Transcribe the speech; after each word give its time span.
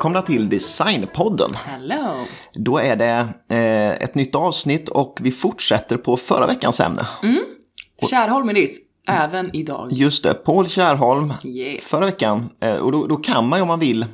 välkomna 0.00 0.22
till 0.22 0.48
Designpodden. 0.48 1.54
Hello! 1.54 2.24
Då 2.54 2.78
är 2.78 2.96
det 2.96 3.28
eh, 3.48 4.02
ett 4.02 4.14
nytt 4.14 4.34
avsnitt 4.34 4.88
och 4.88 5.18
vi 5.20 5.30
fortsätter 5.30 5.96
på 5.96 6.16
förra 6.16 6.46
veckans 6.46 6.80
ämne. 6.80 7.06
Kärholmedis, 8.10 8.78
även 9.10 9.50
idag. 9.52 9.88
Just 9.92 10.22
det, 10.22 10.34
Paul 10.34 10.68
Kärrholm. 10.68 11.32
Yeah. 11.44 11.80
Förra 11.80 12.06
veckan, 12.06 12.50
eh, 12.60 12.76
och 12.76 12.92
då, 12.92 13.06
då 13.06 13.16
kan 13.16 13.48
man 13.48 13.58
ju 13.58 13.62
om 13.62 13.68
man 13.68 13.78
vill 13.78 14.06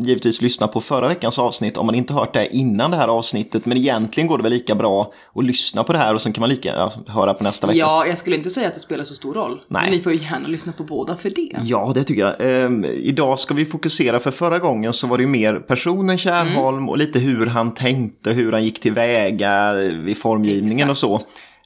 givetvis 0.00 0.42
lyssna 0.42 0.68
på 0.68 0.80
förra 0.80 1.08
veckans 1.08 1.38
avsnitt 1.38 1.76
om 1.76 1.86
man 1.86 1.94
inte 1.94 2.14
hört 2.14 2.34
det 2.34 2.56
innan 2.56 2.90
det 2.90 2.96
här 2.96 3.08
avsnittet. 3.08 3.66
Men 3.66 3.76
egentligen 3.78 4.28
går 4.28 4.36
det 4.38 4.42
väl 4.42 4.52
lika 4.52 4.74
bra 4.74 5.12
att 5.34 5.44
lyssna 5.44 5.84
på 5.84 5.92
det 5.92 5.98
här 5.98 6.14
och 6.14 6.22
sen 6.22 6.32
kan 6.32 6.40
man 6.40 6.50
lika 6.50 6.68
ja, 6.68 6.92
höra 7.06 7.34
på 7.34 7.44
nästa 7.44 7.66
veckas. 7.66 7.80
Ja, 7.80 8.06
jag 8.06 8.18
skulle 8.18 8.36
inte 8.36 8.50
säga 8.50 8.68
att 8.68 8.74
det 8.74 8.80
spelar 8.80 9.04
så 9.04 9.14
stor 9.14 9.34
roll. 9.34 9.60
Nej. 9.68 9.82
Men 9.82 9.92
ni 9.92 10.00
får 10.00 10.12
ju 10.12 10.18
gärna 10.18 10.48
lyssna 10.48 10.72
på 10.72 10.82
båda 10.84 11.16
för 11.16 11.30
det. 11.30 11.56
Ja, 11.64 11.92
det 11.94 12.04
tycker 12.04 12.22
jag. 12.22 12.34
Ehm, 12.64 12.84
idag 12.84 13.38
ska 13.38 13.54
vi 13.54 13.64
fokusera, 13.64 14.20
för 14.20 14.30
förra 14.30 14.58
gången 14.58 14.92
så 14.92 15.06
var 15.06 15.16
det 15.18 15.22
ju 15.22 15.28
mer 15.28 15.54
personen 15.54 16.18
Kärrholm 16.18 16.78
Mm. 16.78 16.88
och 16.88 16.98
lite 16.98 17.18
hur 17.18 17.46
han 17.46 17.74
tänkte, 17.74 18.30
hur 18.30 18.52
han 18.52 18.64
gick 18.64 18.80
tillväga 18.80 19.72
vid 19.74 20.18
formgivningen 20.18 20.90
och 20.90 20.98
så. 20.98 21.18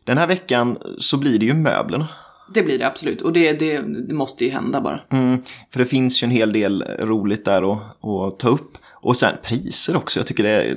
Den 0.04 0.18
här 0.18 0.26
veckan 0.26 0.78
så 0.98 1.16
blir 1.16 1.38
det 1.38 1.44
ju 1.46 1.54
möblerna. 1.54 2.08
Det 2.54 2.62
blir 2.62 2.78
det 2.78 2.86
absolut. 2.86 3.22
Och 3.22 3.32
det, 3.32 3.52
det, 3.52 3.78
det 4.08 4.14
måste 4.14 4.44
ju 4.44 4.50
hända 4.50 4.80
bara. 4.80 5.00
Mm, 5.12 5.42
för 5.72 5.78
det 5.78 5.86
finns 5.86 6.22
ju 6.22 6.24
en 6.24 6.30
hel 6.30 6.52
del 6.52 6.82
roligt 6.98 7.44
där 7.44 7.72
att, 7.72 7.78
att 8.04 8.38
ta 8.38 8.48
upp. 8.48 8.78
Och 9.04 9.16
sen 9.16 9.34
priser 9.42 9.96
också, 9.96 10.18
jag 10.18 10.26
tycker 10.26 10.42
det 10.42 10.48
är, 10.50 10.76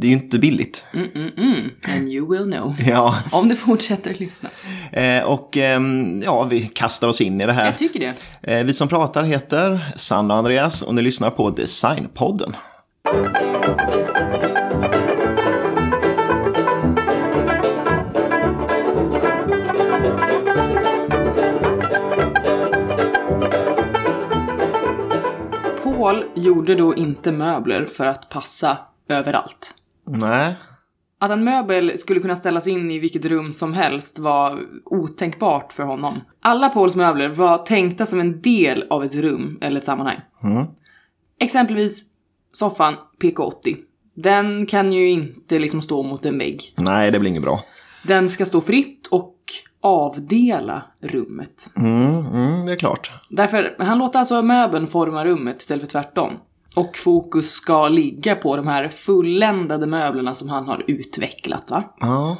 det 0.00 0.06
är 0.06 0.08
ju 0.08 0.16
inte 0.16 0.38
billigt. 0.38 0.86
Mm. 0.94 1.70
And 1.96 2.08
you 2.08 2.30
will 2.30 2.52
know. 2.52 2.74
Ja, 2.88 3.14
Om 3.32 3.48
du 3.48 3.56
fortsätter 3.56 4.14
lyssna. 4.18 4.48
eh, 4.92 5.22
och 5.22 5.56
ehm, 5.56 6.22
ja, 6.24 6.42
vi 6.44 6.60
kastar 6.74 7.08
oss 7.08 7.20
in 7.20 7.40
i 7.40 7.46
det 7.46 7.52
här. 7.52 7.64
Jag 7.64 7.78
tycker 7.78 8.00
det. 8.00 8.14
Eh, 8.58 8.64
Vi 8.64 8.74
som 8.74 8.88
pratar 8.88 9.22
heter 9.22 9.80
Sandra 9.96 10.34
och 10.34 10.38
Andreas 10.38 10.82
och 10.82 10.94
ni 10.94 11.02
lyssnar 11.02 11.30
på 11.30 11.50
Designpodden. 11.50 12.56
Paul 26.02 26.24
gjorde 26.34 26.74
då 26.74 26.94
inte 26.94 27.32
möbler 27.32 27.86
för 27.86 28.06
att 28.06 28.28
passa 28.28 28.78
överallt. 29.08 29.74
Nej, 30.06 30.54
Att 31.18 31.30
en 31.30 31.44
möbel 31.44 31.98
skulle 31.98 32.20
kunna 32.20 32.36
ställas 32.36 32.66
in 32.66 32.90
i 32.90 32.98
vilket 32.98 33.24
rum 33.24 33.52
som 33.52 33.74
helst 33.74 34.18
var 34.18 34.60
otänkbart 34.84 35.72
för 35.72 35.82
honom. 35.82 36.20
Alla 36.40 36.68
Pauls 36.68 36.96
möbler 36.96 37.28
var 37.28 37.58
tänkta 37.58 38.06
som 38.06 38.20
en 38.20 38.40
del 38.40 38.84
av 38.90 39.04
ett 39.04 39.14
rum 39.14 39.58
eller 39.60 39.76
ett 39.78 39.84
sammanhang. 39.84 40.20
Exempelvis 41.40 42.04
soffan 42.52 42.94
PK80. 43.22 43.76
Den 44.14 44.66
kan 44.66 44.92
ju 44.92 45.08
inte 45.10 45.58
liksom 45.58 45.82
stå 45.82 46.02
mot 46.02 46.26
en 46.26 46.38
vägg. 46.38 46.74
nej 46.76 47.10
det 47.10 47.18
blir 47.18 47.30
inget 47.30 47.42
bra. 47.42 47.64
Den 48.02 48.28
ska 48.28 48.44
stå 48.44 48.60
fritt 48.60 49.06
och 49.06 49.31
avdela 49.82 50.82
rummet. 51.00 51.70
Mm, 51.76 52.26
mm, 52.26 52.66
det 52.66 52.72
är 52.72 52.76
klart. 52.76 53.12
Därför, 53.30 53.76
han 53.78 53.98
låter 53.98 54.18
alltså 54.18 54.42
möbeln 54.42 54.86
forma 54.86 55.24
rummet 55.24 55.60
istället 55.60 55.82
för 55.82 55.90
tvärtom. 55.90 56.30
Och 56.76 56.96
fokus 56.96 57.50
ska 57.50 57.88
ligga 57.88 58.34
på 58.34 58.56
de 58.56 58.66
här 58.66 58.88
fulländade 58.88 59.86
möblerna 59.86 60.34
som 60.34 60.48
han 60.48 60.68
har 60.68 60.84
utvecklat, 60.86 61.70
va? 61.70 61.94
Ja, 62.00 62.36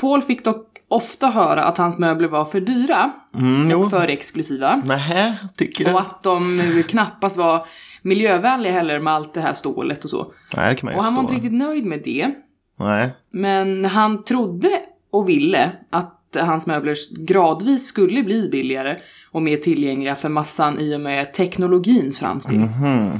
Paul 0.00 0.22
fick 0.22 0.44
dock 0.44 0.66
ofta 0.88 1.26
höra 1.28 1.64
att 1.64 1.78
hans 1.78 1.98
möbler 1.98 2.28
var 2.28 2.44
för 2.44 2.60
dyra 2.60 3.12
mm, 3.34 3.80
och 3.80 3.90
för 3.90 4.08
exklusiva. 4.08 4.82
Nähä, 4.84 5.36
tycker 5.56 5.84
Och 5.84 5.90
du? 5.90 5.98
att 5.98 6.22
de 6.22 6.60
knappast 6.88 7.36
var 7.36 7.66
miljövänliga 8.02 8.72
heller 8.72 9.00
med 9.00 9.12
allt 9.12 9.34
det 9.34 9.40
här 9.40 9.52
stålet 9.54 10.04
och 10.04 10.10
så. 10.10 10.32
Nej, 10.56 10.68
det 10.68 10.80
kan 10.80 10.86
man 10.86 10.94
ju 10.94 10.98
Och 10.98 11.04
han 11.04 11.14
var 11.14 11.22
inte 11.22 11.34
riktigt 11.34 11.52
nöjd 11.52 11.84
med 11.84 12.00
det. 12.04 12.30
Nej, 12.78 13.10
Men 13.32 13.84
han 13.84 14.24
trodde 14.24 14.68
och 15.10 15.28
ville 15.28 15.72
att 15.90 16.13
hans 16.36 16.66
möbler 16.66 17.24
gradvis 17.26 17.86
skulle 17.86 18.22
bli 18.22 18.48
billigare 18.48 18.96
och 19.30 19.42
mer 19.42 19.56
tillgängliga 19.56 20.14
för 20.14 20.28
massan 20.28 20.80
i 20.80 20.96
och 20.96 21.00
med 21.00 21.34
teknologins 21.34 22.18
framsteg. 22.18 22.58
Mhm. 22.58 23.18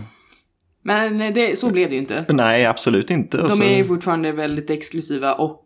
Men 0.82 1.34
det, 1.34 1.58
så 1.58 1.70
blev 1.70 1.88
det 1.88 1.94
ju 1.94 2.00
inte. 2.00 2.24
nej 2.28 2.66
absolut 2.66 3.10
inte. 3.10 3.36
De 3.36 3.42
Alltså, 3.42 3.64
är 3.64 3.76
ju 3.76 3.84
fortfarande 3.84 4.32
väldigt 4.32 4.70
exklusiva 4.70 5.34
och 5.34 5.60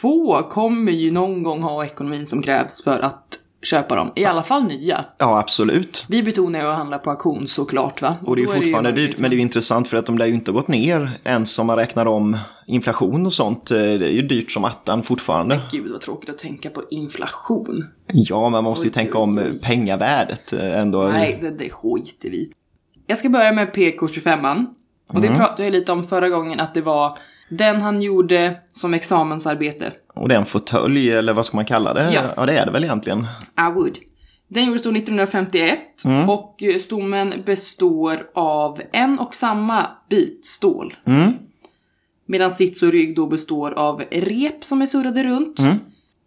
få 0.00 0.42
kommer 0.50 0.92
ju 0.92 1.10
någon 1.10 1.42
gång 1.42 1.62
ha 1.62 1.84
ekonomin 1.84 2.26
som 2.26 2.42
krävs 2.42 2.84
för 2.84 3.00
att 3.00 3.38
köpa 3.62 3.96
dem. 3.96 4.10
I 4.16 4.24
alla 4.24 4.42
fall 4.42 4.64
nya. 4.64 5.04
Ja, 5.18 5.38
absolut. 5.38 6.04
Vi 6.08 6.22
betonar 6.22 6.60
ju 6.60 6.66
att 6.66 6.76
handla 6.76 6.98
på 6.98 7.10
auktion 7.10 7.46
såklart 7.48 8.02
va? 8.02 8.16
Och 8.24 8.36
det 8.36 8.42
är 8.42 8.46
ju 8.46 8.52
fortfarande 8.54 8.92
dyrt, 8.92 9.18
men 9.18 9.30
det 9.30 9.34
är 9.34 9.36
ju 9.36 9.42
intressant 9.42 9.88
för 9.88 9.96
att 9.96 10.06
de 10.06 10.18
lär 10.18 10.26
ju 10.26 10.34
inte 10.34 10.52
gått 10.52 10.68
ner 10.68 11.10
ens 11.24 11.58
om 11.58 11.66
man 11.66 11.76
räknar 11.76 12.06
om 12.06 12.38
inflation 12.66 13.26
och 13.26 13.32
sånt. 13.32 13.70
Eh, 13.70 13.76
Det 13.76 13.82
är 14.06 14.10
ju 14.12 14.22
dyrt 14.22 14.50
som 14.52 14.64
attan 14.64 15.02
fortfarande. 15.02 15.60
Gud 15.72 15.92
vad 15.92 16.00
tråkigt 16.00 16.30
att 16.30 16.38
tänka 16.38 16.70
på 16.70 16.82
inflation. 16.90 17.86
Ja, 18.12 18.42
men 18.42 18.52
man 18.52 18.64
måste 18.64 18.84
ju 18.86 18.90
Oj, 18.90 18.94
tänka 18.94 19.18
om 19.18 19.38
oj, 19.38 19.44
eh, 19.44 19.52
pengavärdet 19.68 20.52
eh, 20.52 20.80
ändå. 20.80 21.02
Nej, 21.02 21.38
det, 21.42 21.50
det 21.50 21.70
skiter 21.70 22.30
vi. 22.30 22.52
Jag 23.06 23.18
ska 23.18 23.28
börja 23.28 23.52
med 23.52 23.68
PK25. 23.72 24.66
Och 25.12 25.20
det 25.20 25.28
pratade 25.28 25.64
jag 25.64 25.72
lite 25.72 25.92
om 25.92 26.04
förra 26.04 26.28
gången 26.28 26.60
att 26.60 26.74
det 26.74 26.82
var 26.82 27.18
den 27.48 27.82
han 27.82 28.02
gjorde 28.02 28.56
som 28.68 28.94
examensarbete. 28.94 29.92
Och 30.14 30.28
det 30.28 30.34
är 30.34 30.38
en 30.38 30.46
fåtölj, 30.46 31.10
eller 31.10 31.32
vad 31.32 31.46
ska 31.46 31.56
man 31.56 31.64
kalla 31.64 31.94
det? 31.94 32.10
Ja. 32.12 32.22
ja, 32.36 32.46
det 32.46 32.58
är 32.58 32.66
det 32.66 32.72
väl 32.72 32.84
egentligen. 32.84 33.26
I 33.58 33.74
would. 33.74 33.98
Den 34.48 34.64
gjordes 34.64 34.82
då 34.82 34.90
1951 34.90 35.78
och 36.28 36.62
eh, 36.62 36.78
stommen 36.78 37.34
består 37.46 38.30
av 38.34 38.80
en 38.92 39.18
och 39.18 39.34
samma 39.34 39.86
bit 40.10 40.44
stål. 40.44 40.96
Medan 42.26 42.50
sits 42.50 42.82
och 42.82 42.92
rygg 42.92 43.16
då 43.16 43.26
består 43.26 43.70
av 43.70 44.02
rep 44.10 44.64
som 44.64 44.82
är 44.82 44.86
surrade 44.86 45.24
runt. 45.24 45.60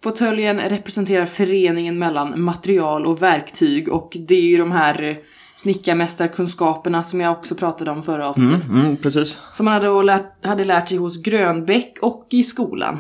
Fåtöljen 0.04 0.60
representerar 0.60 1.26
föreningen 1.26 2.00
mellan 2.00 2.42
material 2.42 3.06
och 3.06 3.22
verktyg 3.22 3.94
och 3.94 4.18
det 4.20 4.36
är 4.36 4.42
ju 4.42 4.58
de 4.58 4.72
här 4.72 5.04
eh, 5.04 5.16
snickarmästarkunskaperna 5.62 7.04
som 7.04 7.22
jag 7.22 7.32
också 7.32 7.56
pratade 7.56 7.92
om 7.92 8.04
förra 8.04 8.30
avsnittet. 8.30 8.68
Mm, 8.68 8.98
precis. 8.98 9.42
Som 9.52 9.68
han 9.68 9.84
hade, 9.84 10.04
lärt, 10.04 10.46
hade 10.46 10.66
lärt 10.66 10.90
sig 10.90 10.98
hos 10.98 11.22
Grönbäck 11.22 11.98
och 12.02 12.28
i 12.30 12.44
skolan. 12.44 13.00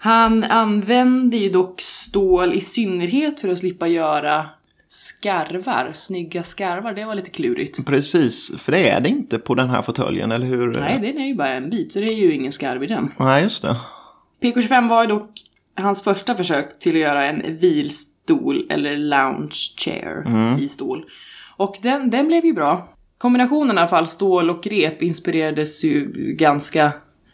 Han 0.00 0.44
använde 0.44 1.36
ju 1.36 1.50
dock 1.50 1.80
stål 1.80 2.54
i 2.54 2.60
synnerhet 2.60 3.40
för 3.40 3.48
att 3.48 3.58
slippa 3.58 3.88
göra 3.88 4.46
skarvar, 4.88 5.90
snygga 5.94 6.42
skarvar. 6.42 6.92
Det 6.92 7.04
var 7.04 7.14
lite 7.14 7.30
klurigt. 7.30 7.86
Precis, 7.86 8.52
för 8.58 8.72
det 8.72 8.88
är 8.88 9.00
det 9.00 9.08
inte 9.08 9.38
på 9.38 9.54
den 9.54 9.70
här 9.70 9.82
fåtöljen, 9.82 10.32
eller 10.32 10.46
hur? 10.46 10.74
Nej, 10.80 10.98
den 11.00 11.18
är 11.22 11.26
ju 11.26 11.34
bara 11.34 11.48
en 11.48 11.70
bit, 11.70 11.92
så 11.92 11.98
det 11.98 12.06
är 12.06 12.16
ju 12.16 12.32
ingen 12.32 12.52
skarv 12.52 12.84
i 12.84 12.86
den. 12.86 13.12
Nej, 13.18 13.42
just 13.42 13.62
det. 13.62 13.76
PK25 14.42 14.88
var 14.88 15.02
ju 15.02 15.08
dock 15.08 15.30
hans 15.76 16.02
första 16.02 16.34
försök 16.34 16.78
till 16.78 16.94
att 16.96 17.00
göra 17.00 17.26
en 17.26 17.58
vilstol 17.58 18.66
eller 18.70 18.96
lounge 18.96 19.74
chair 19.76 20.26
i 20.60 20.68
stål. 20.68 21.04
Och 21.58 21.76
den, 21.82 22.10
den 22.10 22.26
blev 22.26 22.44
ju 22.44 22.52
bra. 22.52 22.88
Kombinationen 23.18 23.76
i 23.76 23.80
alla 23.80 23.88
fall, 23.88 24.06
stål 24.06 24.50
och 24.50 24.66
rep, 24.66 25.02
inspirerades 25.02 25.84
ju 25.84 26.12
ganska 26.38 26.92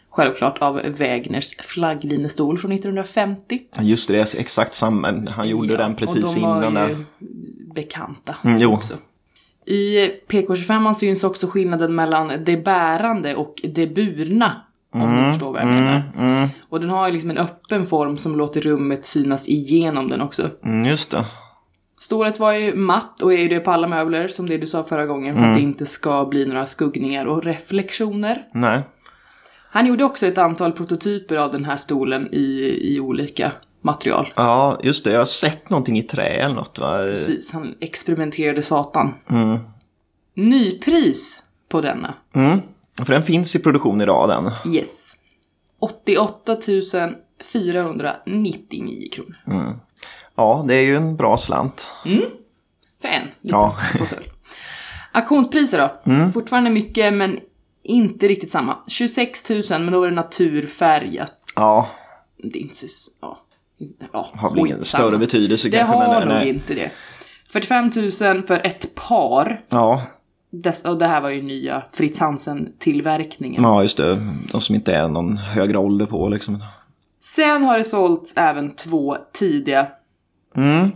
självklart 0.09 0.57
av 0.57 0.75
Wägners 0.85 1.55
flagglinestol 1.57 2.57
från 2.57 2.71
1950. 2.71 3.59
Just 3.81 4.07
det, 4.07 4.13
det 4.13 4.19
är 4.35 4.39
exakt 4.39 4.73
samma. 4.73 5.29
Han 5.29 5.49
gjorde 5.49 5.71
Ja, 5.73 5.77
den 5.77 5.95
precis 5.95 6.23
och 6.23 6.29
de 6.33 6.39
innan 6.39 6.73
var 6.73 6.81
där. 6.81 6.89
ju 6.89 6.95
bekanta 7.75 8.35
Mm, 8.43 8.57
jo. 8.61 8.73
också. 8.73 8.93
I 9.65 10.07
PK25 10.27 10.93
syns 10.93 11.23
också 11.23 11.47
skillnaden 11.47 11.95
mellan 11.95 12.31
det 12.45 12.57
bärande 12.57 13.35
och 13.35 13.61
det 13.63 13.87
burna. 13.87 14.51
Om 14.93 15.15
du 15.17 15.23
förstår 15.31 15.51
vad 15.51 15.61
jag 15.61 15.67
menar. 15.67 16.01
Mm, 16.17 16.49
Och 16.69 16.79
den 16.79 16.89
har 16.89 17.07
ju 17.07 17.13
liksom 17.13 17.29
en 17.29 17.37
öppen 17.37 17.85
form 17.85 18.17
som 18.17 18.35
låter 18.37 18.61
rummet 18.61 19.05
synas 19.05 19.49
igenom 19.49 20.09
den 20.09 20.21
också. 20.21 20.49
mm, 20.63 20.87
just 20.89 21.11
det. 21.11 21.25
Stålet 21.99 22.39
var 22.39 22.53
ju 22.53 22.75
matt 22.75 23.21
och 23.21 23.33
är 23.33 23.37
ju 23.37 23.47
det 23.47 23.59
på 23.59 23.71
alla 23.71 23.87
möbler 23.87 24.27
som 24.27 24.49
det 24.49 24.57
du 24.57 24.67
sa 24.67 24.83
förra 24.83 25.05
gången 25.05 25.35
för 25.35 25.41
Mm. 25.41 25.51
att 25.51 25.57
det 25.57 25.63
inte 25.63 25.85
ska 25.85 26.25
bli 26.25 26.45
några 26.45 26.65
skuggningar 26.65 27.25
och 27.25 27.43
reflektioner. 27.43 28.47
Nej. 28.53 28.81
Han 29.69 29.85
gjorde 29.87 30.03
också 30.03 30.27
ett 30.27 30.37
antal 30.37 30.71
prototyper 30.71 31.35
av 31.37 31.51
den 31.51 31.65
här 31.65 31.77
stolen 31.77 32.27
i, 32.31 32.77
i 32.81 32.99
olika 32.99 33.51
material. 33.81 34.33
Ja, 34.35 34.79
just 34.83 35.03
det. 35.03 35.11
Jag 35.11 35.19
har 35.19 35.25
sett 35.25 35.69
någonting 35.69 35.97
i 35.97 36.03
trä 36.03 36.23
eller 36.27 36.55
något, 36.55 36.79
va? 36.79 36.97
Precis, 36.97 37.53
han 37.53 37.75
experimenterade 37.79 38.61
satan. 38.61 39.13
Mm. 39.29 39.57
Nypris 40.35 41.43
på 41.69 41.81
denna. 41.81 42.13
Mm. 42.35 42.59
För 42.97 43.13
den 43.13 43.23
finns 43.23 43.55
i 43.55 43.59
produktion 43.59 44.01
idag, 44.01 44.29
den. 44.29 44.73
Yes. 44.73 45.15
88 45.79 46.57
499 47.51 49.09
kronor. 49.11 49.79
Ja, 50.35 50.65
det 50.67 50.75
är 50.75 50.81
ju 50.81 50.95
en 50.95 51.15
bra 51.15 51.37
slant. 51.37 51.91
För 52.03 52.09
en 52.09 53.21
liten 53.23 53.29
Ja. 53.41 53.75
fåtölj. 53.99 54.25
Auktionspriser 55.11 55.77
då? 56.05 56.31
Fortfarande 56.31 56.69
mycket 56.69 57.13
men 57.13 57.39
inte 57.83 58.27
riktigt 58.27 58.51
samma. 58.51 58.77
26 58.87 59.49
000 59.49 59.63
men 59.69 59.91
då 59.91 59.99
var 59.99 60.07
det 60.07 60.15
naturfärgat. 60.15 61.33
Ja, 61.55 61.87
Det 62.37 62.59
är 62.59 62.61
inte 62.61 62.75
så... 62.75 62.87
Ja. 63.21 63.39
ja 64.13 64.29
har 64.33 64.49
väl 64.49 64.59
ingen 64.59 64.83
större 64.83 65.17
betydelse 65.17 65.69
Det 65.69 65.77
kanske. 65.77 65.95
har 65.97 66.19
men, 66.19 66.27
nog 66.27 66.37
nej. 66.37 66.49
inte 66.49 66.73
det. 66.73 66.91
45 67.49 67.91
000 67.95 68.11
för 68.43 68.65
ett 68.65 68.95
par. 68.95 69.61
Ja, 69.69 70.01
Dess, 70.51 70.83
och 70.83 70.97
det 70.97 71.07
här 71.07 71.21
var 71.21 71.29
ju 71.29 71.41
nya 71.41 71.83
Fritz 71.91 72.19
Hansen-tillverkningen. 72.19 73.63
Ja, 73.63 73.81
just 73.81 73.97
det. 73.97 74.19
De 74.51 74.61
som 74.61 74.75
inte 74.75 74.93
är 74.95 75.07
någon 75.07 75.37
högre 75.37 75.77
ålder 75.77 76.05
på 76.05 76.29
liksom. 76.29 76.63
Sen 77.21 77.63
har 77.63 77.77
det 77.77 77.83
sålts 77.83 78.33
även 78.37 78.75
två 78.75 79.17
tidiga 79.33 79.87
Mm, 80.55 80.91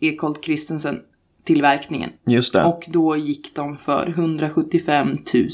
Ekolt 0.00 0.44
Christensen 0.44 1.00
tillverkningen. 1.44 2.10
just 2.26 2.52
det. 2.52 2.64
Och 2.64 2.84
då 2.88 3.16
gick 3.16 3.54
de 3.54 3.76
för 3.78 4.08
175 4.08 5.08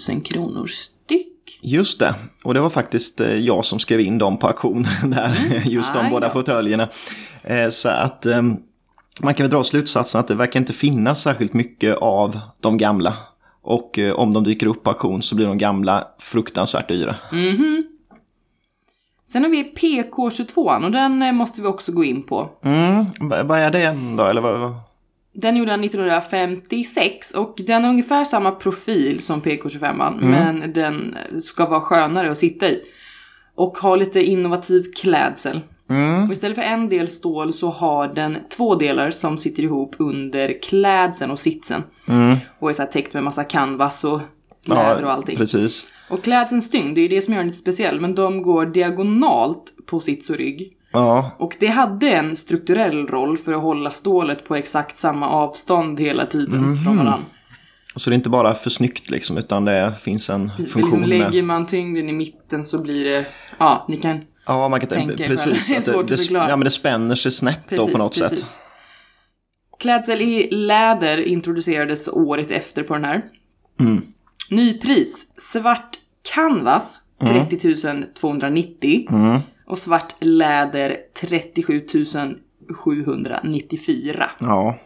000 0.08 0.22
kronor 0.22 0.66
styck. 0.66 1.28
Just 1.62 1.98
det. 2.00 2.14
Och 2.44 2.54
det 2.54 2.60
var 2.60 2.70
faktiskt 2.70 3.20
eh, 3.20 3.34
jag 3.36 3.64
som 3.64 3.78
skrev 3.78 4.00
in 4.00 4.18
dem 4.18 4.38
på 4.38 4.46
auktion 4.46 4.82
där. 5.04 5.62
Just 5.66 5.92
de 5.94 5.98
Aj 6.04 6.10
båda 6.10 6.30
fåtöljerna. 6.30 6.88
Eh, 7.44 7.68
Så 7.68 7.88
att 7.88 8.26
eh, 8.26 8.42
man 9.20 9.34
kan 9.34 9.44
väl 9.44 9.50
dra 9.50 9.64
slutsatsen 9.64 10.20
att 10.20 10.28
det 10.28 10.34
verkar 10.34 10.60
inte 10.60 10.72
finnas 10.72 11.22
särskilt 11.22 11.52
mycket 11.52 11.96
av 11.96 12.38
de 12.60 12.78
gamla. 12.78 13.16
Och 13.62 13.98
om 14.14 14.34
de 14.34 14.44
dyker 14.44 14.66
upp 14.66 14.82
på 14.82 14.90
auktion 14.90 15.22
så 15.22 15.34
blir 15.34 15.46
de 15.46 15.58
gamla 15.58 16.08
fruktansvärt 16.18 16.88
dyra. 16.88 17.14
Sen 19.32 19.42
har 19.42 19.50
vi 19.50 19.72
PK22 19.76 20.84
och 20.84 20.90
den 20.90 21.22
eh, 21.22 21.32
måste 21.32 21.62
vi 21.62 21.68
också 21.68 21.92
gå 21.92 22.04
in 22.04 22.22
på. 22.22 22.50
Mm, 22.64 23.06
vad 23.20 23.58
är 23.58 23.70
det 23.70 23.96
då? 24.16 24.24
Eller 24.24 24.40
vad? 24.40 24.74
Den 25.32 25.56
gjorde 25.56 25.70
han 25.70 25.84
1956 25.84 27.34
och 27.34 27.54
den 27.66 27.84
har 27.84 27.90
ungefär 27.90 28.24
samma 28.24 28.50
profil 28.50 29.22
som 29.22 29.42
PK25 29.42 30.18
men 30.20 30.72
den 30.72 31.16
ska 31.40 31.66
vara 31.66 31.80
skönare 31.80 32.30
att 32.30 32.38
sitta 32.38 32.68
i. 32.68 32.82
Och 33.54 33.78
har 33.78 33.96
lite 33.96 34.24
innovativ 34.24 34.82
klädsel. 34.96 35.60
Och 36.26 36.32
istället 36.32 36.56
för 36.56 36.64
en 36.64 36.88
del 36.88 37.08
stål 37.08 37.52
så 37.52 37.70
har 37.70 38.08
den 38.08 38.38
två 38.56 38.74
delar 38.74 39.10
som 39.10 39.38
sitter 39.38 39.62
ihop 39.62 39.94
under 39.98 40.62
klädseln 40.62 41.30
och 41.30 41.38
sitsen. 41.38 41.82
Och 42.58 42.70
är 42.70 42.74
så 42.74 42.82
här 42.82 42.90
täckt 42.90 43.14
med 43.14 43.22
massa 43.22 43.44
canvas 43.44 44.04
och 44.04 44.20
läder 44.64 45.04
och 45.04 45.12
allting. 45.12 45.36
Precis. 45.36 45.86
Och 46.08 46.24
klädselns 46.24 46.70
tyngd, 46.70 46.94
det 46.94 47.00
är 47.00 47.02
ju 47.02 47.08
det 47.08 47.22
som 47.22 47.34
gör 47.34 47.40
den 47.40 47.46
lite 47.46 47.58
speciell, 47.58 48.00
men 48.00 48.14
de 48.14 48.42
går 48.42 48.66
diagonalt 48.66 49.72
på 49.86 50.00
sits 50.00 50.30
och 50.30 50.36
rygg. 50.36 50.72
Ja, 50.92 51.30
Och 51.38 51.56
det 51.60 51.66
hade 51.66 52.10
en 52.10 52.36
strukturell 52.36 53.06
roll 53.06 53.38
för 53.38 53.52
att 53.52 53.62
hålla 53.62 53.90
stålet 53.90 54.44
på 54.44 54.56
exakt 54.56 54.98
samma 54.98 55.28
avstånd 55.28 56.00
hela 56.00 56.26
tiden 56.26 56.78
från 56.84 56.96
varandra. 56.96 57.18
så 57.96 58.10
det 58.10 58.14
är 58.14 58.16
inte 58.16 58.28
bara 58.28 58.54
för 58.54 58.70
snyggt 58.70 59.10
liksom 59.10 59.38
utan 59.38 59.64
det 59.64 59.92
finns 60.02 60.30
en 60.30 60.50
liksom 60.58 60.82
funktion 60.82 61.00
med... 61.00 61.08
lägger 61.08 61.42
man 61.42 61.66
tyngden 61.66 62.08
i 62.08 62.12
mitten 62.12 62.66
så 62.66 62.78
blir 62.78 63.04
det, 63.04 63.26
ja, 63.58 63.86
ni 63.88 63.96
kan 63.96 64.20
Ja, 64.46 64.68
man 64.68 64.80
kan 64.80 64.88
tänka 64.88 65.26
precis. 65.26 65.68
Det 65.68 65.74
är 65.74 65.78
att 65.78 65.84
svårt 65.84 66.02
att 66.02 66.08
det, 66.08 66.16
förklara. 66.16 66.48
Ja, 66.48 66.56
men 66.56 66.64
det 66.64 66.70
spänner 66.70 67.14
sig 67.14 67.32
snett 67.32 67.70
då 67.70 67.86
på 67.88 67.98
något 67.98 68.14
sätt. 68.14 68.42
Klädsel 69.78 70.22
i 70.22 70.48
läder 70.50 71.18
introducerades 71.18 72.08
året 72.08 72.50
efter 72.50 72.82
på 72.82 72.94
den 72.94 73.04
här. 73.04 73.22
Mm. 73.80 74.02
Nypris, 74.52 75.32
svart 75.36 75.96
canvas 76.34 77.00
30 77.26 78.04
290 78.14 79.06
Mm. 79.10 79.40
och 79.66 79.78
svart 79.78 80.14
läder 80.20 80.96
37 81.20 81.82
794. 82.84 84.30
Ja, 84.40 84.78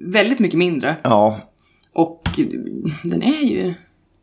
Väldigt 0.00 0.38
mycket 0.38 0.58
mindre. 0.58 0.96
ja. 1.02 1.40
Och 1.92 2.22
den 3.04 3.22
är 3.22 3.42
ju 3.44 3.74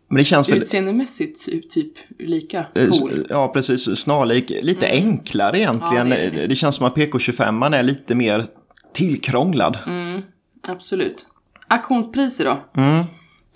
Men 0.07 0.17
det 0.17 0.23
känns 0.25 0.49
väl... 0.49 0.57
utseendemässigt 0.61 1.69
typ 1.71 1.93
lika 2.19 2.65
eh, 2.75 2.87
cool. 2.89 3.27
Ja, 3.29 3.47
precis. 3.47 3.97
Snarlik. 3.99 4.49
Lite 4.61 4.87
enklare 4.87 5.59
egentligen. 5.59 6.07
Ja, 6.09 6.15
det 6.15 6.29
det, 6.29 6.47
det. 6.47 6.55
känns 6.55 6.75
som 6.75 6.85
att 6.87 6.95
PK25 6.95 7.75
är 7.75 7.83
lite 7.83 8.15
mer 8.15 8.45
tillkrånglad. 8.93 9.77
Mm. 9.87 10.21
Absolut. 10.67 11.25
Auktionspriser 11.67 12.45
då? 12.45 12.81
Mm. 12.81 13.05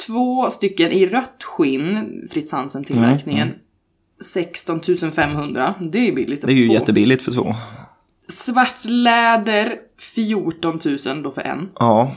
Två 0.07 0.49
stycken 0.49 0.91
i 0.91 1.05
rött 1.05 1.43
skinn, 1.43 2.27
Fritz 2.31 2.51
Hansen 2.51 2.83
tillverkningen. 2.83 3.53
16 4.21 4.81
500. 5.15 5.73
Det 5.91 6.07
är 6.07 6.11
billigt 6.15 6.41
Det 6.41 6.51
är 6.51 6.55
ju 6.55 6.67
få. 6.67 6.73
jättebilligt 6.73 7.23
för 7.23 7.31
två. 7.31 7.55
Svart 8.27 8.85
läder 8.85 9.75
14 9.99 10.79
000 11.05 11.23
då 11.23 11.31
för 11.31 11.41
en. 11.41 11.69
Ja, 11.79 12.11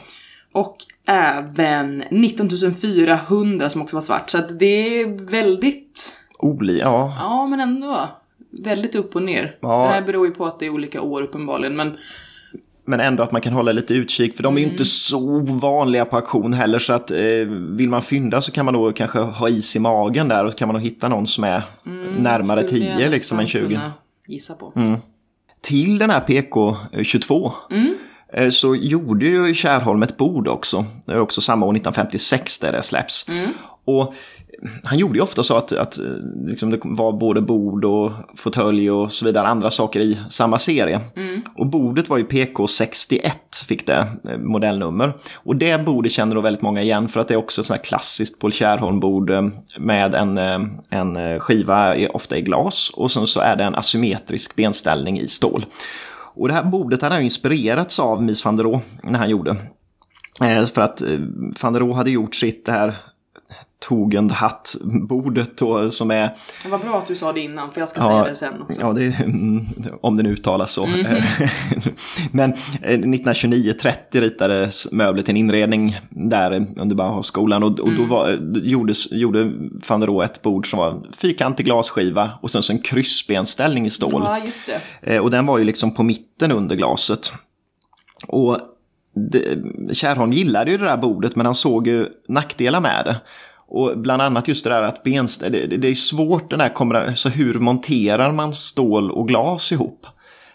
Och 0.52 0.76
även 1.06 2.04
19 2.10 2.48
400 2.74 3.68
som 3.70 3.82
också 3.82 3.96
var 3.96 4.00
svart. 4.00 4.30
Så 4.30 4.38
att 4.38 4.58
det 4.58 5.00
är 5.00 5.28
väldigt, 5.30 6.16
Oli, 6.38 6.78
ja. 6.78 7.16
ja 7.20 7.46
men 7.46 7.60
ändå. 7.60 8.08
Väldigt 8.50 8.94
upp 8.94 9.16
och 9.16 9.22
ner. 9.22 9.56
Ja. 9.60 9.82
Det 9.82 9.88
här 9.88 10.02
beror 10.02 10.26
ju 10.26 10.32
på 10.34 10.46
att 10.46 10.58
det 10.60 10.66
är 10.66 10.70
olika 10.70 11.00
år 11.00 11.22
uppenbarligen. 11.22 11.76
Men 11.76 11.96
Men 12.86 13.00
ändå 13.00 13.22
att 13.22 13.32
man 13.32 13.40
kan 13.40 13.52
hålla 13.52 13.72
lite 13.72 13.94
utkik. 13.94 14.36
För 14.36 14.42
de 14.42 14.54
är 14.54 14.58
Mm. 14.58 14.68
ju 14.68 14.72
inte 14.72 14.84
så 14.84 15.40
vanliga 15.40 16.04
på 16.04 16.16
auktion 16.16 16.52
heller. 16.52 16.78
Så 16.78 16.92
att 16.92 17.10
eh, 17.10 17.18
vill 17.50 17.88
man 17.88 18.02
fynda 18.02 18.40
så 18.40 18.52
kan 18.52 18.64
man 18.64 18.74
då 18.74 18.92
kanske 18.92 19.18
ha 19.18 19.48
is 19.48 19.76
i 19.76 19.78
magen 19.78 20.28
där. 20.28 20.44
Och 20.44 20.50
så 20.50 20.56
kan 20.58 20.68
man 20.68 20.74
nog 20.74 20.82
hitta 20.82 21.08
någon 21.08 21.26
som 21.26 21.44
är 21.44 21.62
närmare 22.18 22.60
Mm, 22.60 22.82
jag 22.82 22.96
10 22.98 23.08
liksom 23.08 23.38
än 23.38 23.44
nästan 23.44 23.60
20. 23.60 23.68
kunna 23.74 23.92
Gissa 24.26 24.54
på. 24.54 24.72
Till 25.60 25.98
den 25.98 26.10
här 26.10 26.20
PK22 26.20 27.52
eh, 28.32 28.50
så 28.50 28.74
gjorde 28.74 29.26
ju 29.26 29.54
Kärholm 29.54 30.02
ett 30.02 30.16
bord 30.16 30.48
också. 30.48 30.84
Det 31.04 31.12
är 31.12 31.20
också 31.20 31.40
samma 31.40 31.66
år 31.66 31.70
1956 31.70 32.58
där 32.58 32.72
det 32.72 32.82
släpps. 32.82 33.26
Och 33.84 34.14
han 34.84 34.98
gjorde 34.98 35.18
ju 35.18 35.22
ofta 35.22 35.42
så 35.42 35.56
att, 35.56 35.72
att 35.72 35.98
eh, 35.98 36.04
liksom 36.46 36.70
det 36.70 36.78
var 36.82 37.12
både 37.12 37.40
bord 37.40 37.84
och 37.84 38.12
fåtölj 38.36 38.90
och 38.90 39.12
så 39.12 39.24
vidare, 39.24 39.46
andra 39.46 39.70
saker 39.70 40.00
i 40.00 40.18
samma 40.28 40.58
serie. 40.58 41.00
Och 41.58 41.66
bordet 41.66 42.08
var 42.08 42.18
ju 42.18 42.24
PK61, 42.24 43.30
fick 43.68 43.86
det 43.86 44.06
eh, 44.28 44.38
modellnummer. 44.38 45.12
Och 45.34 45.56
det 45.56 45.84
bordet 45.84 46.12
känner 46.12 46.34
då 46.34 46.40
väldigt 46.40 46.62
många 46.62 46.82
igen 46.82 47.08
för 47.08 47.20
att 47.20 47.28
det 47.28 47.34
är 47.34 47.38
också 47.38 47.60
ett 47.60 47.66
sånt 47.66 47.78
här 47.78 47.84
klassiskt 47.84 48.40
Paul 48.40 48.52
Kärholm-bord 48.52 49.30
eh, 49.30 49.48
med 49.78 50.14
en, 50.14 50.38
en 50.90 51.40
skiva, 51.40 52.08
ofta 52.08 52.36
i 52.36 52.42
glas, 52.42 52.90
och 52.94 53.10
sen 53.10 53.26
så 53.26 53.40
är 53.40 53.56
det 53.56 53.64
en 53.64 53.74
asymmetrisk 53.74 54.56
benställning 54.56 55.20
i 55.20 55.28
stål. 55.28 55.66
Och 56.36 56.48
det 56.48 56.54
här 56.54 56.64
bordet 56.64 57.02
hade 57.02 57.14
han 57.14 57.24
inspirerats 57.24 57.98
av 57.98 58.22
Mies 58.22 58.44
van 58.44 58.56
der 58.56 58.64
Rohe 58.64 58.80
när 59.02 59.18
han 59.18 59.30
gjorde. 59.30 59.56
För 60.74 60.80
att 60.80 61.02
van 61.60 61.72
der 61.72 61.80
Rohe 61.80 61.94
hade 61.94 62.10
gjort 62.10 62.34
sitt 62.34 62.66
det 62.66 62.72
här 62.72 62.94
Tugendhatt-bordet 63.88 65.56
då 65.56 65.90
som 65.90 66.10
är 66.10 66.30
Det 66.62 66.68
var 66.68 66.78
bra 66.78 66.98
att 66.98 67.06
du 67.08 67.14
sa 67.14 67.32
det 67.32 67.40
innan, 67.40 67.70
för 67.70 67.80
jag 67.80 67.88
ska 67.88 68.00
Ja, 68.00 68.08
säga 68.08 68.24
det 68.24 68.36
sen 68.36 68.62
också. 68.62 68.80
Ja, 68.80 68.92
det, 68.92 69.18
mm, 69.24 69.66
om 70.00 70.16
den 70.16 70.26
uttalas 70.26 70.72
så. 70.72 70.86
Men 72.30 72.52
eh, 72.82 72.98
1929-30 72.98 73.94
ritades 74.12 74.92
möbler 74.92 75.22
till 75.22 75.30
en 75.32 75.36
inredning 75.36 75.96
där 76.10 76.50
eh, 76.52 76.62
under 76.76 76.96
Bauhausskolan 76.96 77.62
och, 77.62 77.80
och 77.80 77.92
då 77.92 78.04
var, 78.04 78.30
gjordes, 78.62 79.12
gjorde 79.12 79.52
van 79.88 80.00
der 80.00 80.06
Rohe 80.06 80.24
ett 80.24 80.42
bord 80.42 80.70
som 80.70 80.78
var 80.78 81.02
fyrkantig 81.16 81.66
glasskiva 81.66 82.30
och 82.42 82.50
sen 82.50 82.62
så 82.62 82.72
en 82.72 82.78
kryssbenställning 82.78 83.86
i 83.86 83.90
stål. 83.90 84.22
Ja, 84.24 84.38
just 84.38 84.66
det. 84.66 85.14
Eh, 85.14 85.22
Och 85.22 85.30
den 85.30 85.46
var 85.46 85.58
ju 85.58 85.64
liksom 85.64 85.94
på 85.94 86.02
mitten 86.02 86.52
under 86.52 86.76
glaset. 86.76 87.32
Och 88.26 88.58
det, 89.30 89.58
Kärholm 89.94 90.32
gillade 90.32 90.70
ju 90.70 90.78
det 90.78 90.84
där 90.84 90.96
bordet 90.96 91.36
men 91.36 91.46
han 91.46 91.54
såg 91.54 91.86
ju 91.86 92.06
nackdelar 92.28 92.80
med 92.80 93.04
det. 93.04 93.16
Och 93.74 93.98
bland 93.98 94.22
annat 94.22 94.48
just 94.48 94.64
det 94.64 94.70
där 94.70 94.82
att 94.82 95.02
benställ, 95.02 95.52
det, 95.52 95.66
det 95.66 95.88
är 95.88 95.94
svårt 95.94 96.50
den 96.50 96.70
kombinationen, 96.70 97.16
så 97.16 97.28
hur 97.28 97.54
monterar 97.54 98.32
man 98.32 98.52
stål 98.54 99.10
och 99.10 99.28
glas 99.28 99.72
ihop? 99.72 100.06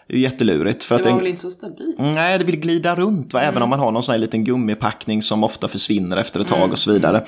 Det 0.08 0.14
är 0.14 0.18
jättelurigt. 0.18 0.84
För 0.84 0.94
Det 0.94 1.00
att 1.00 1.04
var 1.04 1.10
den, 1.10 1.18
väl 1.18 1.26
inte 1.26 1.42
så 1.42 1.50
stabilt? 1.50 1.98
Nej, 1.98 2.38
det 2.38 2.44
vill 2.44 2.60
glida 2.60 2.94
runt, 2.94 3.34
va? 3.34 3.40
även 3.40 3.62
om 3.62 3.68
man 3.70 3.78
har 3.78 3.92
någon 3.92 4.02
sån 4.02 4.12
här 4.12 4.18
liten 4.18 4.44
gummipackning 4.44 5.22
som 5.22 5.44
ofta 5.44 5.68
försvinner 5.68 6.16
efter 6.16 6.40
ett 6.40 6.46
tag 6.46 6.72
och 6.72 6.78
så 6.78 6.92
vidare. 6.92 7.24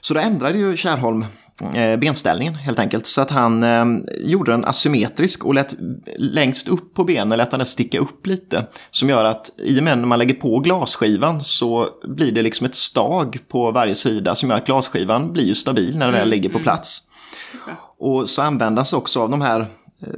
Så 0.00 0.14
då 0.14 0.20
ändrade 0.20 0.58
ju 0.58 0.76
Kärholm 0.76 1.24
benställningen 1.98 2.54
helt 2.54 2.78
enkelt. 2.78 3.06
Så 3.06 3.20
att 3.20 3.30
han 3.30 3.62
eh, 3.62 3.84
gjorde 4.20 4.52
den 4.52 4.64
asymmetrisk 4.64 5.44
och 5.44 5.54
lät 5.54 5.74
längst 6.16 6.68
upp 6.68 6.94
på 6.94 7.04
benen 7.04 7.38
lät 7.38 7.50
han 7.50 7.58
den 7.58 7.66
sticka 7.66 7.98
upp 7.98 8.26
lite. 8.26 8.66
Som 8.90 9.08
gör 9.08 9.24
att 9.24 9.50
i 9.58 9.80
och 9.80 9.84
med 9.84 9.98
när 9.98 10.06
man 10.06 10.18
lägger 10.18 10.34
på 10.34 10.58
glasskivan 10.58 11.40
så 11.40 11.88
blir 12.04 12.32
det 12.32 12.42
liksom 12.42 12.66
ett 12.66 12.74
stag 12.74 13.38
på 13.48 13.70
varje 13.70 13.94
sida 13.94 14.34
som 14.34 14.50
gör 14.50 14.56
att 14.56 14.66
glasskivan 14.66 15.32
blir 15.32 15.44
ju 15.44 15.54
stabil 15.54 15.98
när 15.98 16.06
den 16.06 16.14
väl 16.14 16.28
ligger 16.28 16.48
på 16.48 16.58
plats. 16.58 17.02
Och 17.98 18.28
så 18.28 18.42
användas 18.42 18.92
också 18.92 19.22
av 19.22 19.30
de 19.30 19.40
här 19.40 19.60
eh, 19.60 19.66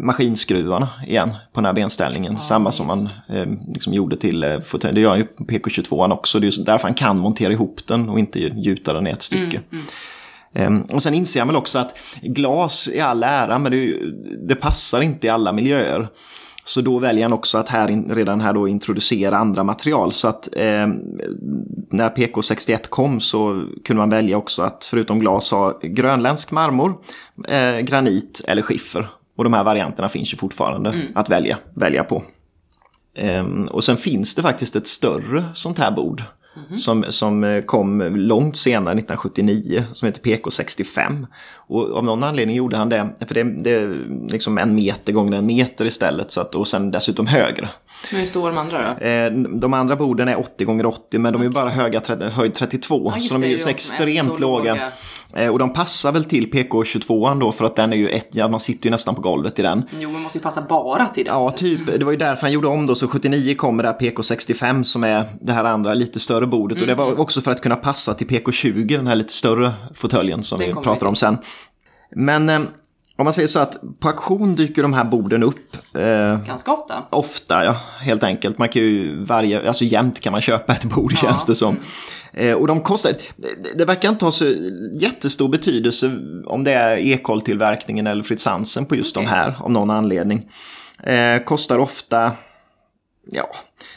maskinskruvarna 0.00 0.88
igen 1.06 1.30
på 1.52 1.60
den 1.60 1.64
här 1.64 1.72
benställningen. 1.72 2.38
Samma 2.38 2.72
som 2.72 2.86
man 2.86 3.08
eh, 3.28 3.46
liksom 3.74 3.94
gjorde 3.94 4.16
till 4.16 4.44
eh, 4.44 4.60
fåtölj. 4.60 4.94
Det 4.94 5.00
gör 5.00 5.16
ju 5.16 5.26
PK22 5.38 6.12
också. 6.12 6.40
Det 6.40 6.46
är 6.46 6.64
därför 6.64 6.88
han 6.88 6.94
kan 6.94 7.18
montera 7.18 7.52
ihop 7.52 7.86
den 7.86 8.08
och 8.08 8.18
inte 8.18 8.40
gjuta 8.40 8.92
den 8.92 9.06
i 9.06 9.10
ett 9.10 9.22
stycke. 9.22 9.60
Ehm, 9.72 9.82
och 10.92 11.02
sen 11.02 11.14
inser 11.14 11.40
jag 11.40 11.46
väl 11.46 11.56
också 11.56 11.78
att 11.78 11.96
glas 12.22 12.88
i 12.88 13.00
all 13.00 13.22
ära, 13.22 13.58
men 13.58 13.72
det, 13.72 13.96
det 14.48 14.54
passar 14.54 15.00
inte 15.00 15.26
i 15.26 15.30
alla 15.30 15.52
miljöer. 15.52 16.08
Så 16.64 16.80
då 16.80 16.98
väljer 16.98 17.24
han 17.24 17.32
också 17.32 17.58
att 17.58 17.68
här 17.68 18.14
redan 18.14 18.40
här 18.40 18.52
då 18.52 18.68
introducera 18.68 19.38
andra 19.38 19.64
material. 19.64 20.12
Så 20.12 20.28
att 20.28 20.48
eh, 20.56 20.86
när 21.90 22.10
PK61 22.10 22.88
kom 22.88 23.20
så 23.20 23.64
kunde 23.84 23.98
man 23.98 24.10
välja 24.10 24.36
också 24.36 24.62
att 24.62 24.84
förutom 24.84 25.20
glas 25.20 25.50
ha 25.50 25.78
grönländsk 25.82 26.50
marmor, 26.50 26.94
eh, 27.48 27.78
granit 27.78 28.40
eller 28.48 28.62
skiffer. 28.62 29.08
Och 29.36 29.44
de 29.44 29.52
här 29.52 29.64
varianterna 29.64 30.08
finns 30.08 30.32
ju 30.32 30.36
fortfarande 30.36 31.02
att 31.14 31.30
välja, 31.30 31.58
välja 31.74 32.04
på. 32.04 32.22
Ehm, 33.14 33.64
och 33.64 33.84
sen 33.84 33.96
finns 33.96 34.34
det 34.34 34.42
faktiskt 34.42 34.76
ett 34.76 34.86
större 34.86 35.44
sånt 35.54 35.78
här 35.78 35.90
bord. 35.90 36.22
Mhm. 36.54 36.78
Som, 36.78 37.04
som 37.08 37.44
eh, 37.44 37.62
kom 37.62 38.00
långt 38.16 38.56
senare, 38.56 38.98
1979, 38.98 39.84
som 39.92 40.06
heter 40.06 40.20
PK65. 40.20 41.26
Och 41.54 41.96
av 41.96 42.04
någon 42.04 42.22
anledning 42.22 42.56
gjorde 42.56 42.76
han 42.76 42.88
det, 42.88 43.08
för 43.26 43.34
det, 43.34 43.42
det 43.42 43.70
är 43.70 44.06
liksom 44.28 44.58
en 44.58 44.74
meter 44.74 45.12
gånger 45.12 45.38
en 45.38 45.46
meter 45.46 45.84
istället, 45.84 46.32
så 46.32 46.40
att, 46.40 46.54
och 46.54 46.68
sen 46.68 46.90
dessutom 46.90 47.26
högre. 47.26 47.68
Men 48.10 48.20
hur 48.20 48.26
står 48.26 48.46
de 48.48 48.58
andra 48.58 48.96
då? 49.00 49.04
Eh, 49.06 49.32
De 49.32 49.74
andra 49.74 49.96
borden 49.96 50.28
är 50.28 50.38
80 50.40 50.64
gånger 50.64 50.86
80 50.86 51.18
men 51.18 51.32
de 51.32 51.42
är 51.42 51.48
bara 51.48 51.70
höga, 51.70 52.02
höjd 52.32 52.54
32. 52.54 53.12
Ja, 53.16 53.20
så 53.20 53.34
de 53.34 53.42
är 53.44 53.48
ju 53.48 53.58
så 53.58 53.68
är 53.68 53.70
är 53.70 53.74
extremt 53.74 54.28
så 54.32 54.36
låga. 54.38 54.72
låga. 54.74 54.90
Eh, 55.34 55.48
Och 55.48 55.58
de 55.58 55.72
passar 55.72 56.12
väl 56.12 56.24
till 56.24 56.50
PK22 56.52 57.40
då 57.40 57.52
för 57.52 57.64
att 57.64 57.76
den 57.76 57.92
är 57.92 57.96
ju 57.96 58.08
ett, 58.08 58.28
ja 58.30 58.48
man 58.48 58.60
sitter 58.60 58.84
ju 58.86 58.90
nästan 58.90 59.14
på 59.14 59.20
golvet 59.20 59.58
i 59.58 59.62
den. 59.62 59.82
Jo, 59.98 60.10
man 60.10 60.22
måste 60.22 60.38
ju 60.38 60.42
passa 60.42 60.62
bara 60.62 61.06
till 61.06 61.24
det. 61.24 61.30
Ja, 61.30 61.50
typ. 61.50 61.98
Det 61.98 62.04
var 62.04 62.12
ju 62.12 62.18
därför 62.18 62.42
han 62.42 62.52
gjorde 62.52 62.68
om 62.68 62.86
då. 62.86 62.94
Så 62.94 63.08
79 63.08 63.54
kommer 63.54 63.82
det 63.82 63.88
här 63.88 63.98
PK65 63.98 64.82
som 64.82 65.04
är 65.04 65.24
det 65.40 65.52
här 65.52 65.64
andra 65.64 65.94
lite 65.94 66.20
större 66.20 66.46
bordet. 66.46 66.80
Och 66.80 66.86
det 66.86 66.92
Mm. 66.92 67.04
var 67.06 67.20
också 67.20 67.40
för 67.40 67.50
att 67.50 67.60
kunna 67.60 67.76
passa 67.76 68.14
till 68.14 68.26
PK20, 68.26 68.96
den 68.96 69.06
här 69.06 69.14
lite 69.14 69.32
större 69.32 69.72
fåtöljen 69.94 70.42
som 70.42 70.58
Den 70.58 70.68
vi 70.68 70.74
pratar 70.74 71.06
om 71.06 71.16
sen. 71.16 71.38
Men 72.16 72.48
eh, 72.48 72.60
om 73.22 73.24
man 73.24 73.34
säger 73.34 73.48
så 73.48 73.58
att 73.58 73.76
på 74.00 74.08
auktion 74.08 74.54
dyker 74.54 74.82
de 74.82 74.92
här 74.92 75.04
borden 75.04 75.42
upp. 75.42 75.76
Eh, 75.96 76.44
Ganska 76.46 76.72
ofta. 76.72 76.94
Ofta, 77.10 77.64
ja, 77.64 77.76
helt 78.00 78.22
enkelt. 78.22 78.58
Man 78.58 78.68
kan 78.68 78.82
ju 78.82 79.16
varje, 79.24 79.68
alltså 79.68 79.84
jämt 79.84 80.20
kan 80.20 80.32
man 80.32 80.40
köpa 80.40 80.72
ett 80.72 80.84
bord 80.84 81.18
känns 81.18 81.46
det 81.46 81.54
som. 81.54 81.76
Eh, 82.32 82.52
och 82.52 82.66
de 82.66 82.80
kostar, 82.80 83.12
det, 83.36 83.78
det 83.78 83.84
verkar 83.84 84.08
inte 84.08 84.24
ha 84.24 84.32
så 84.32 84.44
jättestor 85.00 85.48
betydelse 85.48 86.10
om 86.46 86.64
det 86.64 86.72
är 86.72 86.96
Ekol-tillverkningen 86.96 88.06
eller 88.06 88.22
Fritz 88.22 88.46
Hansen 88.46 88.86
på 88.86 88.96
just 88.96 89.16
Okej. 89.16 89.26
de 89.26 89.30
här, 89.30 89.56
av 89.60 89.70
någon 89.70 89.90
anledning. 89.90 90.50
Eh, 91.02 91.42
kostar 91.42 91.78
ofta, 91.78 92.32
ja, 93.30 93.48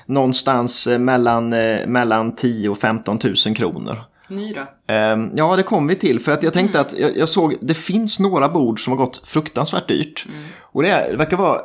någonstans 0.05 0.87
eh, 0.87 0.99
mellan, 0.99 1.53
eh, 1.53 1.87
mellan 1.87 2.35
10 2.35 2.69
och 2.69 2.77
15 2.77 3.19
000 3.45 3.55
kronor. 3.55 3.97
Ny 4.27 4.53
då? 4.53 4.93
Ehm, 4.93 5.31
Ja, 5.35 5.55
det 5.55 5.63
kom 5.63 5.87
vi 5.87 5.95
till. 5.95 6.19
För 6.19 6.31
att 6.31 6.43
jag 6.43 6.53
tänkte 6.53 6.79
att 6.79 6.99
jag, 6.99 7.17
jag 7.17 7.29
såg, 7.29 7.55
det 7.61 7.73
finns 7.73 8.19
några 8.19 8.49
bord 8.49 8.83
som 8.83 8.91
har 8.91 8.97
gått 8.97 9.27
fruktansvärt 9.27 9.87
dyrt. 9.87 10.25
Och 10.61 10.83
det, 10.83 10.89
är, 10.89 11.11
det 11.11 11.17
verkar 11.17 11.37
vara, 11.37 11.61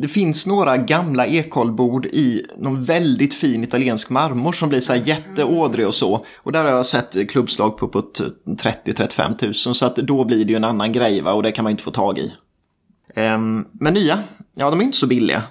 det 0.00 0.08
finns 0.08 0.46
några 0.46 0.76
gamla 0.76 1.26
ekolbord 1.26 2.06
i 2.06 2.46
någon 2.58 2.84
väldigt 2.84 3.34
fin 3.34 3.62
italiensk 3.64 4.10
marmor 4.10 4.52
som 4.52 4.68
blir 4.68 4.80
så 4.80 4.92
här 4.92 5.02
jätteådrig 5.08 5.86
och 5.86 5.94
så. 5.94 6.26
Och 6.36 6.52
där 6.52 6.64
har 6.64 6.70
jag 6.70 6.86
sett 6.86 7.30
klubbslag 7.30 7.78
på 7.78 7.86
uppåt 7.86 8.20
30-35 8.44 9.44
000. 9.44 9.54
Så 9.54 9.86
att 9.86 9.96
då 9.96 10.24
blir 10.24 10.44
det 10.44 10.50
ju 10.50 10.56
en 10.56 10.64
annan 10.64 10.92
grej 10.92 11.20
va? 11.20 11.32
och 11.32 11.42
det 11.42 11.52
kan 11.52 11.62
man 11.62 11.70
inte 11.70 11.82
få 11.82 11.90
tag 11.90 12.18
i. 12.18 12.34
Ehm, 13.14 13.64
men 13.72 13.94
nya, 13.94 14.18
ja 14.54 14.70
de 14.70 14.80
är 14.80 14.84
inte 14.84 14.98
så 14.98 15.06
billiga. 15.06 15.42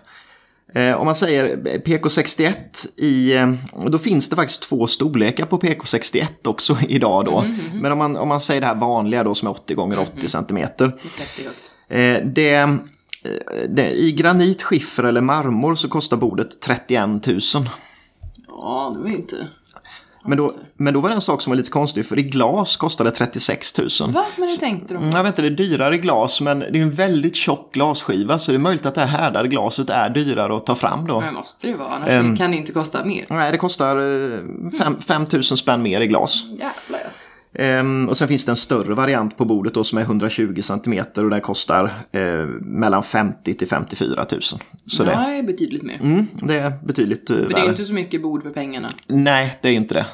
Eh, 0.74 0.96
om 0.96 1.06
man 1.06 1.16
säger 1.16 1.58
PK61 1.58 2.54
i, 2.98 3.36
eh, 3.36 3.54
då 3.88 3.98
finns 3.98 4.30
det 4.30 4.36
faktiskt 4.36 4.62
två 4.62 4.88
storlekar 4.88 5.46
på 5.46 5.58
PK61 5.58 6.48
också 6.48 6.78
idag 6.88 7.26
då. 7.26 7.46
Men 7.74 7.92
om 7.92 7.98
man, 7.98 8.18
om 8.18 8.28
man 8.28 8.42
säger 8.42 8.62
det 8.62 8.68
här 8.68 8.76
vanliga 8.76 9.24
då 9.24 9.36
som 9.36 9.48
är 9.48 9.52
80 9.52 9.74
gånger 9.74 10.00
80 10.00 10.28
centimeter. 10.28 10.88
Det 10.88 11.22
är 11.22 11.26
30 11.26 11.44
högt. 11.44 11.72
Eh, 11.90 12.28
det, 13.70 13.90
I 13.92 14.12
granit, 14.12 14.64
skiffer 14.64 15.04
eller 15.04 15.22
marmor 15.22 15.76
så 15.76 15.90
kostar 15.90 16.18
bordet 16.18 16.62
31 16.62 17.28
000. 17.28 17.40
Ja, 18.48 18.94
det 18.96 19.02
var 19.02 19.10
inte... 19.10 19.48
Men 20.26 20.38
då, 20.38 20.54
men 20.78 20.94
då 20.94 21.00
var 21.00 21.10
det 21.10 21.16
en 21.16 21.22
sak 21.22 21.42
som 21.42 21.52
var 21.52 21.56
lite 21.58 21.70
konstig 21.70 22.06
för 22.06 22.20
i 22.20 22.22
glas 22.24 22.78
kostade 22.78 23.12
36 23.12 23.78
000. 23.78 23.90
Va? 24.12 24.26
Men 24.38 24.50
hur 24.50 24.56
tänkte 24.58 24.94
de? 24.94 25.10
Jag 25.10 25.24
vet 25.24 25.28
inte, 25.28 25.42
det 25.42 25.48
är 25.48 25.70
dyrare 25.70 25.98
glas 25.98 26.42
men 26.42 26.60
det 26.60 26.66
är 26.80 26.82
en 26.82 26.92
väldigt 26.92 27.36
tjock 27.36 27.74
glasskiva 27.74 28.40
så 28.40 28.52
det 28.52 28.56
är 28.58 28.60
möjligt 28.60 28.86
att 28.86 28.96
det 28.96 29.02
här 29.06 29.20
härdade 29.20 29.48
glaset 29.48 29.90
är 29.90 30.10
dyrare 30.10 30.56
att 30.58 30.66
ta 30.66 30.76
fram 30.76 31.08
då. 31.08 31.20
Men 31.20 31.34
måste 31.34 31.68
det 31.68 31.76
vara, 31.76 31.90
annars 31.90 32.10
Ehm. 32.10 32.38
kan 32.38 32.52
det 32.52 32.58
inte 32.58 32.72
kosta 32.72 33.06
mer. 33.06 33.26
Nej, 33.30 33.52
det 33.52 33.58
kostar 33.58 33.98
eh, 33.98 35.00
5 35.08 35.26
000 35.34 35.44
spänn 35.44 35.82
mer 35.82 36.02
i 36.02 36.08
glas. 36.08 36.44
Jävlar 36.50 37.00
ja. 37.04 37.10
Ehm, 37.54 38.10
och 38.10 38.18
sen 38.18 38.28
finns 38.28 38.46
det 38.46 38.52
en 38.52 38.56
större 38.56 38.94
variant 38.94 39.38
på 39.38 39.46
bordet 39.46 39.74
då 39.74 39.84
som 39.84 39.98
är 39.98 40.02
120 40.02 40.62
cm 40.62 41.04
och 41.16 41.30
den 41.30 41.42
kostar 41.42 41.92
eh, 42.12 42.46
mellan 42.62 43.04
50 43.04 43.54
till 43.54 43.68
54 43.68 44.26
000. 44.32 44.42
Så 44.86 45.04
det, 45.04 45.16
Nej, 45.20 45.44
betydligt 45.44 45.84
mer. 45.84 46.00
mm, 46.02 46.28
det 46.34 46.56
är 46.60 46.74
betydligt 46.86 47.30
eh, 47.30 47.36
För 47.36 47.44
det 47.46 47.52
är 47.52 47.56
värre. 47.56 47.70
inte 47.70 47.86
så 47.86 47.94
mycket 47.94 48.22
bord 48.22 48.44
för 48.44 48.50
pengarna. 48.50 48.88
Nej, 49.08 49.58
det 49.62 49.68
är 49.68 49.72
ju 49.72 49.78
inte 49.78 49.94
det. 49.94 50.06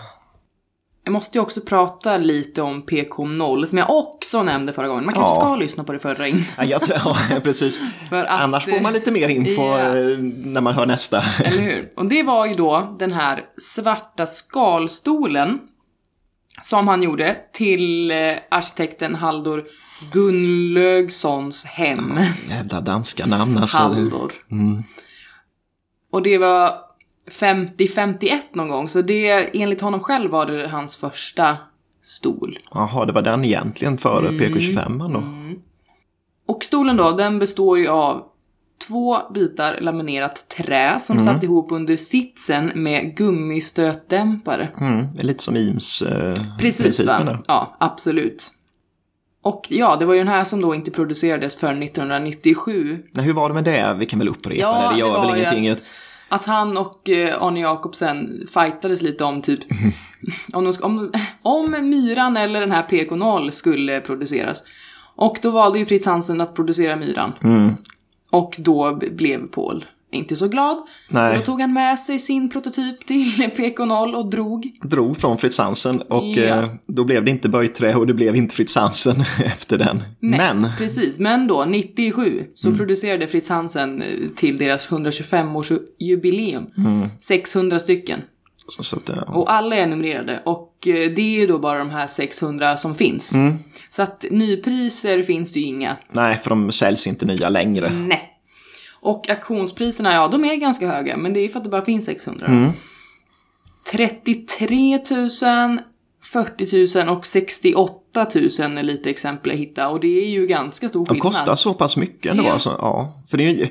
Jag 1.04 1.12
måste 1.12 1.38
ju 1.38 1.42
också 1.42 1.62
prata 1.62 2.18
lite 2.18 2.62
om 2.62 2.84
PK0 2.84 3.66
som 3.66 3.78
jag 3.78 3.90
också 3.90 4.44
nämnde 4.44 4.74
förra 4.74 4.88
gången. 4.88 5.06
Man 5.06 5.14
kanske 5.14 5.32
Ja. 5.36 5.42
ska 5.42 5.56
lyssna 5.56 5.84
på 5.84 5.94
det 5.94 6.00
förra 6.00 6.28
in. 6.28 6.46
Ja, 6.58 6.80
ja, 7.06 7.18
precis. 7.44 7.80
Att, 8.12 8.28
Annars 8.28 8.66
får 8.66 8.82
man 8.82 8.94
lite 8.94 9.12
mer 9.12 9.28
info 9.30 9.62
Ja. 9.62 9.80
eh, 9.98 10.18
när 10.46 10.62
man 10.62 10.74
hör 10.74 10.86
nästa. 10.86 11.24
Eller 11.44 11.62
hur? 11.62 11.90
Och 11.96 12.06
det 12.06 12.24
var 12.24 12.46
ju 12.46 12.54
då 12.54 12.96
den 13.00 13.12
här 13.12 13.42
svarta 13.58 14.26
skalstolen 14.26 15.60
som 16.66 16.88
han 16.88 17.04
gjorde 17.04 17.38
till 17.54 18.12
eh, 18.12 18.18
arkitekten 18.52 19.16
Haldor 19.16 19.66
Gunnlaugssons 20.12 21.66
hem. 21.66 22.20
Jävla 22.50 22.82
danska 22.82 23.26
namn 23.26 23.58
alltså. 23.58 23.78
Haldor. 23.78 24.32
Och 26.12 26.22
det 26.22 26.38
var 26.38 26.74
50-51 27.32 28.42
någon 28.54 28.70
gång, 28.70 28.90
så 28.90 29.02
det 29.02 29.62
enligt 29.62 29.82
honom 29.82 30.00
själv 30.00 30.32
var 30.32 30.46
det 30.46 30.68
hans 30.68 30.96
första 30.96 31.58
stol. 32.02 32.60
Jaha, 32.72 33.06
det 33.06 33.14
var 33.14 33.22
den 33.22 33.46
egentligen 33.46 33.98
före 33.98 34.28
Mm. 34.28 34.40
PK25 34.40 35.14
då. 35.14 35.24
Och 36.54 36.64
stolen 36.64 36.98
då, 36.98 37.12
den 37.12 37.40
består 37.40 37.80
ju 37.80 37.88
av 37.88 38.24
två 38.88 39.18
bitar 39.34 39.78
laminerat 39.82 40.50
trä 40.58 41.00
som 41.00 41.20
satt 41.20 41.44
ihop 41.44 41.72
under 41.72 41.96
sitsen 41.98 42.72
med 42.76 43.18
gummistötdämpare. 43.18 44.70
Mm, 44.82 45.08
lite 45.16 45.44
som 45.44 45.56
IMS 45.56 46.02
eh, 46.02 46.34
Precis 46.60 46.82
principen 46.82 47.26
va? 47.26 47.40
Ja, 47.48 47.76
absolut. 47.80 48.52
Och 49.44 49.66
ja, 49.70 49.96
det 50.00 50.06
var 50.06 50.14
ju 50.14 50.20
den 50.20 50.28
här 50.28 50.44
som 50.44 50.62
då 50.62 50.76
inte 50.76 50.92
producerades 50.92 51.56
förrän 51.56 51.84
1997. 51.84 53.04
Nej, 53.12 53.26
hur 53.26 53.34
var 53.34 53.50
det 53.50 53.54
med 53.56 53.64
det? 53.64 53.96
Vi 54.00 54.06
kan 54.06 54.20
väl 54.20 54.28
upprepa 54.28 54.56
Ja, 54.62 54.88
det, 54.90 54.96
det 54.96 55.00
gör 55.00 55.22
väl 55.28 55.38
ingenting. 55.40 55.70
att- 55.70 55.84
Att 56.30 56.46
han 56.46 56.78
och 56.78 57.10
eh, 57.10 57.42
Arne 57.44 57.60
Jacobsen 57.60 58.48
fightades 58.54 59.02
lite 59.02 59.24
om 59.24 59.42
typ 59.42 59.60
om, 60.54 60.74
om, 60.82 61.12
om 61.42 61.72
Myran 61.72 62.38
eller 62.38 62.60
den 62.62 62.72
här 62.72 62.84
PK0 62.90 63.50
skulle 63.52 64.02
produceras. 64.02 64.64
Och 65.18 65.38
då 65.42 65.52
valde 65.52 65.80
ju 65.80 65.86
Fritz 65.86 66.06
Hansen 66.06 66.42
att 66.42 66.56
producera 66.56 66.96
Myran. 66.96 67.34
Mm. 67.44 67.74
Och 68.36 68.56
då 68.60 68.96
blev 69.12 69.48
Paul 69.48 69.86
inte 70.12 70.36
så 70.36 70.48
glad. 70.48 70.78
Nej. 71.10 71.38
Då 71.38 71.42
tog 71.46 71.62
han 71.62 71.74
med 71.74 72.00
sig 72.00 72.20
sin 72.20 72.50
prototyp 72.50 73.06
till 73.06 73.32
PK0 73.58 74.14
och 74.14 74.30
drog. 74.30 74.72
Drog 74.84 75.18
från 75.18 75.38
Fritz 75.38 75.58
Hansen 75.58 76.02
och 76.02 76.24
Ja. 76.26 76.44
eh, 76.44 76.66
då 76.88 77.04
blev 77.04 77.26
det 77.26 77.32
inte 77.32 77.50
böjträ 77.50 77.96
och 77.96 78.08
det 78.08 78.14
blev 78.14 78.36
inte 78.36 78.56
Fritz 78.56 78.76
Hansen 78.76 79.16
efter 79.46 79.78
den. 79.78 80.04
Nej, 80.20 80.40
Men, 80.40 80.68
Precis, 80.78 81.20
men 81.20 81.48
då 81.48 81.66
97 81.66 82.44
så 82.56 82.68
Mm. 82.68 82.78
producerade 82.78 83.28
Fritz 83.28 83.50
Hansen 83.50 84.02
eh, 84.02 84.08
till 84.36 84.58
deras 84.58 84.88
125-årsjubileum 84.90 86.66
600 87.20 87.80
stycken. 87.80 88.20
så, 88.68 88.84
så 88.84 88.96
att, 88.96 89.10
eh, 89.10 89.18
Och 89.18 89.52
alla 89.54 89.76
är 89.76 89.88
numrerade 89.88 90.42
och 90.46 90.75
det 90.94 91.22
är 91.22 91.40
ju 91.40 91.48
då 91.48 91.60
bara 91.60 91.80
de 91.80 91.90
här 91.90 92.08
600 92.08 92.78
som 92.78 92.96
finns. 92.96 93.34
Mm. 93.34 93.58
Så 93.90 94.02
att 94.04 94.26
nypriser 94.32 95.24
finns 95.24 95.54
det 95.54 95.60
ju 95.60 95.66
inga. 95.66 95.98
nej, 96.12 96.38
för 96.44 96.50
de 96.50 96.72
säljs 96.72 97.08
inte 97.08 97.26
nya 97.26 97.50
längre. 97.50 97.90
Nej. 97.94 98.32
Och 99.00 99.30
auktionspriserna, 99.30 100.14
ja 100.14 100.28
de 100.28 100.46
är 100.46 100.56
ganska 100.56 100.88
höga, 100.88 101.18
men 101.18 101.34
det 101.34 101.40
är 101.40 101.50
för 101.50 101.58
att 101.58 101.64
det 101.64 101.70
bara 101.70 101.86
finns 101.86 102.06
600. 102.06 102.48
Mm. 102.48 102.72
33 103.92 105.00
000, 105.12 105.80
40 106.36 107.04
000 107.06 107.18
och 107.18 107.26
68 107.26 108.26
000 108.36 108.44
är 108.78 108.84
lite 108.84 109.10
exempel 109.10 109.52
jag 109.52 109.58
hittade 109.60 109.88
och 109.88 110.00
det 110.00 110.08
är 110.26 110.30
ju 110.30 110.48
ganska 110.48 110.90
stor 110.90 111.00
De 111.06 111.06
skillnad. 111.16 111.22
kostar 111.34 111.56
så 111.56 111.74
pass 111.74 111.98
mycket 111.98 112.32
ändå 112.32 112.44
Ja. 112.44 112.52
alltså. 112.52 112.76
Ja. 112.82 113.22
För 113.30 113.38
det 113.38 113.44
är 113.44 113.52
ju, 113.54 113.68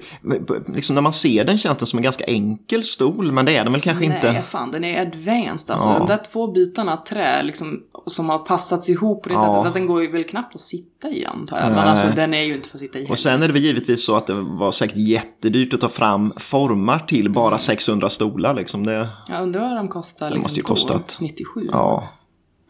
liksom 0.74 0.94
när 0.94 1.02
man 1.02 1.12
ser 1.12 1.44
den 1.44 1.58
känns 1.58 1.78
den 1.78 1.86
som 1.86 1.98
en 1.98 2.02
ganska 2.02 2.24
enkel 2.24 2.84
stol, 2.84 3.32
men 3.32 3.44
det 3.44 3.56
är 3.56 3.64
den 3.64 3.72
väl 3.72 3.82
kanske 3.82 4.08
Nej, 4.08 4.16
inte. 4.16 4.42
fan 4.42 4.70
den 4.70 4.84
är 4.84 5.02
advanced 5.02 5.74
alltså. 5.74 5.88
Ja. 5.88 5.98
De 5.98 6.08
där 6.08 6.20
två 6.32 6.46
bitarna 6.52 6.96
trä 6.96 7.42
liksom, 7.42 7.80
som 8.06 8.28
har 8.28 8.38
passats 8.38 8.88
ihop 8.88 9.22
på 9.22 9.28
det 9.28 9.34
Ja. 9.34 9.40
sättet. 9.40 9.66
Att 9.68 9.74
den 9.74 9.86
går 9.86 10.02
ju 10.02 10.10
väl 10.10 10.24
knappt 10.24 10.54
att 10.54 10.60
sitta 10.60 11.08
i 11.08 11.24
antar 11.26 11.56
jag. 11.56 11.66
Men 11.66 11.74
Nej. 11.74 11.84
alltså 11.84 12.06
den 12.16 12.34
är 12.34 12.42
ju 12.42 12.54
inte 12.54 12.68
för 12.68 12.76
att 12.76 12.80
sitta 12.80 12.98
i 12.98 13.02
heller. 13.02 13.12
Och 13.12 13.18
sen 13.18 13.42
är 13.42 13.46
det 13.46 13.52
väl 13.52 13.62
givetvis 13.62 14.04
så 14.04 14.16
att 14.16 14.26
det 14.26 14.34
var 14.34 14.72
säkert 14.72 14.96
jättedyrt 14.96 15.74
att 15.74 15.80
ta 15.80 15.88
fram 15.88 16.32
formar 16.36 16.98
till 16.98 17.30
bara 17.30 17.58
600 17.58 18.10
stolar 18.10 18.54
liksom. 18.54 18.86
Det, 18.86 19.08
Jag 19.30 19.42
undrar 19.42 19.60
vad 19.60 19.76
de 19.76 19.88
kostar 19.88 20.26
liksom 20.30 20.42
måste 20.42 20.56
ju 20.58 20.62
då, 20.62 20.68
kostat. 20.68 21.18
97. 21.20 21.68
ja, 21.72 22.08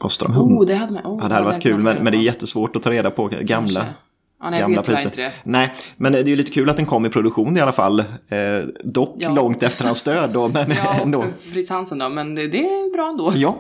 kostar 0.05 0.27
de 0.27 0.35
hund. 0.35 0.59
Oh, 0.59 0.67
det 0.67 0.75
hade 0.75 0.93
man. 0.93 1.03
Oh, 1.07 1.19
Ja, 1.23 1.29
det 1.29 1.35
hade 1.35 1.47
varit 1.47 1.63
kul, 1.63 1.81
men, 1.81 1.97
men 1.97 2.13
det 2.13 2.19
är 2.19 2.23
jättesvårt 2.23 2.77
att 2.77 2.83
ta 2.83 2.91
reda 2.91 3.11
på 3.11 3.27
gamla, 3.29 3.47
Kanske. 3.47 3.81
Ja, 4.43 4.51
nej, 4.51 4.61
gamla 4.61 4.83
priser. 4.83 5.33
Nej, 5.45 5.75
men 5.97 6.13
det 6.13 6.19
är 6.19 6.25
ju 6.25 6.37
lite 6.37 6.53
kul 6.53 6.71
att 6.71 6.77
den 6.77 6.87
kom 6.87 7.07
i 7.07 7.09
produktion 7.09 7.57
i 7.57 7.61
alla 7.61 7.73
fall. 7.73 8.01
Eh, 8.01 8.07
dock 8.85 9.17
Ja. 9.19 9.31
långt 9.31 9.63
efter 9.63 9.85
hans 9.85 10.03
död 10.03 10.31
då, 10.33 10.49
men 10.49 10.71
Ja, 10.85 10.95
ändå. 11.03 11.25
Fritz 11.53 11.71
Hansen 11.71 11.99
då, 11.99 12.09
men 12.09 12.35
det, 12.35 12.47
det 12.49 12.59
är 12.59 12.93
bra 12.93 13.09
ändå. 13.09 13.33
Ja. 13.37 13.57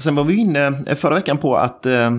Sen 0.00 0.14
var 0.14 0.24
vi 0.24 0.34
inne 0.36 0.84
förra 0.96 1.14
veckan 1.14 1.38
på 1.38 1.56
att 1.56 1.86
eh, 1.86 2.10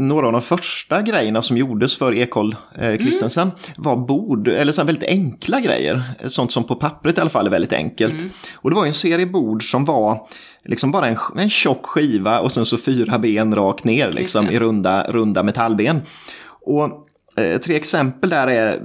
några 0.00 0.26
av 0.26 0.32
de 0.32 0.42
första 0.42 1.02
grejerna 1.02 1.42
som 1.42 1.56
gjordes 1.56 1.96
för 1.96 2.14
Ekol 2.14 2.56
eh, 2.78 2.96
Christensen 2.96 3.42
mm. 3.42 3.58
var 3.76 3.96
bord, 3.96 4.48
eller 4.48 4.72
så 4.72 4.84
väldigt 4.84 5.08
enkla 5.08 5.60
grejer. 5.60 6.02
Sånt 6.26 6.52
som 6.52 6.64
på 6.64 6.74
pappret 6.74 7.18
i 7.18 7.20
alla 7.20 7.30
fall 7.30 7.46
är 7.46 7.50
väldigt 7.50 7.72
enkelt. 7.72 8.20
Mm. 8.20 8.32
Och 8.56 8.70
det 8.70 8.76
var 8.76 8.84
ju 8.84 8.88
en 8.88 8.94
serie 8.94 9.26
bord 9.26 9.70
som 9.70 9.84
var 9.84 10.28
liksom 10.64 10.90
bara 10.90 11.06
en, 11.06 11.16
en 11.36 11.50
tjock 11.50 11.86
skiva 11.86 12.40
och 12.40 12.52
sen 12.52 12.66
så 12.66 12.78
fyra 12.78 13.18
ben 13.18 13.54
rakt 13.54 13.84
ner 13.84 14.12
liksom, 14.12 14.50
i 14.50 14.58
runda, 14.58 15.06
runda 15.08 15.42
metallben. 15.42 16.00
Och 16.46 16.84
eh, 17.36 17.60
tre 17.60 17.76
exempel 17.76 18.30
där 18.30 18.46
är 18.46 18.82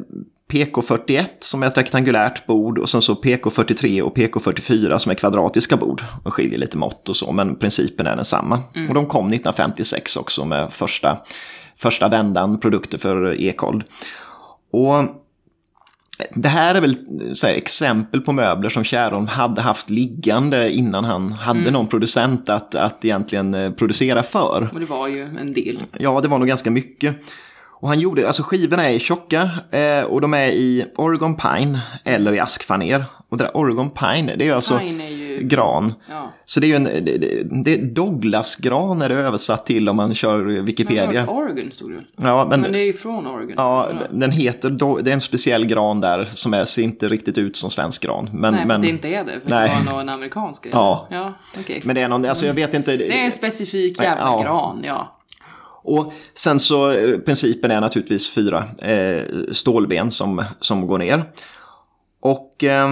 PK41 0.52 1.25
som 1.40 1.64
är 1.64 1.68
ett 1.68 1.78
rektangulärt 1.78 2.46
bord 2.46 2.78
och 2.78 2.90
sen 2.90 3.02
så 3.02 3.14
PK43 3.14 4.02
och 4.02 4.18
PK44 4.18 4.98
som 4.98 5.12
är 5.12 5.16
kvadratiska 5.16 5.78
bord. 5.78 6.04
De 6.24 6.32
skiljer 6.32 6.60
lite 6.60 6.78
mått 6.78 7.10
och 7.10 7.16
så, 7.16 7.32
men 7.32 7.56
principen 7.56 8.08
är 8.08 8.16
densamma. 8.16 8.64
Mm. 8.75 8.90
Och 8.90 8.96
de 8.96 9.06
kom 9.06 9.28
1956 9.28 10.18
också 10.18 10.46
med 10.46 10.74
första, 10.74 11.18
första 11.78 12.10
vändan 12.10 12.60
produkter 12.60 12.98
för 12.98 13.42
Ekold. 13.42 13.84
Och 14.72 15.06
det 16.36 16.50
här 16.50 16.75
är 16.75 16.82
väl 16.82 16.98
här, 17.44 17.54
exempel 17.54 18.22
på 18.22 18.32
möbler 18.32 18.70
som 18.70 18.84
Kärholm 18.84 19.28
hade 19.28 19.62
haft 19.62 19.90
liggande 19.90 20.72
innan 20.72 21.06
han 21.06 21.32
hade 21.32 21.60
mm. 21.60 21.74
någon 21.74 21.88
producent 21.88 22.50
att, 22.50 22.75
att 22.75 23.06
egentligen 23.06 23.54
eh, 23.54 23.72
producera 23.72 24.24
för. 24.24 24.70
Och 24.74 24.80
det 24.80 24.86
var 24.86 25.08
ju 25.08 25.22
en 25.22 25.54
del. 25.54 25.84
Ja, 26.00 26.22
det 26.22 26.28
var 26.28 26.40
nog 26.40 26.48
ganska 26.48 26.72
mycket. 26.72 27.16
Och 27.77 27.88
han 27.88 28.00
gjorde, 28.00 28.27
alltså 28.27 28.44
skivorna 28.44 28.89
är 28.89 29.00
tjocka 29.00 29.50
eh, 29.72 30.01
och 30.01 30.22
de 30.22 30.34
är 30.34 30.48
i 30.48 30.86
Oregon 30.96 31.36
Pine 31.36 31.79
eller 32.03 32.34
i 32.34 32.39
askfaner. 32.39 33.05
Och 33.29 33.38
det 33.38 33.44
där 33.44 33.58
Oregon 33.58 33.89
Pine, 33.89 34.36
det 34.36 34.48
är 34.48 34.53
alltså 34.53 34.75
är 34.75 35.10
ju... 35.10 35.39
gran. 35.41 35.94
Ja. 36.10 36.34
Så 36.46 36.60
det 36.60 36.65
är 36.65 36.70
ju 36.70 36.75
en, 36.75 36.84
det, 36.84 37.44
det 37.63 37.74
är 37.74 37.82
Douglas-gran 37.82 39.01
är 39.01 39.10
det 39.10 39.15
översatt 39.15 39.65
till 39.65 39.89
om 39.89 39.96
man 39.96 40.13
kör 40.13 40.41
Wikipedia. 40.62 41.25
Men 41.25 41.29
Oregon 41.29 41.72
stod 41.72 41.91
det 41.91 42.03
ja, 42.17 42.48
men, 42.50 42.62
men 42.62 42.72
det 42.72 42.79
är 42.79 42.86
ju 42.86 42.94
från 42.94 43.27
Oregon. 43.27 43.53
Ja, 43.58 43.89
den 44.12 44.32
heter, 44.32 44.70
det 45.03 45.10
är 45.10 45.13
en 45.13 45.22
speciell 45.22 45.65
gran 45.65 46.01
där 46.01 46.25
som 46.25 46.53
är, 46.53 46.65
ser 46.65 46.84
inte 46.84 47.08
riktigt 47.08 47.38
ut 47.38 47.55
som 47.55 47.72
svensk 47.72 48.03
gran. 48.03 48.29
Men, 48.34 48.53
nej, 48.53 48.65
men, 48.65 48.82
det 48.82 48.89
inte 48.89 49.08
är 49.08 49.24
det, 49.24 49.39
för 49.44 49.50
nej. 49.50 49.72
det 49.79 49.86
var 49.86 49.98
någon 49.98 50.10
amerikansk. 50.10 50.67
Ja, 50.75 51.08
ja 51.12 51.34
okay. 51.60 51.82
men 51.84 51.96
det 51.96 52.01
är 52.01 52.08
någon, 52.08 52.25
alltså 52.25 52.46
jag 52.46 52.53
vet 52.53 52.74
inte. 52.74 52.98
Det 52.98 53.20
är 53.20 53.25
en 53.25 53.32
specifik 53.32 54.01
jävla 54.01 54.24
ja. 54.24 54.41
gran, 54.41 54.82
ja. 54.84 55.14
Och 55.86 56.13
sen 56.34 56.60
så 56.60 56.92
eh, 56.92 57.18
principen 57.18 57.72
är 57.72 57.82
naturligtvis 57.82 58.30
fyra 58.30 58.63
eh, 58.77 59.24
stålben 59.51 60.12
som, 60.12 60.44
som 60.60 60.88
går 60.88 60.98
ner. 60.98 61.24
Och 62.20 62.63
eh, 62.63 62.89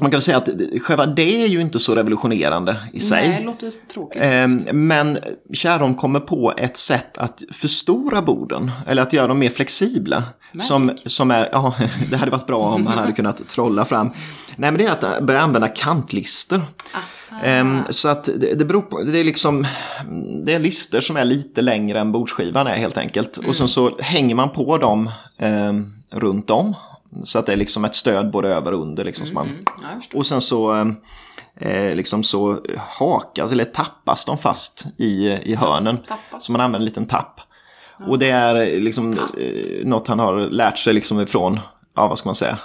man 0.00 0.10
kan 0.10 0.22
säga 0.22 0.36
att 0.36 0.48
själva 0.82 1.06
det 1.06 1.42
är 1.42 1.46
ju 1.46 1.60
inte 1.60 1.80
så 1.80 1.94
revolutionerande 1.94 2.76
i 2.92 3.00
sig. 3.00 3.28
Nej, 3.28 3.38
det 3.38 3.44
låter 3.46 3.72
tråkigt. 3.92 4.22
Eh, 4.22 4.72
men 4.72 5.18
Kärholm 5.52 5.94
kommer 5.94 6.20
på 6.20 6.52
ett 6.56 6.76
sätt 6.76 7.18
att 7.18 7.42
förstora 7.52 8.22
borden, 8.22 8.70
eller 8.86 9.02
att 9.02 9.12
göra 9.12 9.26
dem 9.26 9.38
mer 9.38 9.50
flexibla. 9.50 10.24
Som, 10.60 10.96
som 11.06 11.30
är, 11.30 11.48
ja, 11.52 11.74
det 12.10 12.16
hade 12.16 12.30
varit 12.30 12.46
bra 12.46 12.58
om 12.58 12.86
han 12.86 12.98
hade 12.98 13.12
kunnat 13.12 13.48
trolla 13.48 13.84
fram. 13.84 14.10
Nej, 14.56 14.70
men 14.72 14.78
det 14.78 14.84
är 14.84 15.16
att 15.16 15.24
börja 15.24 15.40
använda 15.40 15.68
kantlister. 15.68 16.60
Ah. 16.92 16.98
Um, 17.46 17.82
så 17.90 18.08
att 18.08 18.24
det, 18.24 18.54
det 18.54 18.64
beror 18.64 18.82
på, 18.82 19.02
det 19.02 19.18
är 19.18 19.24
liksom, 19.24 19.66
det 20.44 20.52
är 20.52 20.58
lister 20.58 21.00
som 21.00 21.16
är 21.16 21.24
lite 21.24 21.62
längre 21.62 22.00
än 22.00 22.12
bordsskivan 22.12 22.66
är 22.66 22.76
helt 22.76 22.98
enkelt. 22.98 23.38
Mm. 23.38 23.50
Och 23.50 23.56
sen 23.56 23.68
så 23.68 23.98
hänger 24.00 24.34
man 24.34 24.50
på 24.50 24.78
dem 24.78 25.10
um, 25.40 25.92
runt 26.10 26.50
om. 26.50 26.74
Så 27.24 27.38
att 27.38 27.46
det 27.46 27.52
är 27.52 27.56
liksom 27.56 27.84
ett 27.84 27.94
stöd 27.94 28.30
både 28.30 28.48
över 28.48 28.72
och 28.72 28.82
under. 28.82 29.04
Liksom, 29.04 29.26
mm. 29.26 29.34
man, 29.34 30.02
och 30.14 30.26
sen 30.26 30.40
så, 30.40 30.94
eh, 31.56 31.94
liksom 31.94 32.24
så 32.24 32.58
hakas 32.78 33.52
eller 33.52 33.64
tappas 33.64 34.24
de 34.24 34.38
fast 34.38 34.86
i, 34.96 35.26
i 35.26 35.54
hörnen. 35.54 35.96
Tappas. 35.96 36.44
Så 36.44 36.52
man 36.52 36.60
använder 36.60 36.78
en 36.78 36.84
liten 36.84 37.06
tapp. 37.06 37.40
Och 38.06 38.18
det 38.18 38.30
är 38.30 38.80
liksom 38.80 39.12
eh, 39.12 39.86
något 39.86 40.08
han 40.08 40.18
har 40.18 40.40
lärt 40.40 40.78
sig 40.78 40.92
liksom 40.92 41.20
ifrån, 41.20 41.60
ja 41.96 42.08
vad 42.08 42.18
ska 42.18 42.28
man 42.28 42.34
säga, 42.34 42.58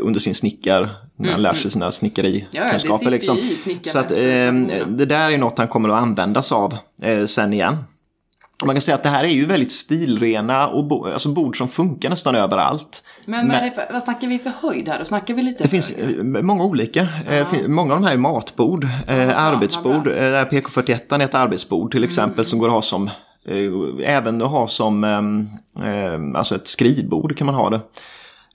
under 0.00 0.20
sin 0.20 0.34
snickar, 0.34 0.80
när 1.16 1.30
han 1.30 1.40
mm, 1.40 1.40
lär 1.40 1.52
sig 1.52 1.62
mm. 1.62 1.70
sina 1.70 1.90
snickerikunskaper. 1.90 3.04
Ja, 3.04 3.10
liksom. 3.10 3.38
Så 3.82 3.98
att, 3.98 4.10
eh, 4.10 4.52
det 4.86 5.06
där 5.06 5.30
är 5.30 5.38
något 5.38 5.58
han 5.58 5.68
kommer 5.68 5.88
att 5.88 6.02
användas 6.02 6.52
av 6.52 6.76
eh, 7.02 7.26
sen 7.26 7.52
igen. 7.52 7.76
Man 8.64 8.74
kan 8.74 8.80
säga 8.80 8.94
att 8.94 9.02
det 9.02 9.08
här 9.08 9.24
är 9.24 9.28
ju 9.28 9.44
väldigt 9.44 9.70
stilrena 9.70 10.68
och 10.68 10.84
bo, 10.84 11.06
alltså 11.06 11.28
bord 11.28 11.58
som 11.58 11.68
funkar 11.68 12.10
nästan 12.10 12.34
överallt. 12.34 13.04
Men, 13.24 13.48
Men 13.48 13.74
för, 13.74 13.88
vad 13.92 14.02
snackar 14.02 14.28
vi 14.28 14.38
för 14.38 14.52
höjd 14.62 14.88
här? 14.88 14.98
Då 14.98 15.04
snackar 15.04 15.34
vi 15.34 15.42
lite 15.42 15.64
Det 15.64 15.68
finns 15.68 15.92
eh, 15.92 16.22
många 16.22 16.64
olika. 16.64 17.08
Ja. 17.30 17.46
Många 17.68 17.94
av 17.94 18.00
de 18.00 18.06
här 18.06 18.14
är 18.14 18.18
matbord, 18.18 18.88
ja, 19.06 19.14
arbetsbord. 19.34 20.06
Ja, 20.06 20.44
PK41 20.44 21.14
är 21.14 21.20
ett 21.20 21.34
arbetsbord 21.34 21.92
till 21.92 22.04
exempel 22.04 22.34
mm. 22.34 22.44
som 22.44 22.58
går 22.58 22.66
att 22.66 22.72
ha 22.72 22.82
som 22.82 23.10
Även 24.02 24.42
att 24.42 24.50
ha 24.50 24.68
som 24.68 25.04
alltså 26.34 26.54
ett 26.54 26.68
skrivbord 26.68 27.36
kan 27.36 27.46
man 27.46 27.54
ha 27.54 27.70
det. 27.70 27.80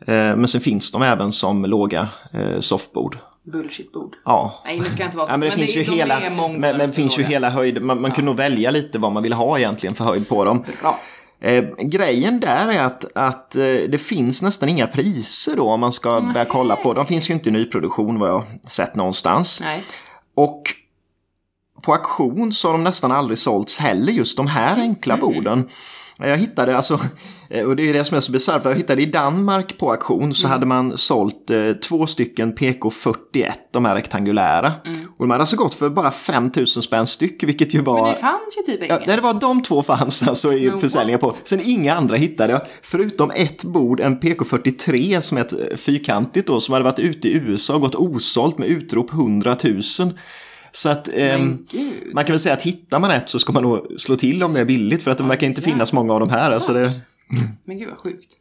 Eh, 0.07 0.13
men 0.13 0.47
sen 0.47 0.61
finns 0.61 0.91
de 0.91 1.01
även 1.01 1.31
som 1.31 1.65
låga 1.65 2.09
eh, 2.33 2.59
softbord. 2.59 3.17
Bullshitbord. 3.43 4.15
Ja. 4.25 4.61
Nej, 4.65 4.79
nu 4.79 4.85
ska 4.85 4.99
jag 4.99 5.07
inte 5.07 5.17
vara 5.17 5.27
så. 5.27 5.33
Ja, 5.33 5.37
men 5.37 5.49
det, 5.49 5.55
finns, 5.55 5.75
ju 5.75 5.81
hela, 5.81 6.19
men, 6.19 6.59
men 6.59 6.77
det 6.77 6.91
finns 6.91 7.19
ju 7.19 7.23
hela 7.23 7.49
höjd. 7.49 7.81
Man, 7.81 8.01
man 8.01 8.11
ja. 8.11 8.15
kunde 8.15 8.31
nog 8.31 8.37
välja 8.37 8.71
lite 8.71 8.99
vad 8.99 9.11
man 9.11 9.23
vill 9.23 9.33
ha 9.33 9.57
egentligen 9.57 9.95
för 9.95 10.03
höjd 10.03 10.29
på 10.29 10.45
dem. 10.45 10.63
Bra. 10.81 10.99
Eh, 11.41 11.63
grejen 11.77 12.39
där 12.39 12.67
är 12.67 12.83
att, 12.83 13.05
att 13.15 13.55
eh, 13.55 13.63
det 13.63 14.01
finns 14.01 14.41
nästan 14.41 14.69
inga 14.69 14.87
priser 14.87 15.55
då 15.55 15.69
om 15.69 15.79
man 15.79 15.91
ska 15.91 16.17
mm. 16.17 16.33
börja 16.33 16.45
kolla 16.45 16.75
på. 16.75 16.93
De 16.93 17.05
finns 17.05 17.29
ju 17.29 17.33
inte 17.33 17.49
i 17.49 17.51
nyproduktion 17.51 18.19
vad 18.19 18.29
jag 18.29 18.43
sett 18.67 18.95
någonstans. 18.95 19.61
Nej. 19.63 19.83
Och 20.35 20.63
på 21.81 21.93
auktion 21.93 22.53
så 22.53 22.67
har 22.67 22.73
de 22.73 22.83
nästan 22.83 23.11
aldrig 23.11 23.37
sålts 23.37 23.77
heller 23.77 24.13
just 24.13 24.37
de 24.37 24.47
här 24.47 24.77
enkla 24.77 25.13
mm. 25.13 25.25
borden. 25.25 25.69
Jag 26.17 26.37
hittade 26.37 26.75
alltså 26.75 26.99
Eh, 27.53 27.65
och 27.65 27.75
det 27.75 27.89
är 27.89 27.93
det 27.93 28.05
som 28.05 28.17
är 28.17 28.21
så 28.21 28.31
bisarrt, 28.31 28.65
jag 28.65 28.75
hittade 28.75 29.01
i 29.01 29.05
Danmark 29.05 29.77
på 29.77 29.91
auktion 29.91 30.33
så 30.33 30.47
mm. 30.47 30.51
hade 30.51 30.65
man 30.65 30.97
sålt 30.97 31.49
eh, 31.49 31.71
två 31.73 32.07
stycken 32.07 32.53
PK41, 32.55 33.51
de 33.71 33.85
här 33.85 33.95
rektangulära. 33.95 34.71
Mm. 34.85 34.99
Och 35.05 35.17
de 35.17 35.31
hade 35.31 35.41
alltså 35.41 35.55
gått 35.55 35.73
för 35.73 35.89
bara 35.89 36.11
5000 36.11 36.83
spänn 36.83 37.07
styck, 37.07 37.43
vilket 37.43 37.73
ju 37.73 37.81
var... 37.81 38.03
Men 38.03 38.13
det 38.13 38.19
fanns 38.19 38.57
ju 38.57 38.73
typ 38.73 38.83
inga. 38.83 38.99
Ja, 39.05 39.15
det 39.15 39.21
var 39.21 39.33
de 39.33 39.63
två 39.63 39.83
fanns 39.83 40.23
alltså 40.23 40.53
i 40.53 40.69
no, 40.69 40.79
försäljningen 40.79 41.19
på. 41.19 41.35
Sen 41.43 41.59
inga 41.63 41.95
andra 41.95 42.15
hittade 42.15 42.53
jag, 42.53 42.61
förutom 42.81 43.31
ett 43.31 43.63
bord, 43.63 43.99
en 43.99 44.19
PK43 44.19 45.21
som 45.21 45.37
är 45.37 45.41
ett 45.41 45.53
eh, 45.53 45.77
fyrkantigt 45.77 46.47
då, 46.47 46.59
som 46.59 46.73
hade 46.73 46.85
varit 46.85 46.99
ute 46.99 47.27
i 47.27 47.33
USA 47.33 47.75
och 47.75 47.81
gått 47.81 47.95
osålt 47.95 48.57
med 48.57 48.67
utrop 48.67 49.13
100 49.13 49.57
000. 49.63 49.81
Så 50.75 50.89
att 50.89 51.09
eh, 51.13 51.37
man 52.13 52.23
kan 52.23 52.33
väl 52.33 52.39
säga 52.39 52.53
att 52.55 52.61
hittar 52.61 52.99
man 52.99 53.11
ett 53.11 53.29
så 53.29 53.39
ska 53.39 53.51
man 53.51 53.63
nog 53.63 53.87
slå 53.97 54.15
till 54.15 54.43
om 54.43 54.53
det 54.53 54.59
är 54.59 54.65
billigt 54.65 55.03
för 55.03 55.11
att 55.11 55.17
det 55.17 55.23
verkar 55.23 55.47
inte 55.47 55.61
finnas 55.61 55.93
många 55.93 56.13
av 56.13 56.19
de 56.19 56.29
här. 56.29 56.51
Alltså 56.51 56.73
det... 56.73 56.91
Men 57.65 57.77
gud 57.77 57.89
vad 57.89 57.97
sjukt. 57.97 58.37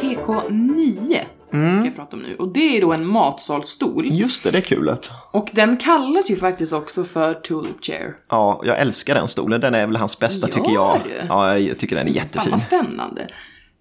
PK9 0.00 1.24
mm. 1.54 1.76
ska 1.76 1.84
jag 1.84 1.96
prata 1.96 2.16
om 2.16 2.22
nu. 2.22 2.36
Och 2.36 2.52
det 2.52 2.76
är 2.76 2.80
då 2.80 2.92
en 2.92 3.06
matsalsstol. 3.06 4.06
Just 4.10 4.44
det, 4.44 4.50
det 4.50 4.58
är 4.58 4.62
kul. 4.62 4.96
Och 5.30 5.50
den 5.52 5.76
kallas 5.76 6.30
ju 6.30 6.36
faktiskt 6.36 6.72
också 6.72 7.04
för 7.04 7.34
Tulip 7.34 7.84
Chair. 7.84 8.14
Ja, 8.28 8.62
jag 8.64 8.80
älskar 8.80 9.14
den 9.14 9.28
stolen. 9.28 9.60
Den 9.60 9.74
är 9.74 9.86
väl 9.86 9.96
hans 9.96 10.18
bästa 10.18 10.46
Gör 10.46 10.54
tycker 10.54 10.72
jag. 10.72 11.00
Du? 11.04 11.10
Ja, 11.28 11.58
jag 11.58 11.78
tycker 11.78 11.96
den 11.96 12.08
är 12.08 12.12
jättefin. 12.12 12.42
Fan 12.42 12.50
vad 12.50 12.60
spännande. 12.60 13.28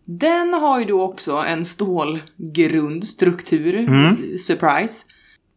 Den 0.05 0.53
har 0.53 0.79
ju 0.79 0.85
då 0.85 1.01
också 1.01 1.35
en 1.35 1.65
stålgrundstruktur, 1.65 3.75
mm. 3.75 4.37
surprise. 4.37 5.05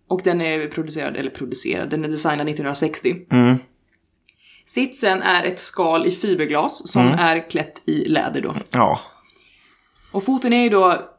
Och 0.09 0.21
den 0.25 0.41
är 0.41 0.67
producerad, 0.67 1.17
eller 1.17 1.31
producerad, 1.31 1.91
den 1.91 2.05
är 2.05 2.09
designad 2.09 2.49
1960. 2.49 3.17
Mm. 3.31 3.59
Sitsen 4.67 5.23
är 5.23 5.45
ett 5.45 5.61
skal 5.61 6.07
i 6.07 6.11
fiberglas 6.11 6.93
som 6.93 7.07
mm. 7.07 7.19
är 7.19 7.51
klätt 7.51 7.83
i 7.87 8.09
läder 8.09 8.41
då. 8.41 8.57
Ja. 8.71 9.01
Och 10.13 10.25
foten 10.25 10.53
är 10.53 10.63
ju 10.63 10.69
då 10.69 11.16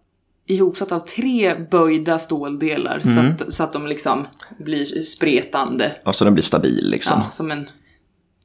ihopsatt 0.48 0.92
av 0.92 1.00
tre 1.00 1.56
böjda 1.72 2.20
ståldelar 2.20 3.00
så, 3.00 3.10
mm. 3.10 3.32
att, 3.32 3.54
så 3.54 3.64
att 3.64 3.74
de 3.74 3.88
liksom 3.88 4.28
blir 4.58 5.04
spretande. 5.04 5.96
Ja, 6.06 6.14
så 6.14 6.26
den 6.26 6.34
blir 6.34 6.44
stabil 6.44 6.90
liksom. 6.90 7.22
Ja, 7.24 7.30
som 7.30 7.52
en 7.52 7.70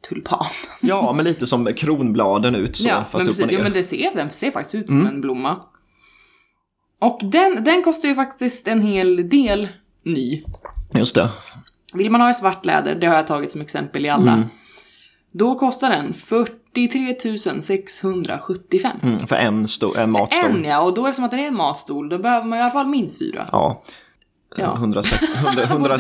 tulpan. 0.09 0.47
Ja, 0.81 1.13
men 1.17 1.25
lite 1.25 1.47
som 1.47 1.67
kronbladen 1.67 2.55
ut 2.55 2.77
så. 2.77 2.89
Ja, 2.89 3.05
fast 3.11 3.25
men, 3.25 3.27
precis, 3.27 3.53
ja, 3.53 3.63
men 3.63 3.73
det 3.73 3.83
ser, 3.83 4.15
den 4.15 4.31
ser 4.31 4.51
faktiskt 4.51 4.75
ut 4.75 4.87
som 4.87 5.01
mm. 5.01 5.15
en 5.15 5.21
blomma. 5.21 5.59
Och 7.01 7.21
den, 7.23 7.65
den 7.65 7.83
kostar 7.83 8.09
ju 8.09 8.15
faktiskt 8.15 8.69
en 8.69 8.83
hel 8.83 9.29
del 9.29 9.69
ny. 10.05 10.43
Just 10.95 11.15
det. 11.15 11.29
Vill 11.95 12.11
man 12.11 12.21
ha 12.21 12.31
i 12.31 12.35
svart 12.35 12.65
läder, 12.65 12.95
det 12.95 13.07
har 13.07 13.17
jag 13.17 13.27
tagit 13.27 13.51
som 13.51 13.61
exempel 13.61 14.07
i 14.07 14.09
alla. 14.09 14.33
Mm. 14.33 14.49
Då 15.33 15.55
kostar 15.55 15.91
den 15.91 16.15
43 16.75 17.63
675. 17.63 18.97
Mm, 19.03 19.27
för 19.27 19.37
en, 19.37 19.69
stol, 19.69 19.97
en 19.97 20.11
matstol. 20.13 20.43
För 20.43 20.59
en 20.59 20.65
ja, 20.65 20.81
och 20.81 20.95
då 20.95 21.07
eftersom 21.07 21.25
att 21.25 21.31
det 21.31 21.37
är 21.37 21.49
en 21.49 21.57
matstol, 21.57 22.09
då 22.09 22.19
behöver 22.19 22.47
man 22.47 22.59
i 22.59 22.63
alla 22.63 22.71
fall 22.71 22.87
minst 22.87 23.19
fyra. 23.19 23.49
Ja. 23.53 23.83
Ja. 24.57 24.75
160, 24.77 25.27
100, 25.37 25.63
100, 25.63 25.97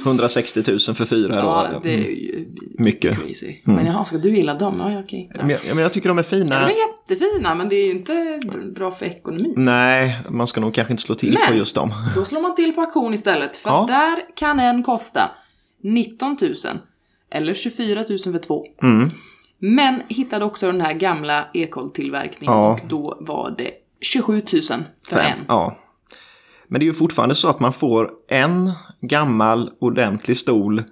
160 0.00 0.62
000 0.68 0.78
för 0.78 1.04
fyra 1.04 1.36
ja, 1.36 1.66
då. 1.72 1.80
det 1.82 1.94
är 1.94 1.98
ju 1.98 2.48
mycket. 2.78 3.16
Crazy. 3.16 3.56
Mm. 3.66 3.76
Men 3.76 3.86
jaha, 3.86 4.04
ska 4.04 4.18
du 4.18 4.36
gilla 4.36 4.54
dem? 4.54 4.76
Ja, 4.78 5.00
okej. 5.00 5.30
Okay. 5.34 5.46
Men, 5.46 5.58
men 5.74 5.82
jag 5.82 5.92
tycker 5.92 6.08
de 6.08 6.18
är 6.18 6.22
fina. 6.22 6.54
Ja, 6.54 6.60
de 6.60 6.72
är 6.72 6.78
jättefina 6.78 7.54
men 7.54 7.68
det 7.68 7.76
är 7.76 7.84
ju 7.84 7.90
inte 7.90 8.40
bra 8.74 8.90
för 8.90 9.06
ekonomin. 9.06 9.54
Nej, 9.56 10.18
man 10.28 10.46
ska 10.46 10.60
nog 10.60 10.74
kanske 10.74 10.92
inte 10.92 11.02
slå 11.02 11.14
till 11.14 11.34
på 11.34 11.50
Men- 11.50 11.58
just 11.58 11.74
dem. 11.74 11.92
Då 12.14 12.24
slår 12.24 12.40
man 12.40 12.54
till 12.54 12.72
på 12.72 12.80
auktion 12.80 13.14
istället. 13.14 13.56
För 13.56 13.70
Ja. 13.70 13.84
där 13.88 14.36
kan 14.36 14.60
en 14.60 14.82
kosta 14.82 15.30
19 15.82 16.36
000 16.40 16.54
eller 17.30 17.54
24 17.54 18.04
000 18.08 18.18
för 18.18 18.38
två. 18.38 18.64
Mm. 18.82 19.10
Men 19.62 20.02
hittade 20.08 20.44
också 20.44 20.66
den 20.66 20.80
här 20.80 20.92
gamla 20.92 21.44
Ekol-tillverkningen 21.54 22.54
Ja. 22.56 22.72
och 22.72 22.80
då 22.88 23.16
var 23.20 23.54
det 23.58 23.70
27 24.00 24.32
000 24.34 24.42
för 24.62 24.82
Fem. 25.10 25.24
en. 25.38 25.44
Ja. 25.48 25.76
Men 26.68 26.78
det 26.80 26.84
är 26.84 26.86
ju 26.86 26.94
fortfarande 26.94 27.34
så 27.34 27.48
att 27.48 27.60
man 27.60 27.72
får 27.72 28.10
en 28.28 28.72
gammal 29.00 29.70
ordentlig 29.78 30.36
stol 30.36 30.82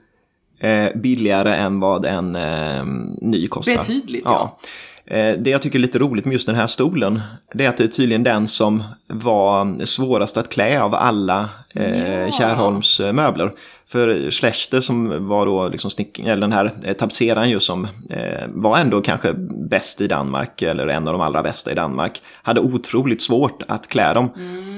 eh, 0.60 0.86
billigare 0.94 1.56
än 1.56 1.80
vad 1.80 2.06
en 2.06 2.36
eh, 2.36 2.84
ny 3.20 3.48
kostar. 3.48 3.76
Betydligt, 3.76 4.22
ja. 4.24 4.58
Eh, 5.06 5.34
Det 5.38 5.50
jag 5.50 5.62
tycker 5.62 5.78
är 5.78 5.82
lite 5.82 5.98
roligt 5.98 6.24
med 6.24 6.32
just 6.32 6.46
den 6.46 6.56
här 6.56 6.66
stolen, 6.66 7.20
det 7.54 7.64
är 7.64 7.68
att 7.68 7.76
det 7.76 7.84
är 7.84 7.88
tydligen 7.88 8.22
den 8.22 8.46
som 8.46 8.82
var 9.06 9.84
svårast 9.84 10.36
att 10.36 10.48
klä 10.48 10.82
av 10.82 10.94
alla 10.94 11.48
eh, 11.74 12.20
Ja. 12.20 12.30
Kärrholms 12.30 13.00
eh, 13.00 13.12
möbler. 13.12 13.52
För 13.90 14.30
Schlechter 14.30 14.80
som 14.80 15.28
var 15.28 15.46
då 15.46 15.68
liksom 15.68 15.90
snick, 15.90 16.18
eller 16.18 16.36
den 16.40 16.52
här 16.52 16.72
eh, 16.84 16.92
tapetseraren 16.92 17.50
ju 17.50 17.60
som 17.60 17.84
eh, 18.10 18.46
var 18.48 18.78
ändå 18.78 19.00
kanske 19.00 19.32
bäst 19.70 20.00
i 20.00 20.06
Danmark, 20.06 20.62
eller 20.62 20.86
en 20.86 21.08
av 21.08 21.12
de 21.12 21.20
allra 21.22 21.42
bästa 21.42 21.72
i 21.72 21.74
Danmark, 21.74 22.22
hade 22.42 22.60
otroligt 22.60 23.22
svårt 23.22 23.62
att 23.68 23.88
klä 23.88 24.14
dem. 24.14 24.30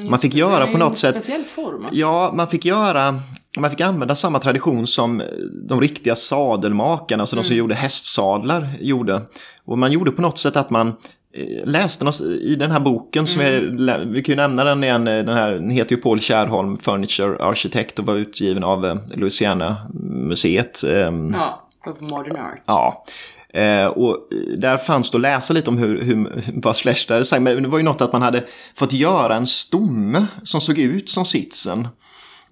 Man 0.09 0.19
fick 0.19 0.35
göra 0.35 0.63
Mm, 0.63 0.73
på 0.73 0.79
något 0.79 0.99
sätt 0.99 1.15
speciell 1.15 1.45
form. 1.45 1.85
alltså. 1.85 2.01
Ja, 2.01 2.31
man 2.35 2.49
fick 2.49 2.65
göra, 2.65 3.21
man 3.59 3.71
fick 3.71 3.81
använda 3.81 4.15
samma 4.15 4.39
tradition 4.39 4.87
som 4.87 5.23
de 5.69 5.81
riktiga 5.81 6.15
sadelmakarna, 6.15 7.23
alltså 7.23 7.37
de 7.37 7.45
som 7.45 7.57
gjorde 7.57 7.75
hästsadlar, 7.75 8.69
gjorde. 8.81 9.23
Och 9.65 9.79
man 9.79 9.93
gjorde 9.93 10.11
på 10.11 10.23
något 10.23 10.39
sätt 10.39 10.57
att 10.57 10.71
man 10.71 10.89
eh, 10.89 10.95
läste 11.65 12.05
något 12.05 12.21
i 12.21 12.55
den 12.57 12.71
här 12.71 12.81
boken, 12.81 13.27
som 13.27 13.41
är, 13.43 13.61
lä- 13.61 14.05
vi 14.07 14.23
kan 14.23 14.33
ju 14.33 14.37
nämna 14.37 14.65
den 14.65 14.85
igen, 14.85 15.09
eh, 15.09 15.25
den 15.25 15.37
här 15.37 15.51
den 15.53 15.71
heter 15.71 15.97
ju 15.97 16.03
Paul 16.03 16.21
Kärrholm, 16.21 16.77
Furniture 16.77 17.45
Architect 17.45 17.99
och 17.99 18.07
var 18.07 18.15
utgiven 18.15 18.65
av 18.65 18.87
eh, 18.87 18.97
Louisiana-museet. 19.15 20.85
ehm, 20.85 21.35
Ja, 21.35 21.63
of 21.87 22.01
modern 22.11 22.37
art. 22.37 22.63
Ja. 22.67 23.05
Eh, 23.61 23.87
och 23.87 24.17
där 24.57 24.77
fanns 24.77 25.11
då 25.11 25.19
läsa 25.19 25.55
lite 25.55 25.71
om 25.71 25.79
hur, 25.79 26.03
hur, 26.03 26.43
vad 26.63 26.77
Schlechter 26.77 27.15
hade 27.15 27.25
sagt. 27.25 27.43
Men 27.43 27.63
det 27.63 27.69
var 27.69 27.79
ju 27.79 27.85
något 27.85 28.01
att 28.01 28.13
man 28.13 28.23
hade 28.23 28.45
fått 28.77 28.93
göra 28.93 29.37
en 29.37 29.47
stomme 29.47 30.27
som 30.43 30.61
såg 30.61 30.79
ut 30.79 31.09
som 31.09 31.25
sitsen. 31.25 31.89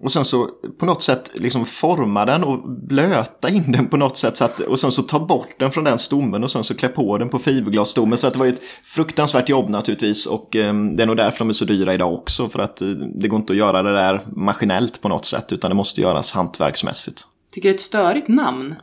Och 0.01 0.11
sen 0.11 0.25
så 0.25 0.47
på 0.79 0.85
något 0.85 1.01
sätt 1.01 1.31
liksom 1.33 1.65
forma 1.65 2.25
den 2.25 2.43
och 2.43 2.69
blöta 2.69 3.49
in 3.49 3.71
den 3.71 3.87
på 3.87 3.97
något 3.97 4.17
sätt. 4.17 4.37
Så 4.37 4.45
att, 4.45 4.59
och 4.59 4.79
sen 4.79 4.91
så 4.91 5.01
ta 5.03 5.19
bort 5.19 5.49
den 5.59 5.71
från 5.71 5.83
den 5.83 5.97
stommen 5.99 6.43
och 6.43 6.51
sen 6.51 6.63
så 6.63 6.75
klä 6.75 6.89
på 6.89 7.17
den 7.17 7.29
på 7.29 7.39
fiberglasstommen. 7.39 8.17
Så 8.17 8.27
att 8.27 8.33
det 8.33 8.39
var 8.39 8.45
ju 8.45 8.53
ett 8.53 8.61
fruktansvärt 8.83 9.49
jobb 9.49 9.69
naturligtvis. 9.69 10.25
Och 10.25 10.55
eh, 10.55 10.73
det 10.73 11.03
är 11.03 11.07
nog 11.07 11.17
därför 11.17 11.39
de 11.39 11.49
är 11.49 11.53
så 11.53 11.65
dyra 11.65 11.93
idag 11.93 12.13
också. 12.13 12.49
För 12.49 12.59
att 12.59 12.81
eh, 12.81 12.87
det 12.87 13.27
går 13.27 13.39
inte 13.39 13.53
att 13.53 13.57
göra 13.59 13.83
det 13.83 13.93
där 13.93 14.21
maskinellt 14.35 15.01
på 15.01 15.07
något 15.09 15.25
sätt. 15.25 15.51
Utan 15.51 15.69
det 15.71 15.75
måste 15.75 16.01
göras 16.01 16.31
hantverksmässigt. 16.31 17.23
Tycker 17.51 17.69
det 17.69 17.73
är 17.73 17.75
ett 17.75 17.81
störigt 17.81 18.27
namn. 18.27 18.75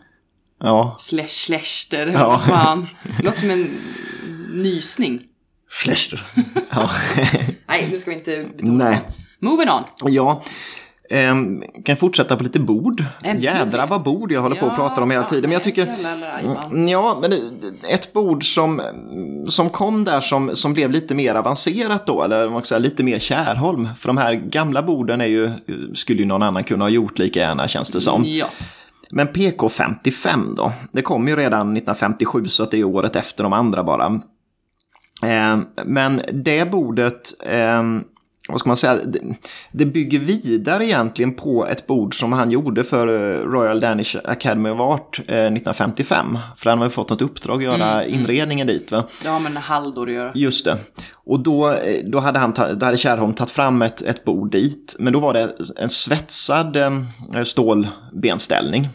Ja, 0.61 0.97
Slash 1.01 1.29
Schlechter, 1.29 2.07
Ja. 2.07 2.43
fan. 2.49 2.87
Låter 3.23 3.39
som 3.41 3.51
en 3.51 3.71
nysning. 4.53 5.21
Schlechter. 5.71 6.27
ja. 6.71 6.91
Nej, 7.69 7.89
nu 7.91 7.99
ska 7.99 8.11
vi 8.11 8.17
inte 8.17 8.45
betona 8.57 8.85
Nej. 8.85 9.01
Moving 9.41 9.69
on. 9.71 9.83
Ja, 10.13 10.43
ehm, 11.11 11.63
kan 11.85 11.97
fortsätta 11.97 12.37
på 12.37 12.45
lite 12.45 12.59
bord. 12.61 13.05
Ännu 13.23 13.41
Jädra 13.41 13.87
vad 13.87 14.03
bord 14.03 14.33
jag 14.33 14.41
håller 14.41 14.57
på 14.57 14.67
att 14.67 14.77
prata 14.77 15.03
om 15.03 15.11
hela 15.11 15.25
tiden. 15.25 15.43
Men 15.43 15.53
jag 15.53 15.63
tycker... 15.63 15.83
Mm, 15.87 16.89
Ja, 16.89 17.19
men 17.21 17.33
ett 17.89 18.13
bord 18.13 18.55
som, 18.55 18.83
som 19.49 19.71
kom 19.71 20.05
där 20.05 20.21
som, 20.21 20.57
som 20.57 20.73
blev 20.73 20.91
lite 20.91 21.15
mer 21.15 21.35
avancerat 21.35 22.07
då, 22.07 22.23
eller 22.23 22.49
man 22.49 22.65
säga 22.65 22.79
lite 22.79 23.05
mer 23.05 23.19
Kärholm. 23.19 23.89
För 23.99 24.09
de 24.09 24.17
här 24.17 24.35
gamla 24.35 24.83
borden 24.83 25.21
är 25.21 25.27
ju, 25.27 25.51
skulle 25.95 26.19
ju 26.19 26.27
någon 26.27 26.43
annan 26.43 26.65
kunna 26.65 26.85
ha 26.85 26.91
gjort 26.91 27.19
lika 27.19 27.41
gärna 27.41 27.69
känns 27.69 27.91
det 27.91 28.01
som. 28.01 28.25
Ja. 28.27 28.47
Men 29.11 29.29
PK55 29.29 30.57
då, 30.57 30.73
det 30.93 31.03
kom 31.03 31.29
ju 31.29 31.37
redan 31.37 31.77
1957 31.77 32.49
så 32.49 32.63
att 32.63 32.71
det 32.71 32.79
är 32.79 32.85
året 32.85 33.17
efter 33.17 33.45
de 33.45 33.53
andra 33.53 33.85
bara. 33.85 34.21
Eh, 35.23 35.59
men 35.85 36.21
det 36.33 36.71
bordet, 36.71 37.47
eh, 37.47 37.83
vad 38.49 38.61
ska 38.61 38.69
man 38.69 38.77
säga, 38.77 38.99
det, 39.73 39.85
bygger 39.85 40.19
vidare 40.19 40.85
egentligen 40.85 41.35
på 41.35 41.67
ett 41.67 41.87
bord 41.87 42.19
som 42.19 42.33
han 42.33 42.51
gjorde 42.51 42.85
för 42.85 43.09
eh, 43.09 43.45
Royal 43.45 43.81
Danish 43.81 44.17
Academy 44.25 44.71
of 44.71 44.81
Art 44.81 45.19
eh, 45.19 45.25
1955. 45.25 46.39
För 46.57 46.71
han 46.71 46.79
hade 46.79 46.91
fått 46.91 47.11
något 47.11 47.23
uppdrag 47.23 47.57
att 47.57 47.63
göra 47.63 48.05
inredningen 48.05 48.67
dit. 48.67 48.91
Va? 48.91 49.05
Har 49.27 49.41
med 49.41 49.57
Haldor 49.57 50.09
att 50.09 50.15
göra. 50.15 50.33
Just 50.35 50.65
det. 50.65 50.79
Och 51.15 51.41
då, 51.41 51.73
eh, 51.73 52.05
då 52.05 52.19
hade, 52.19 52.39
han, 52.39 52.55
då 52.77 52.87
hade 52.87 52.99
Kärrholm 52.99 53.33
tagit 53.33 53.51
fram 53.51 53.83
ett, 53.83 54.03
ett 54.03 54.25
bord 54.25 54.51
dit. 54.51 54.97
Men 54.99 55.13
då 55.13 55.21
var 55.21 55.33
det 55.33 55.53
en 55.77 55.91
svetsad 55.91 56.77
eh, 56.77 57.03
stålbenställning. 57.45 58.89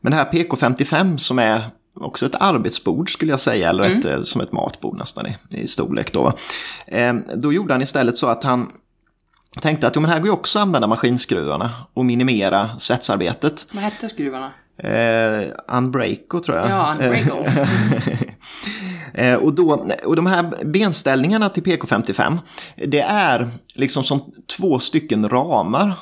Men 0.00 0.10
det 0.10 0.16
här 0.16 0.32
PK55 0.32 1.16
som 1.16 1.38
är 1.38 1.62
också 1.94 2.26
ett 2.26 2.34
arbetsbord 2.40 3.12
skulle 3.12 3.30
jag 3.30 3.40
säga, 3.40 3.70
eller 3.70 3.82
ett, 3.82 4.04
eh, 4.04 4.22
som 4.22 4.40
ett 4.40 4.52
matbord 4.52 4.98
nästan 4.98 5.26
i, 5.26 5.36
i 5.50 5.68
storlek 5.68 6.12
då. 6.12 6.32
Eh, 6.86 7.14
då 7.34 7.52
gjorde 7.52 7.74
han 7.74 7.82
istället 7.82 8.18
så 8.18 8.26
att 8.26 8.44
han 8.44 8.72
tänkte 9.60 9.86
att 9.86 9.96
jo, 9.96 10.02
men 10.02 10.10
här 10.10 10.18
går 10.18 10.26
ju 10.26 10.32
också 10.32 10.58
att 10.58 10.62
använda 10.62 10.88
maskinskruvarna 10.88 11.70
och 11.94 12.04
minimera 12.04 12.78
svetsarbetet. 12.78 13.66
Vad 13.72 13.84
hette 13.84 14.08
skruvarna? 14.08 14.52
Eh, 14.78 15.76
Unbreako 15.76 16.40
tror 16.40 16.56
jag. 16.56 16.70
Ja, 16.70 16.92
Unbreako. 16.92 17.36
Eh, 19.14 19.34
och, 19.34 19.54
då, 19.54 19.90
och 20.04 20.16
de 20.16 20.26
här 20.26 20.64
benställningarna 20.64 21.48
till 21.48 21.62
PK55, 21.62 22.38
det 22.76 23.00
är 23.00 23.50
liksom 23.74 24.04
som 24.04 24.32
två 24.56 24.78
stycken 24.78 25.28
ramar 25.28 25.94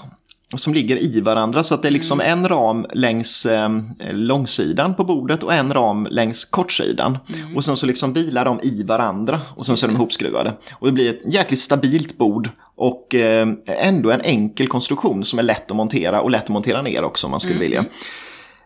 som 0.55 0.75
ligger 0.75 1.03
i 1.03 1.21
varandra. 1.21 1.63
Så 1.63 1.75
att 1.75 1.83
det 1.83 1.89
är 1.89 1.93
liksom 1.93 2.21
en 2.21 2.49
ram 2.49 2.87
längs 2.93 3.47
eh, 3.47 3.71
långsidan 4.11 4.95
på 4.95 5.05
bordet 5.05 5.43
och 5.43 5.55
en 5.55 5.75
ram 5.75 6.09
längs 6.11 6.45
kortsidan. 6.45 7.19
Och 7.57 7.65
sen 7.65 7.77
så 7.77 7.87
liksom 7.87 8.13
vilar 8.13 8.45
de 8.45 8.61
i 8.63 8.83
varandra 8.83 9.41
och 9.57 9.67
sen 9.67 9.77
så 9.77 9.87
är 9.87 9.89
de 9.89 9.97
ihopskruvade. 9.97 10.53
Och 10.73 10.87
det 10.87 10.93
blir 10.93 11.11
ett 11.11 11.35
jäkligt 11.35 11.61
stabilt 11.61 12.19
bord 12.19 12.51
och 12.77 13.15
eh, 13.15 13.49
ändå 13.67 14.11
en 14.11 14.21
enkel 14.21 14.69
konstruktion 14.69 15.25
som 15.25 15.39
är 15.39 15.43
lätt 15.43 15.71
att 15.71 15.77
montera 15.77 16.21
och 16.21 16.31
lätt 16.31 16.43
att 16.43 16.49
montera 16.49 16.83
ner 16.83 17.05
också 17.05 17.27
om 17.27 17.31
man 17.31 17.41
skulle 17.41 17.61
vilja. 17.61 17.85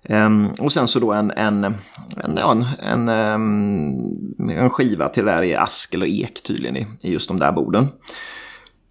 Ehm, 0.08 0.48
och 0.58 0.72
sen 0.72 0.88
så 0.88 1.00
då 1.00 1.12
en, 1.12 1.30
en, 1.30 1.64
en, 1.64 2.36
ja, 2.36 2.52
en, 2.52 2.66
en, 2.82 3.08
ehm, 3.08 4.50
en 4.50 4.70
skiva 4.70 5.08
till 5.08 5.24
det 5.24 5.32
där 5.32 5.42
i 5.42 5.54
ask 5.54 5.94
eller 5.94 6.06
ek 6.06 6.42
tydligen 6.42 6.76
i, 6.76 6.86
i 7.02 7.12
just 7.12 7.28
de 7.28 7.38
där 7.38 7.52
borden. 7.52 7.88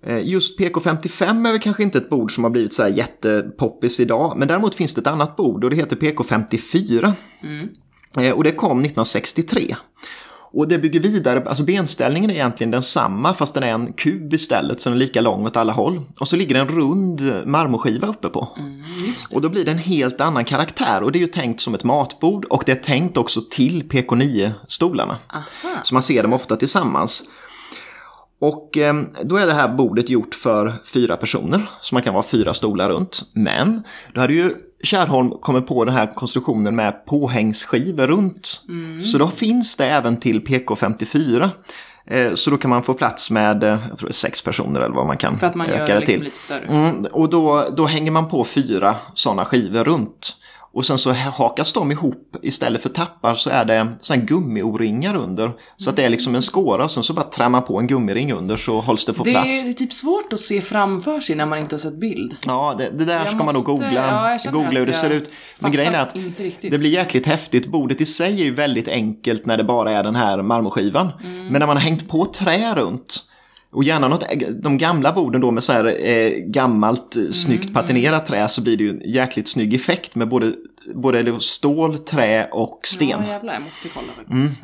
Eh, 0.05 0.19
Just 0.27 0.59
PK55 0.59 1.47
är 1.47 1.51
väl 1.51 1.59
kanske 1.61 1.83
inte 1.83 1.97
ett 1.97 2.09
bord 2.09 2.35
som 2.35 2.43
har 2.43 2.51
blivit 2.51 2.73
så 2.73 2.83
här 2.83 2.89
jättepoppis 2.89 3.99
idag, 3.99 4.33
men 4.37 4.47
däremot 4.47 4.75
finns 4.75 4.93
det 4.93 5.01
ett 5.01 5.07
annat 5.07 5.35
bord 5.35 5.63
och 5.63 5.69
det 5.69 5.75
heter 5.75 5.95
PK54. 5.95 7.13
Eh, 8.17 8.31
Och 8.31 8.43
det 8.43 8.51
kom 8.51 8.79
1963. 8.79 9.75
Och 10.55 10.67
det 10.67 10.77
bygger 10.77 10.99
vidare, 10.99 11.43
alltså 11.47 11.63
benställningen 11.63 12.29
är 12.29 12.33
egentligen 12.33 12.71
densamma 12.71 13.33
fast 13.33 13.53
den 13.53 13.63
är 13.63 13.73
en 13.73 13.93
kub 13.93 14.33
istället 14.33 14.81
så 14.81 14.89
den 14.89 14.95
är 14.97 14.99
lika 14.99 15.21
lång 15.21 15.45
åt 15.45 15.57
alla 15.57 15.73
håll. 15.73 16.01
Och 16.19 16.27
så 16.27 16.35
ligger 16.35 16.55
en 16.55 16.67
rund 16.67 17.21
marmorskiva 17.45 18.07
uppe 18.07 18.29
på. 18.29 18.47
Det. 18.57 19.35
Och 19.35 19.41
då 19.41 19.49
blir 19.49 19.65
det 19.65 19.71
en 19.71 19.77
helt 19.77 20.21
annan 20.21 20.45
karaktär 20.45 21.03
och 21.03 21.11
det 21.11 21.17
är 21.17 21.21
ju 21.21 21.27
tänkt 21.27 21.61
som 21.61 21.73
ett 21.73 21.83
matbord 21.83 22.45
och 22.45 22.63
det 22.65 22.71
är 22.71 22.75
tänkt 22.75 23.17
också 23.17 23.41
till 23.51 23.83
PK9-stolarna. 23.83 25.15
Aha. 25.33 25.43
Så 25.83 25.93
man 25.95 26.03
ser 26.03 26.23
dem 26.23 26.33
ofta 26.33 26.55
tillsammans. 26.55 27.23
Och 28.43 28.77
eh, 28.77 28.93
då 29.23 29.35
är 29.35 29.45
det 29.45 29.53
här 29.53 29.67
bordet 29.67 30.09
gjort 30.09 30.35
för 30.35 30.73
fyra 30.85 31.17
personer, 31.17 31.69
så 31.81 31.95
man 31.95 32.03
kan 32.03 32.13
vara 32.13 32.23
fyra 32.23 32.53
stolar 32.53 32.89
runt. 32.89 33.21
Men 33.33 33.83
då 34.13 34.21
hade 34.21 34.33
ju 34.33 34.53
Kärrholm 34.83 35.29
kommit 35.29 35.67
på 35.67 35.85
den 35.85 35.93
här 35.93 36.15
konstruktionen 36.15 36.75
med 36.75 37.05
påhängsskivor 37.05 38.07
runt. 38.07 38.61
Så 39.01 39.17
då 39.17 39.27
finns 39.27 39.77
det 39.77 39.85
även 39.85 40.17
till 40.17 40.41
PK54. 40.41 41.49
Eh, 42.07 42.33
så 42.33 42.49
då 42.49 42.57
kan 42.57 42.69
man 42.69 42.83
få 42.83 42.93
plats 42.93 43.31
med, 43.31 43.63
eh, 43.63 43.69
jag 43.89 43.97
tror 43.97 44.07
det 44.07 44.11
är 44.11 44.13
sex 44.13 44.41
personer 44.41 44.79
eller 44.79 44.95
vad 44.95 45.07
man 45.07 45.17
kan 45.17 45.39
För 45.39 45.47
att 45.47 45.55
man 45.55 45.67
gör 45.67 45.75
öka 45.75 45.85
det 45.85 45.93
det 45.93 45.99
liksom 45.99 46.13
till. 46.13 46.23
lite 46.23 46.39
större. 46.39 46.65
Mm, 46.65 47.05
och 47.11 47.29
då, 47.29 47.65
då 47.77 47.85
hänger 47.85 48.11
man 48.11 48.29
på 48.29 48.43
fyra 48.43 48.95
sådana 49.13 49.45
skivor 49.45 49.83
runt. 49.83 50.35
Och 50.75 50.85
sen 50.85 50.97
så 50.97 51.11
hakas 51.11 51.73
de 51.73 51.91
ihop, 51.91 52.35
istället 52.41 52.81
för 52.81 52.89
tappar 52.89 53.35
så 53.35 53.49
är 53.49 53.65
det 53.65 53.87
sån 54.01 54.25
gummi-o-ringar 54.25 55.15
under. 55.15 55.51
Så 55.77 55.89
att 55.89 55.95
det 55.95 56.03
är 56.03 56.09
liksom 56.09 56.35
en 56.35 56.41
skåra 56.41 56.83
och 56.83 56.91
sen 56.91 57.03
så 57.03 57.13
bara 57.13 57.25
trär 57.25 57.49
man 57.49 57.63
på 57.63 57.79
en 57.79 57.87
gummiring 57.87 58.33
under 58.33 58.55
så 58.55 58.79
hålls 58.81 59.05
det 59.05 59.13
på 59.13 59.23
Det 59.23 59.31
plats. 59.31 59.63
det 59.63 59.69
är 59.69 59.73
typ 59.73 59.93
svårt 59.93 60.33
att 60.33 60.39
se 60.39 60.61
framför 60.61 61.19
sig 61.19 61.35
när 61.35 61.45
man 61.45 61.59
inte 61.59 61.75
har 61.75 61.79
sett 61.79 61.99
bild. 61.99 62.35
Ja, 62.45 62.75
det, 62.77 62.89
det 62.89 63.05
där 63.05 63.15
Jag 63.19 63.27
ska 63.27 63.35
man 63.35 63.45
nog 63.55 63.55
måste- 63.55 63.71
googla, 63.85 64.37
ja, 64.43 64.51
googla 64.51 64.79
hur 64.79 64.85
det 64.85 64.93
ser 64.93 65.09
ut. 65.09 65.29
Men 65.59 65.71
grejen 65.71 65.95
är 65.95 65.99
att 66.01 66.15
det 66.61 66.77
blir 66.77 66.89
jäkligt 66.89 67.25
häftigt. 67.25 67.67
Bordet 67.67 68.01
i 68.01 68.05
sig 68.05 68.41
är 68.41 68.45
ju 68.45 68.53
väldigt 68.53 68.87
enkelt 68.87 69.45
när 69.45 69.57
det 69.57 69.63
bara 69.63 69.91
är 69.91 70.03
den 70.03 70.15
här 70.15 70.41
marmorskivan. 70.41 71.09
Mm. 71.23 71.47
Men 71.47 71.59
när 71.59 71.67
man 71.67 71.77
har 71.77 71.83
hängt 71.83 72.09
på 72.09 72.25
trä 72.25 72.75
runt 72.75 73.23
och 73.73 73.83
gärna 73.83 74.07
något, 74.07 74.23
de 74.63 74.77
gamla 74.77 75.13
borden 75.13 75.41
då 75.41 75.51
med 75.51 75.63
så 75.63 75.73
här 75.73 76.07
eh, 76.07 76.31
gammalt 76.37 77.15
eh, 77.15 77.31
snyggt 77.31 77.63
Mm, 77.63 77.73
patinerat 77.73 78.27
trä 78.27 78.47
så 78.47 78.61
blir 78.61 78.77
det 78.77 78.83
ju 78.83 78.89
en 78.89 79.01
jäkligt 79.05 79.47
snygg 79.47 79.73
effekt 79.73 80.15
med 80.15 80.27
både, 80.29 80.53
både 80.93 81.39
stål, 81.39 81.97
trä 81.97 82.45
och 82.51 82.79
sten. 82.83 83.09
Ja, 83.09 83.27
jävlar, 83.27 83.53
jag 83.53 83.63
måste 83.63 83.89
kolla 83.89 84.07
faktiskt. 84.15 84.63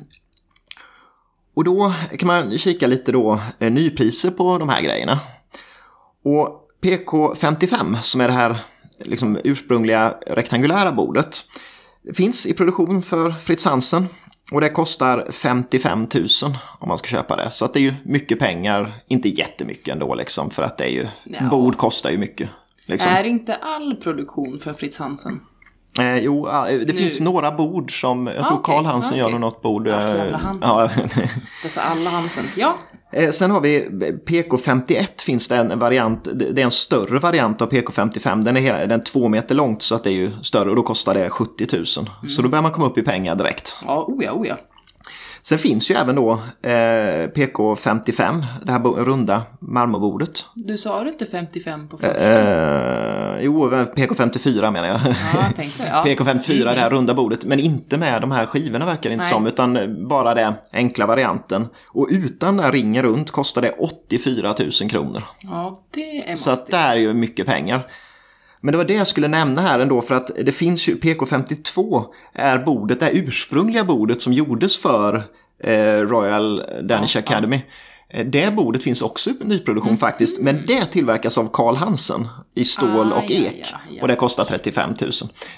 Och 1.53 1.63
då 1.63 1.93
kan 2.17 2.27
man 2.27 2.57
kika 2.57 2.87
lite 2.87 3.11
då 3.11 3.39
eh, 3.59 3.71
nypriser 3.71 4.31
på 4.31 4.57
de 4.57 4.69
här 4.69 4.81
grejerna. 4.81 5.19
Och 6.23 6.69
PK55 6.81 8.01
som 8.01 8.21
är 8.21 8.27
det 8.27 8.33
här 8.33 8.59
liksom 8.99 9.39
ursprungliga 9.43 10.15
rektangulära 10.27 10.91
bordet 10.91 11.43
finns 12.13 12.45
i 12.45 12.53
produktion 12.53 13.01
för 13.01 13.31
Fritz 13.31 13.65
Hansen. 13.65 14.07
Och 14.51 14.61
det 14.61 14.69
kostar 14.69 15.27
55 15.31 16.07
000 16.15 16.27
om 16.79 16.87
man 16.87 16.97
ska 16.97 17.07
köpa 17.07 17.35
det. 17.35 17.51
Så 17.51 17.67
det 17.67 17.79
är 17.79 17.81
ju 17.83 17.93
mycket 18.03 18.39
pengar, 18.39 18.91
inte 19.07 19.29
jättemycket 19.29 19.93
ändå 19.93 20.15
liksom. 20.15 20.49
För 20.49 20.63
att 20.63 20.77
det 20.77 20.83
är 20.83 20.89
ju, 20.89 21.07
Ja. 21.23 21.41
bord 21.49 21.77
kostar 21.77 22.09
ju 22.11 22.17
mycket. 22.17 22.49
Liksom. 22.85 23.11
Är 23.11 23.23
inte 23.23 23.55
all 23.55 23.95
produktion 23.95 24.59
för 24.59 24.73
Fritz 24.73 24.99
Hansen? 24.99 25.39
Eh, 25.99 26.15
jo, 26.17 26.47
ah, 26.47 26.65
det 26.65 26.85
Nu. 26.85 26.93
finns 26.93 27.19
några 27.19 27.51
bord 27.51 28.01
som, 28.01 28.27
jag 28.27 28.47
tror 28.47 28.57
okej, 28.57 28.75
Karl 28.75 28.85
Hansen 28.85 29.09
okej. 29.11 29.19
gör 29.19 29.29
nog 29.29 29.39
något 29.39 29.61
bord. 29.61 29.87
Ja, 29.87 30.15
eh, 30.15 30.31
Hansen. 30.39 30.59
ja. 30.69 30.89
Dessa 31.63 31.81
alla 31.81 32.09
Hansens. 32.09 32.57
Ja. 32.57 32.75
Eh, 33.11 33.29
Sen 33.29 33.51
har 33.51 33.61
vi 33.61 33.87
PK51 34.25 35.07
finns 35.25 35.47
det 35.47 35.55
en 35.55 35.79
variant, 35.79 36.27
det 36.33 36.61
är 36.61 36.65
en 36.65 36.71
större 36.71 37.19
variant 37.19 37.61
av 37.61 37.69
PK55. 37.71 38.43
Den 38.43 38.57
är, 38.57 38.61
hela, 38.61 38.77
den 38.77 38.99
är 38.99 39.03
två 39.03 39.27
meter 39.27 39.55
långt 39.55 39.81
så 39.81 39.95
att 39.95 40.03
det 40.03 40.09
är 40.09 40.13
ju 40.13 40.31
större 40.43 40.69
och 40.69 40.75
då 40.75 40.83
kostar 40.83 41.13
det 41.13 41.29
70 41.29 41.67
000. 41.77 41.85
Så 41.85 42.41
då 42.41 42.49
börjar 42.49 42.63
man 42.63 42.71
komma 42.71 42.87
upp 42.87 42.97
i 42.97 43.01
pengar 43.01 43.35
direkt. 43.35 43.77
Ja, 43.85 44.05
oh 44.07 44.23
ja, 44.23 44.31
oh 44.31 44.47
ja. 44.47 44.57
Sen 45.49 45.59
finns 45.59 45.91
ju 45.91 45.95
även 45.95 46.15
då 46.15 46.31
eh, 46.61 46.69
PK55, 46.69 48.45
det 48.63 48.71
här 48.71 48.79
runda 48.79 49.43
marmorbordet. 49.59 50.45
Du 50.53 50.77
sa 50.77 51.03
du 51.03 51.09
inte 51.09 51.25
55 51.25 51.87
på 51.87 51.97
första? 51.97 53.33
Eh, 53.35 53.41
jo, 53.41 53.69
PK54 53.69 54.71
menar 54.71 54.87
jag. 54.87 54.99
Ja, 55.05 55.43
jag 55.43 55.55
tänkte 55.55 55.87
ja. 55.91 56.03
PK54, 56.07 56.63
det 56.63 56.79
här 56.79 56.89
runda 56.89 57.13
bordet, 57.13 57.45
men 57.45 57.59
inte 57.59 57.97
med 57.97 58.21
de 58.21 58.31
här 58.31 58.45
skivorna 58.45 58.85
verkar 58.85 59.09
det 59.09 59.13
inte 59.13 59.25
Nej. 59.25 59.33
som, 59.33 59.47
utan 59.47 59.97
bara 60.07 60.33
det 60.33 60.53
enkla 60.73 61.05
varianten. 61.05 61.67
Och 61.87 62.07
utan 62.11 62.55
den 62.55 62.65
här 62.65 62.71
ringen 62.71 63.03
runt 63.03 63.31
kostar 63.31 63.61
det 63.61 63.71
84 63.71 64.55
000 64.59 64.89
kronor. 64.89 65.23
Ja, 65.39 65.79
det 65.91 66.31
är 66.31 66.35
Så 66.35 66.51
att 66.51 66.67
det 66.67 66.77
är 66.77 66.95
ju 66.95 67.13
mycket 67.13 67.45
pengar. 67.45 67.87
Men 68.61 68.71
det 68.71 68.77
var 68.77 68.85
det 68.85 68.93
jag 68.93 69.07
skulle 69.07 69.27
nämna 69.27 69.61
här 69.61 69.79
ändå 69.79 70.01
för 70.01 70.15
att 70.15 70.31
det 70.45 70.51
finns 70.51 70.87
ju 70.89 70.95
PK52 70.97 72.03
är 72.33 72.57
bordet, 72.57 72.99
det 72.99 73.05
här 73.05 73.11
ursprungliga 73.15 73.83
bordet 73.83 74.21
som 74.21 74.33
gjordes 74.33 74.77
för 74.77 75.23
eh, 75.63 75.73
Royal 76.01 76.63
Danish 76.83 77.15
Ja, 77.15 77.19
Academy. 77.19 77.61
Eh, 78.09 78.25
Det 78.25 78.55
bordet 78.55 78.83
finns 78.83 79.01
också 79.01 79.29
i 79.29 79.33
nyproduktion 79.41 79.97
faktiskt, 79.97 80.41
men 80.41 80.63
det 80.67 80.85
tillverkas 80.85 81.37
av 81.37 81.49
Carl 81.53 81.75
Hansen 81.75 82.27
i 82.55 82.63
stål 82.63 83.13
Ah, 83.13 83.15
och 83.15 83.23
ja, 83.31 83.47
ek. 83.47 83.55
ja, 83.71 83.77
ja. 83.89 84.01
Och 84.01 84.07
det 84.07 84.15
kostar 84.15 84.43
35 84.45 84.93
000. 85.01 85.11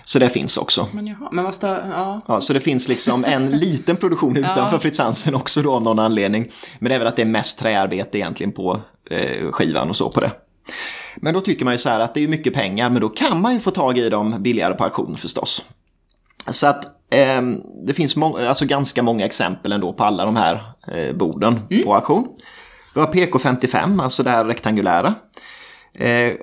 Så 0.03 0.19
det 0.19 0.29
finns 0.29 0.57
också. 0.57 0.87
Men 0.91 1.07
jaha, 1.07 1.29
men 1.31 1.53
stör... 1.53 1.85
Ja. 1.91 2.21
Ja, 2.27 2.41
så 2.41 2.53
det 2.53 2.59
finns 2.59 2.87
liksom 2.87 3.25
en 3.25 3.49
liten 3.59 3.95
produktion 3.95 4.37
utanför 4.37 4.75
Ja. 4.75 4.79
Fritz 4.79 4.99
Hansen 4.99 5.35
också 5.35 5.61
då 5.61 5.73
av 5.73 5.83
någon 5.83 5.99
anledning. 5.99 6.51
Men 6.79 6.89
det 6.89 6.95
är 6.95 6.99
väl 6.99 7.07
att 7.07 7.15
det 7.15 7.21
är 7.21 7.25
mest 7.25 7.59
träarbete 7.59 8.17
egentligen 8.17 8.51
på 8.51 8.79
eh, 9.09 9.51
skivan 9.51 9.89
och 9.89 9.95
så 9.95 10.09
på 10.09 10.19
det. 10.19 10.31
Men 11.15 11.33
då 11.33 11.41
tycker 11.41 11.65
man 11.65 11.73
ju 11.73 11.77
så 11.77 11.89
här 11.89 11.99
att 11.99 12.13
det 12.13 12.23
är 12.23 12.27
mycket 12.27 12.53
pengar, 12.53 12.89
men 12.89 13.01
då 13.01 13.09
kan 13.09 13.41
man 13.41 13.53
ju 13.53 13.59
få 13.59 13.71
tag 13.71 13.97
i 13.97 14.09
dem 14.09 14.35
billigare 14.39 14.73
på 14.73 14.83
auktion 14.83 15.17
förstås. 15.17 15.65
Så 16.49 16.67
att 16.67 16.85
eh, 17.13 17.41
det 17.87 17.93
finns 17.93 18.17
alltså 18.17 18.65
ganska 18.65 19.03
många 19.03 19.25
exempel 19.25 19.71
ändå 19.71 19.93
på 19.93 20.03
alla 20.03 20.25
de 20.25 20.35
här 20.35 20.73
eh, 20.87 21.15
borden 21.15 21.59
på 21.85 21.95
auktion. 21.95 22.27
Vi 22.95 23.01
har 23.01 23.07
PK55, 23.07 24.03
alltså 24.03 24.23
det 24.23 24.29
här 24.29 24.45
rektangulära. 24.45 25.15
Eh, 25.93 26.33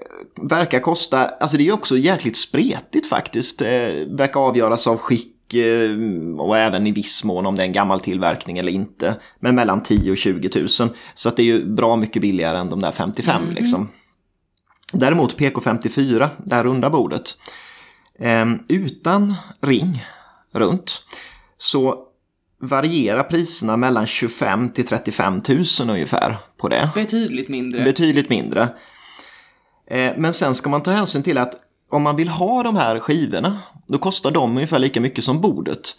verkar 0.43 0.81
kosta, 0.81 1.25
alltså 1.25 1.57
det 1.57 1.63
är 1.63 1.65
ju 1.65 1.73
också 1.73 1.97
jäkligt 1.97 2.37
spretigt 2.37 3.07
faktiskt. 3.07 3.63
Eh, 3.63 3.69
verkar 4.09 4.41
avgöras 4.41 4.87
av 4.87 4.97
skick 4.97 5.55
eh, 5.55 5.91
och 6.39 6.59
även 6.59 6.87
i 6.87 6.93
viss 6.93 7.25
mån 7.25 7.47
om 7.47 7.55
det 7.55 7.63
är 7.63 7.67
en 7.67 7.73
gammal 7.73 8.01
tillverkning 8.01 8.59
eller 8.59 8.73
inte. 8.73 9.15
Men 9.41 9.55
mellan 9.55 9.83
10 9.83 10.11
och 10.11 10.17
20 10.17 10.61
000. 10.61 10.69
Så 11.15 11.29
att 11.29 11.37
det 11.37 11.43
är 11.43 11.45
ju 11.45 11.65
bra 11.65 11.97
mycket 11.97 12.23
billigare 12.23 12.59
än 12.59 12.71
de 12.71 12.81
där 12.81 12.93
55 12.93 13.43
liksom. 13.51 13.89
Däremot 14.93 15.37
PK54, 15.37 16.29
det 16.45 16.55
här 16.55 16.65
runda 16.65 16.91
bordet. 16.91 17.39
Eh, 18.19 18.47
utan 18.69 19.35
ring 19.61 20.05
runt 20.53 21.03
så 21.59 22.05
varierar 22.61 23.23
priserna 23.23 23.77
mellan 23.77 24.07
25 24.07 24.69
till 24.69 24.87
35 24.87 25.43
000 25.49 25.91
ungefär 25.91 26.39
på 26.57 26.69
det. 26.69 26.91
Betydligt 26.95 27.49
mindre. 27.49 27.85
Betydligt 27.85 28.29
mindre. 28.29 28.69
Eh, 29.87 30.13
Men 30.17 30.35
sen 30.35 30.55
ska 30.55 30.69
man 30.69 30.83
ta 30.83 30.91
hänsyn 30.91 31.23
till 31.23 31.39
att 31.39 31.55
om 31.91 32.03
man 32.03 32.17
vill 32.17 32.29
ha 32.29 32.63
de 32.63 32.77
här 32.77 32.99
skivorna, 32.99 33.59
då 33.87 33.99
kostar 33.99 34.31
de 34.31 34.51
ungefär 34.57 34.79
lika 34.79 35.01
mycket 35.01 35.25
som 35.25 35.41
bordet. 35.41 35.97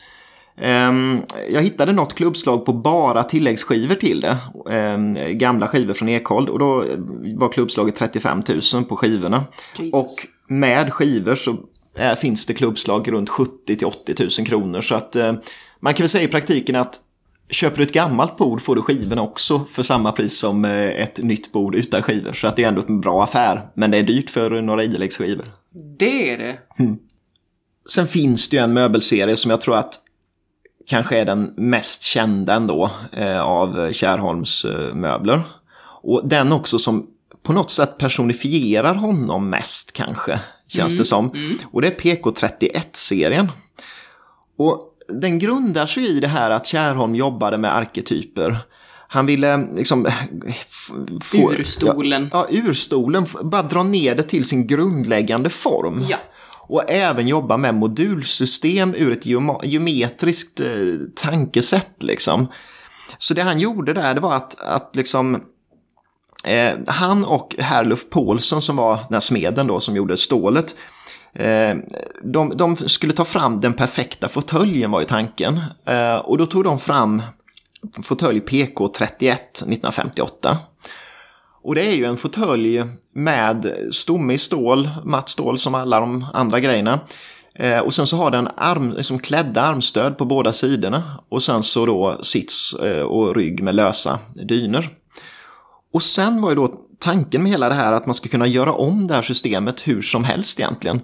Ehm, 0.62 1.22
Jag 1.52 1.62
hittade 1.62 1.94
något 1.94 2.14
klubbslag 2.16 2.66
på 2.66 2.74
bara 2.74 3.24
tilläggsskivor 3.24 3.96
till 3.96 4.22
det. 4.22 4.38
Ehm, 4.72 5.18
Gamla 5.38 5.68
skivor 5.68 5.94
från 5.94 6.10
Ekhold 6.10 6.50
och 6.50 6.60
då 6.60 6.84
var 7.36 7.52
klubbslaget 7.52 7.96
35 7.96 8.42
000 8.74 8.84
på 8.86 8.96
skivorna. 8.96 9.44
Jesus. 9.78 9.94
Och 9.94 10.10
med 10.48 10.94
skivor 10.94 11.36
så 11.36 11.58
eh, 11.98 12.16
finns 12.16 12.46
det 12.46 12.54
klubbslag 12.54 13.12
runt 13.12 13.30
70 13.30 13.76
till 13.76 13.88
80 13.88 14.16
000 14.40 14.48
kronor. 14.48 14.82
Så 14.82 14.96
att 14.96 15.16
eh, 15.16 15.34
man 15.80 15.94
kan 15.94 16.04
väl 16.04 16.10
säga 16.10 16.24
i 16.24 16.28
praktiken 16.28 16.76
att 16.76 16.96
köper 17.50 17.78
du 17.78 17.84
ett 17.84 17.94
gammalt 17.94 18.38
bord 18.38 18.62
får 18.62 18.76
du 18.76 18.82
skivorna 18.82 19.22
också 19.22 19.60
för 19.72 19.84
samma 19.84 20.12
pris 20.12 20.40
som 20.40 20.66
eh, 20.66 21.02
ett 21.02 21.18
nytt 21.18 21.52
bord 21.52 21.76
utan 21.76 22.02
skivor. 22.04 22.34
Så 22.34 22.48
att 22.48 22.56
det 22.56 22.64
är 22.64 22.68
ändå 22.68 22.84
en 22.88 23.02
bra 23.02 23.24
affär. 23.24 23.70
Men 23.74 23.92
det 23.92 23.98
är 23.98 24.04
dyrt 24.04 24.30
för 24.30 24.62
några 24.62 24.84
iläggsskivor. 24.84 25.46
Det 26.00 26.34
är 26.34 26.38
det. 26.38 26.58
Sen 27.90 28.08
finns 28.08 28.50
det 28.50 28.58
ju 28.58 28.64
en 28.64 28.74
möbelserie 28.74 29.36
som 29.36 29.52
jag 29.52 29.62
tror 29.62 29.78
att 29.78 29.94
kanske 30.90 31.18
är 31.18 31.26
den 31.26 31.54
mest 31.58 32.04
kända 32.04 32.54
ändå 32.54 32.92
eh, 33.12 33.42
av 33.42 33.92
Kärrholms 33.92 34.66
eh, 34.66 34.94
möbler. 34.96 35.42
Och 36.02 36.22
den 36.28 36.52
också 36.52 36.80
som 36.80 37.08
på 37.44 37.54
något 37.54 37.70
sätt 37.70 37.98
personifierar 37.98 38.94
honom 38.96 39.50
mest 39.50 39.94
kanske, 39.94 40.40
känns 40.68 40.98
det 40.98 41.06
som. 41.06 41.32
Och 41.72 41.82
det 41.82 41.88
är 41.88 41.92
PK31-serien. 42.16 43.52
Och 44.58 44.82
den 45.08 45.40
grundar 45.40 45.86
sig 45.86 46.08
i 46.18 46.20
det 46.20 46.28
här 46.28 46.52
att 46.52 46.66
Kärrholm 46.66 47.16
jobbade 47.16 47.58
med 47.58 47.76
arketyper. 47.76 48.58
Han 49.08 49.26
ville 49.26 49.58
liksom... 49.76 50.06
f- 50.48 50.90
Få, 51.22 51.52
Urstolen. 51.54 52.30
Ja, 52.34 52.48
ja, 52.52 52.60
urstolen. 52.70 53.26
Bara 53.44 53.62
dra 53.62 53.84
ner 53.84 54.16
det 54.16 54.24
till 54.24 54.46
sin 54.46 54.68
grundläggande 54.68 55.50
form. 55.50 56.06
Ja. 56.10 56.18
Och 56.70 56.92
även 56.92 57.28
jobba 57.28 57.58
med 57.58 57.76
modulsystem 57.76 58.96
ur 58.98 59.12
ett 59.12 59.26
geometriskt 59.64 60.60
eh, 60.60 60.68
tankesätt. 61.16 62.04
Liksom. 62.04 62.48
Så 63.18 63.34
det 63.34 63.42
han 63.42 63.60
gjorde 63.60 63.94
där 63.94 64.14
det 64.14 64.22
var 64.22 64.36
att, 64.36 64.60
att 64.60 64.96
liksom, 64.96 65.44
eh, 66.44 66.72
han 66.88 67.26
och 67.26 67.56
Herluf 67.60 68.10
Paulsen 68.10 68.62
som 68.62 68.76
var 68.76 68.96
den 68.96 69.14
här 69.14 69.20
smeden 69.20 69.68
då 69.68 69.80
som 69.80 69.96
gjorde 69.96 70.18
stålet. 70.18 70.76
Eh, 71.34 71.76
de, 72.24 72.58
de 72.58 72.76
skulle 72.76 73.14
ta 73.14 73.26
fram 73.26 73.60
den 73.60 73.74
perfekta 73.74 74.28
fåtöljen 74.28 74.92
var 74.92 75.00
ju 75.00 75.06
tanken. 75.06 75.62
Eh, 75.86 76.16
och 76.16 76.38
då 76.38 76.46
tog 76.46 76.64
de 76.64 76.80
fram 76.80 77.22
fåtölj 78.04 78.40
PK31 78.40 79.32
1958. 79.32 80.58
Och 81.62 81.76
det 81.76 81.82
är 81.82 81.96
ju 81.96 82.06
en 82.06 82.18
fåtölj 82.18 82.84
med 83.16 83.74
stomme 83.92 84.34
i 84.34 84.38
stål, 84.38 84.90
matt 85.04 85.30
stål 85.30 85.58
som 85.58 85.76
alla 85.76 86.00
de 86.00 86.26
andra 86.34 86.60
grejerna. 86.60 87.00
Eh, 87.56 87.80
och 87.80 87.94
sen 87.94 88.08
så 88.08 88.18
har 88.18 88.32
den 88.32 88.48
arm, 88.58 88.94
liksom 88.98 89.20
klädda 89.20 89.62
armstöd 89.62 90.18
på 90.18 90.26
båda 90.26 90.54
sidorna. 90.54 91.04
Och 91.30 91.44
sen 91.44 91.64
så 91.64 91.86
då 91.86 92.20
sits 92.24 92.74
eh, 92.74 93.02
och 93.02 93.36
rygg 93.36 93.64
med 93.64 93.76
lösa 93.76 94.20
dyner. 94.34 94.90
Och 95.94 96.04
sen 96.04 96.42
var 96.42 96.50
ju 96.50 96.56
då 96.56 96.74
tanken 97.00 97.44
med 97.44 97.52
hela 97.52 97.70
det 97.70 97.76
här 97.76 97.94
att 97.94 98.06
man 98.06 98.16
ska 98.16 98.30
kunna 98.30 98.48
göra 98.48 98.74
om 98.74 99.08
det 99.08 99.14
här 99.14 99.22
systemet 99.22 99.88
hur 99.88 100.02
som 100.02 100.24
helst 100.24 100.60
egentligen. 100.60 101.02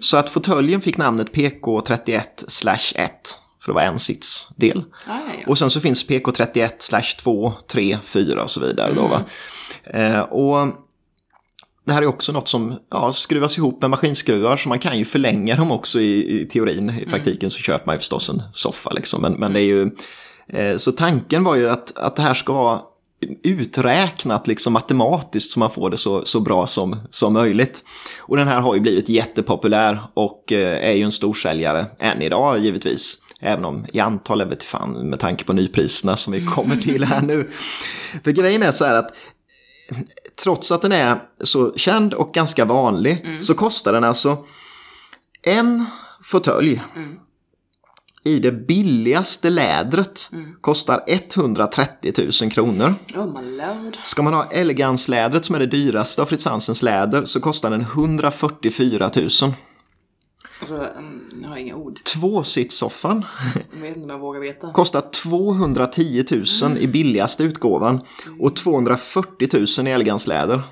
Så 0.00 0.16
att 0.16 0.30
fåtöljen 0.30 0.80
fick 0.80 0.96
namnet 0.96 1.32
PK31 1.32 2.22
1 3.62 3.64
för 3.64 3.72
det 3.72 3.74
var 3.74 3.82
en 3.82 3.98
sitsdel. 3.98 4.84
Ah, 5.06 5.18
ja, 5.18 5.20
ja. 5.38 5.44
Och 5.46 5.58
sen 5.58 5.70
så 5.70 5.80
finns 5.80 6.08
PK31 6.08 6.70
slash 6.78 7.16
2, 7.18 7.52
3, 7.72 7.98
4 8.04 8.42
och 8.42 8.50
så 8.50 8.60
vidare. 8.60 8.94
Då, 8.94 9.06
va? 9.06 9.24
Eh, 9.84 10.20
och 10.20 10.66
det 11.84 11.92
här 11.92 12.02
är 12.02 12.06
också 12.06 12.32
något 12.32 12.48
som 12.48 12.74
ja, 12.90 13.12
skruvas 13.12 13.58
ihop 13.58 13.80
med 13.80 13.90
maskinskruvar 13.90 14.56
så 14.56 14.68
man 14.68 14.78
kan 14.78 14.98
ju 14.98 15.04
förlänga 15.04 15.56
dem 15.56 15.72
också 15.72 16.00
i, 16.00 16.40
i 16.40 16.44
teorin. 16.46 16.94
I 17.00 17.04
praktiken 17.04 17.50
så 17.50 17.58
köper 17.58 17.86
man 17.86 17.94
ju 17.94 17.98
förstås 17.98 18.28
en 18.28 18.42
soffa 18.52 18.90
liksom. 18.90 19.22
Men, 19.22 19.32
men 19.32 19.52
det 19.52 19.60
är 19.60 19.64
ju... 19.64 19.90
Eh, 20.48 20.76
så 20.76 20.92
tanken 20.92 21.44
var 21.44 21.56
ju 21.56 21.68
att, 21.68 21.96
att 21.96 22.16
det 22.16 22.22
här 22.22 22.34
ska 22.34 22.52
vara 22.52 22.80
uträknat 23.42 24.46
liksom 24.46 24.72
matematiskt 24.72 25.50
så 25.50 25.58
man 25.58 25.70
får 25.70 25.90
det 25.90 25.96
så, 25.96 26.24
så 26.24 26.40
bra 26.40 26.66
som, 26.66 26.96
som 27.10 27.32
möjligt. 27.32 27.84
Och 28.18 28.36
den 28.36 28.48
här 28.48 28.60
har 28.60 28.74
ju 28.74 28.80
blivit 28.80 29.08
jättepopulär 29.08 29.98
och 30.14 30.52
eh, 30.52 30.88
är 30.88 30.92
ju 30.92 31.02
en 31.02 31.12
storsäljare 31.12 31.86
än 31.98 32.22
idag 32.22 32.58
givetvis. 32.58 33.18
Även 33.44 33.64
om 33.64 33.86
i 33.92 34.00
antal 34.00 34.40
är 34.40 34.46
vet 34.46 34.64
fan 34.64 35.08
med 35.10 35.20
tanke 35.20 35.44
på 35.44 35.52
nypriserna 35.52 36.16
som 36.16 36.32
vi 36.32 36.46
kommer 36.46 36.76
till 36.76 37.04
här 37.04 37.22
nu. 37.22 37.50
För 38.24 38.30
grejen 38.30 38.62
är 38.62 38.70
så 38.70 38.84
här 38.84 38.94
att 38.94 39.14
trots 40.42 40.72
att 40.72 40.82
den 40.82 40.92
är 40.92 41.22
så 41.40 41.76
känd 41.76 42.14
och 42.14 42.34
ganska 42.34 42.64
vanlig 42.64 43.26
så 43.40 43.54
kostar 43.54 43.92
den 43.92 44.04
alltså 44.04 44.44
en 45.42 45.86
fåtölj 46.24 46.82
i 48.24 48.38
det 48.38 48.52
billigaste 48.52 49.50
lädret 49.50 50.30
kostar 50.60 51.04
130 51.06 52.30
000 52.42 52.50
kronor. 52.50 52.94
Oh 53.14 53.42
my 53.42 53.56
lord. 53.56 53.96
Ska 54.04 54.22
man 54.22 54.34
ha 54.34 54.44
eleganslädret 54.44 55.44
som 55.44 55.54
är 55.54 55.58
det 55.58 55.66
dyraste 55.66 56.22
av 56.22 56.26
Fritz 56.26 56.44
Hansens 56.44 56.82
läder 56.82 57.24
så 57.24 57.40
kostar 57.40 57.70
den 57.70 57.80
144 57.80 59.10
000. 59.16 59.28
Alltså, 60.62 60.74
mm, 60.98 61.20
jag 61.42 61.48
har 61.48 61.56
inga 61.56 61.74
ord. 61.76 62.04
Tvåsitssoffan 62.04 63.24
Jag 63.74 63.80
vet 63.82 63.96
inte 63.96 64.04
om 64.04 64.10
jag 64.10 64.18
vågar 64.18 64.40
veta. 64.40 64.72
kostar 64.72 65.00
210 65.00 66.24
000 66.62 66.78
i 66.78 66.86
billigaste 66.86 67.44
utgåvan 67.44 68.00
och 68.40 68.56
240 68.56 69.48
000 69.78 69.88
i 69.88 69.90
elegansläder. 69.90 70.62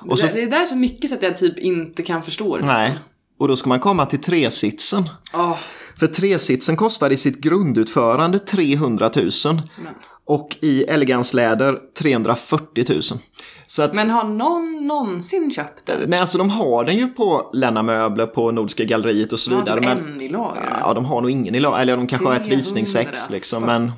Och 0.00 0.18
så, 0.18 0.26
det, 0.26 0.32
det 0.32 0.42
är 0.42 0.50
där 0.50 0.64
så 0.64 0.76
mycket 0.76 1.10
så 1.10 1.16
att 1.16 1.22
jag 1.22 1.36
typ 1.36 1.58
inte 1.58 2.02
kan 2.02 2.22
förstå 2.22 2.56
det. 2.56 2.66
nej, 2.66 2.98
och 3.38 3.48
då 3.48 3.56
ska 3.56 3.68
man 3.68 3.80
komma 3.80 4.06
till 4.06 4.20
tresitsen. 4.20 5.04
Åh, 5.32 5.56
För 5.98 6.06
tresitsen 6.06 6.76
kostar 6.76 7.10
i 7.10 7.16
sitt 7.16 7.38
grundutförande 7.38 8.38
300 8.38 9.10
000 9.16 9.30
men. 9.44 9.94
Och 10.26 10.56
i 10.60 10.82
elegansläder 10.84 11.78
340 11.98 12.84
000. 12.88 13.02
Så 13.66 13.82
att, 13.82 13.94
men 13.94 14.10
har 14.10 14.24
någon 14.24 14.86
någonsin 14.86 15.50
köpt 15.54 15.86
den? 15.86 16.10
nej, 16.10 16.18
alltså 16.20 16.38
de 16.38 16.50
har 16.50 16.84
den 16.84 16.96
ju 16.96 17.06
på 17.08 17.50
Länna 17.52 17.82
Möbler, 17.82 18.26
på 18.26 18.50
Nordiska 18.50 18.84
Galleriet 18.84 19.32
och 19.32 19.40
så 19.40 19.50
Har 19.50 19.58
vidare. 19.58 19.80
de 19.80 19.86
Men, 19.86 19.98
en 20.14 20.20
i 20.20 20.28
lager? 20.28 20.76
ja, 20.80 20.94
de 20.94 21.04
har 21.04 21.20
nog 21.20 21.30
ingen 21.30 21.54
i 21.54 21.60
lag, 21.60 21.82
eller 21.82 21.96
de 21.96 22.06
kanske 22.06 22.26
har 22.28 22.34
ett 22.34 22.44
340 22.44 22.56
visningsex 22.58 23.30
liksom. 23.30 23.62
Men 23.62 23.92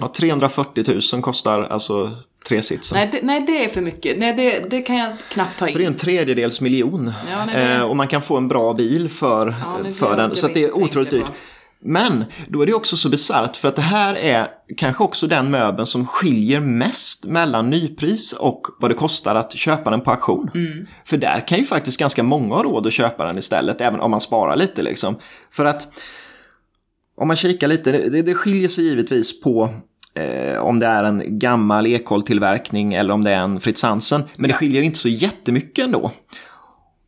ja, 0.00 0.08
340 0.16 1.00
000 1.14 1.22
kostar 1.22 1.62
alltså 1.62 2.10
tresitsen. 2.48 2.96
Nej, 2.98 3.08
det, 3.12 3.20
nej, 3.22 3.40
det 3.40 3.64
är 3.64 3.68
för 3.68 3.80
mycket. 3.80 4.18
Nej, 4.18 4.34
det, 4.34 4.70
det 4.70 4.82
kan 4.82 4.96
jag 4.96 5.12
knappt 5.28 5.58
ta 5.58 5.68
in. 5.68 5.72
För 5.72 5.78
det 5.78 5.84
är 5.84 5.88
en 5.88 5.96
tredjedels 5.96 6.60
miljon. 6.60 7.12
Ja, 7.30 7.44
nej, 7.44 7.54
det- 7.66 7.74
eh, 7.74 7.82
och 7.82 7.96
man 7.96 8.08
kan 8.08 8.22
få 8.22 8.36
en 8.36 8.48
bra 8.48 8.72
bil 8.72 9.08
för, 9.08 9.54
Ja, 9.84 9.90
för 9.92 10.16
den. 10.16 10.34
Så 10.36 10.48
det 10.48 10.64
är 10.64 10.76
otroligt 10.76 11.10
dyrt. 11.10 11.24
Men 11.86 12.24
då 12.48 12.62
är 12.62 12.66
det 12.66 12.74
också 12.74 12.96
så 12.96 13.08
bisarrt 13.08 13.56
för 13.56 13.68
att 13.68 13.76
det 13.76 13.82
här 13.82 14.14
är 14.14 14.48
kanske 14.76 15.04
också 15.04 15.26
den 15.26 15.50
möbeln 15.50 15.86
som 15.86 16.06
skiljer 16.06 16.60
mest 16.60 17.24
mellan 17.24 17.70
nypris 17.70 18.32
och 18.32 18.66
vad 18.80 18.90
det 18.90 18.94
kostar 18.94 19.34
att 19.34 19.52
köpa 19.52 19.90
den 19.90 20.00
på 20.00 20.10
auktion. 20.10 20.50
Mm. 20.54 20.86
För 21.04 21.16
där 21.16 21.48
kan 21.48 21.58
ju 21.58 21.64
faktiskt 21.64 22.00
ganska 22.00 22.22
många 22.22 22.54
ha 22.54 22.62
råd 22.62 22.86
att 22.86 22.92
köpa 22.92 23.24
den 23.24 23.38
istället, 23.38 23.80
även 23.80 24.00
om 24.00 24.10
man 24.10 24.20
sparar 24.20 24.56
lite 24.56 24.82
liksom. 24.82 25.16
För 25.50 25.64
att 25.64 25.88
om 27.16 27.28
man 27.28 27.36
kikar 27.36 27.68
lite, 27.68 27.92
det, 27.92 28.22
det 28.22 28.34
skiljer 28.34 28.68
sig 28.68 28.84
givetvis 28.84 29.40
på 29.40 29.68
eh, 30.14 30.58
om 30.58 30.80
det 30.80 30.86
är 30.86 31.04
en 31.04 31.38
gammal 31.38 31.86
Ekol-tillverkning 31.86 32.94
eller 32.94 33.14
om 33.14 33.24
det 33.24 33.30
är 33.30 33.40
en 33.40 33.60
Fritz 33.60 33.82
Hansen. 33.82 34.22
Men 34.36 34.48
det 34.48 34.54
skiljer 34.54 34.82
inte 34.82 34.98
så 34.98 35.08
jättemycket 35.08 35.84
ändå. 35.84 36.12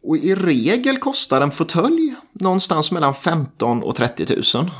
Och 0.02 0.16
i 0.16 0.34
regel 0.34 0.96
kostar 0.96 1.40
en 1.40 1.50
fåtölj 1.50 2.14
någonstans 2.40 2.92
mellan 2.92 3.14
15 3.14 3.82
och 3.82 3.96
30 3.96 4.56
000. 4.56 4.70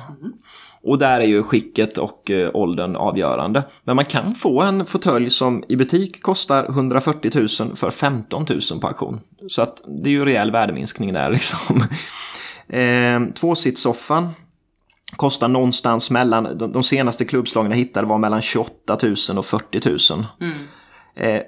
Och 0.83 0.99
där 0.99 1.21
är 1.21 1.27
ju 1.27 1.43
skicket 1.43 1.99
och 1.99 2.31
eh, 2.31 2.51
åldern 2.55 2.97
avgörande. 2.97 3.63
Men 3.85 3.97
man 3.97 4.05
kan 4.05 4.35
få 4.35 4.63
en 4.63 4.87
fåtölj 4.87 5.31
som 5.31 5.65
i 5.69 5.77
butik 5.77 6.23
kostar 6.23 6.65
140 6.65 7.31
000 7.61 7.77
för 7.77 7.91
15 7.91 8.47
000 8.49 8.81
på 8.81 8.87
auktion. 8.87 9.21
Så 9.49 9.63
att 9.63 9.81
det 9.87 10.09
är 10.09 10.13
ju 10.13 10.25
rejäl 10.25 10.51
värdeminskning 10.51 11.13
där 11.13 11.31
liksom. 11.33 11.85
Eh, 12.69 13.35
tvåsitssoffan 13.35 14.29
kostar 15.17 15.49
någonstans 15.49 16.11
mellan, 16.11 16.59
de, 16.59 16.73
de 16.73 16.83
senaste 16.83 17.25
klubbslagen 17.25 17.71
jag 17.71 17.79
hittade 17.79 18.07
var 18.07 18.19
mellan 18.19 18.43
28 18.43 18.99
000 19.03 19.39
och 19.39 19.47
40 19.47 20.15
000. 20.15 20.27
Mm 20.41 20.59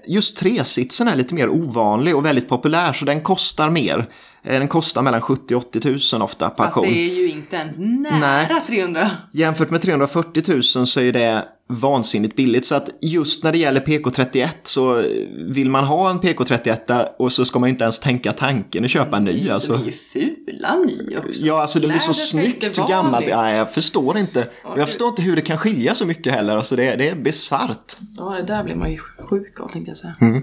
just 0.06 0.36
tresitsen 0.36 1.08
är 1.08 1.16
lite 1.16 1.34
mer 1.34 1.48
ovanlig 1.48 2.16
och 2.16 2.24
väldigt 2.24 2.48
populär 2.48 2.92
så 2.92 3.04
den 3.04 3.20
kostar 3.20 3.70
mer. 3.70 4.08
Eh, 4.42 4.58
den 4.58 4.68
kostar 4.68 5.02
mellan 5.02 5.20
70 5.20 5.54
och 5.54 5.62
80 5.76 6.14
000 6.14 6.22
ofta 6.22 6.50
på 6.50 6.62
Fast 6.62 6.76
auktion. 6.76 6.94
det 6.94 7.00
är 7.00 7.14
ju 7.14 7.30
inte 7.30 7.56
ens 7.56 7.78
nära 7.78 8.18
Nej. 8.18 8.62
300. 8.66 9.10
Jämfört 9.32 9.70
med 9.70 9.82
340 9.82 10.42
000 10.76 10.86
så 10.86 11.00
är 11.00 11.12
det 11.12 11.44
vansinnigt 11.70 12.36
billigt. 12.36 12.66
Så 12.66 12.74
att 12.74 12.88
just 13.00 13.44
när 13.44 13.52
det 13.52 13.58
gäller 13.58 13.80
PK31 13.80 14.48
så 14.62 15.02
vill 15.36 15.70
man 15.70 15.84
ha 15.84 16.10
en 16.10 16.20
PK31 16.20 17.06
och 17.18 17.32
så 17.32 17.44
ska 17.44 17.58
man 17.58 17.68
inte 17.68 17.84
ens 17.84 18.00
tänka 18.00 18.32
tanken 18.32 18.84
att 18.84 18.90
köpa 18.90 19.16
en 19.16 19.24
ny. 19.24 19.50
Alltså. 19.50 19.72
De 19.72 19.82
är 19.82 19.86
ju 19.86 19.92
fula 19.92 20.76
ny 20.76 21.16
också. 21.16 21.46
Ja, 21.46 21.60
alltså 21.62 21.80
det 21.80 21.88
blir 21.88 21.98
så 21.98 22.14
snyggt 22.14 22.88
gammalt. 22.88 23.26
Ja, 23.28 23.54
jag 23.54 23.72
förstår 23.74 24.18
inte. 24.18 24.48
Ja, 24.64 24.74
Jag 24.76 24.86
förstår 24.88 25.08
inte 25.08 25.22
hur 25.22 25.36
det 25.36 25.42
kan 25.42 25.58
skilja 25.58 25.94
så 25.94 26.06
mycket 26.06 26.32
heller. 26.32 26.56
Alltså 26.56 26.76
det, 26.76 26.96
det 26.96 27.08
är 27.08 27.14
bisarrt. 27.14 27.96
Ja, 28.16 28.24
det 28.30 28.42
där 28.42 28.64
blir 28.64 28.74
man 28.74 28.90
ju 28.92 28.98
sjuk 29.18 29.60
av 29.60 29.68
tänkte 29.72 29.90
jag 29.90 29.98
säga. 29.98 30.14
Mm. 30.20 30.42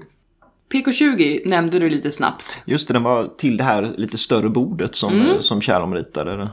PK20 0.74 1.42
nämnde 1.50 1.80
du 1.80 1.90
lite 1.90 2.12
snabbt. 2.12 2.64
Just 2.66 2.88
det, 2.88 2.94
den 2.94 3.04
var 3.04 3.28
till 3.38 3.58
det 3.58 3.64
här 3.64 3.92
lite 3.98 4.18
större 4.18 4.50
bordet 4.50 4.96
som, 4.96 5.14
Mm. 5.14 5.28
som 5.42 5.62
Kärlom 5.62 5.94
ritade. 5.94 6.50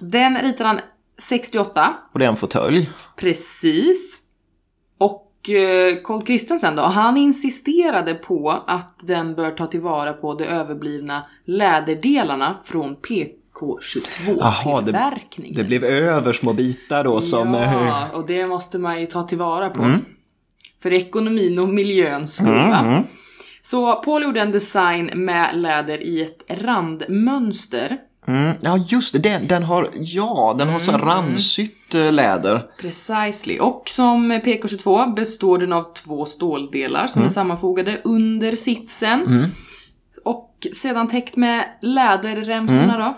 Den 0.00 0.38
ritade 0.38 0.68
han 0.68 0.80
68. 1.18 1.94
Och 2.12 2.18
det 2.18 2.24
är 2.24 2.28
en 2.28 2.36
fåtölj. 2.36 2.90
Precis. 3.16 4.22
Och 4.98 5.50
eh, 5.50 5.96
Carl 6.04 6.22
Christensen 6.26 6.76
då, 6.76 6.82
han 6.82 7.16
insisterade 7.16 8.14
på 8.14 8.50
att 8.66 9.00
den 9.02 9.34
bör 9.34 9.50
ta 9.50 9.66
tillvara 9.66 10.12
på 10.12 10.34
de 10.34 10.44
överblivna 10.44 11.26
läderdelarna 11.44 12.56
från 12.64 12.86
Jaha, 12.88 12.96
det- 13.00 13.32
PK22-tillverkningen. 13.60 15.54
Det 15.56 15.64
blev 15.64 15.84
över 15.84 16.32
små 16.32 16.52
bitar 16.52 17.04
då 17.04 17.20
som... 17.20 17.54
eh, 17.54 17.72
Ja, 17.86 18.08
och 18.14 18.26
det 18.26 18.46
måste 18.46 18.78
man 18.78 19.00
ju 19.00 19.06
ta 19.06 19.22
tillvara 19.22 19.70
på. 19.70 19.92
För 20.82 20.92
ekonomin 20.92 21.58
och 21.58 21.68
miljöns 21.68 22.34
skull. 22.36 22.48
va? 22.48 23.02
Så 23.62 23.94
Paul 23.94 24.22
gjorde 24.22 24.40
en 24.40 24.52
design 24.52 25.10
med 25.14 25.56
läder 25.56 26.02
i 26.02 26.22
ett 26.22 26.62
randmönster. 26.62 27.96
Mm, 28.26 28.56
ja, 28.60 28.76
just 28.88 29.12
det. 29.12 29.18
Den, 29.18 29.48
den 29.48 29.62
har, 29.62 29.90
ja, 29.94 30.54
den 30.58 30.68
har 30.68 30.78
så 30.78 30.90
Mm. 30.90 31.00
här 31.00 31.08
randsytt 31.16 31.94
eh, 31.94 32.12
läder. 32.12 32.66
Precisely. 32.80 33.58
Och 33.58 33.82
som 33.88 34.32
PK22 34.32 35.14
består 35.14 35.58
den 35.58 35.72
av 35.72 35.82
två 35.94 36.24
ståldelar 36.24 37.06
som 37.06 37.22
är 37.22 37.28
sammanfogade 37.28 38.00
under 38.04 38.56
sitsen. 38.56 39.50
Och 40.24 40.52
sedan 40.74 41.08
täckt 41.08 41.36
med 41.36 41.64
läderremsorna 41.82 42.98
då. 42.98 43.16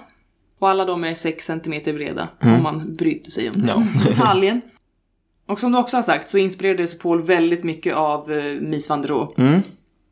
Och 0.60 0.68
alla 0.70 0.84
de 0.84 1.04
är 1.04 1.14
6 1.14 1.46
cm 1.46 1.82
breda. 1.84 2.28
Om 2.42 2.62
man 2.62 2.94
bryter 2.94 3.30
sig 3.30 3.50
om 3.50 3.66
den 3.66 3.88
detaljen. 4.06 4.60
Och 5.48 5.60
som 5.60 5.72
du 5.72 5.78
också 5.78 5.96
har 5.96 6.02
sagt 6.02 6.30
så 6.30 6.38
inspirerades 6.38 6.98
Paul 6.98 7.22
väldigt 7.22 7.64
mycket 7.64 7.94
av 7.94 8.30
uh, 8.32 8.60
Mies 8.60 8.88
van 8.88 9.02
der 9.02 9.08
Rohe. 9.08 9.62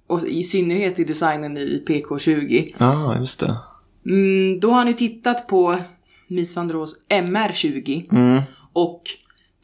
Och 0.07 0.27
i 0.27 0.43
synnerhet 0.43 0.99
i 0.99 1.05
designen 1.05 1.57
i 1.57 1.85
PK20. 1.89 2.75
Ja, 2.79 3.19
just 3.19 3.41
det. 3.41 3.57
Mm, 4.07 4.61
då 4.61 4.69
har 4.71 4.77
han 4.79 4.87
ju 4.87 4.93
tittat 4.93 5.47
på 5.49 5.77
Mies 6.29 6.57
van 6.57 6.73
Rohes 6.73 6.91
MR20. 7.09 8.43
Och 8.73 9.03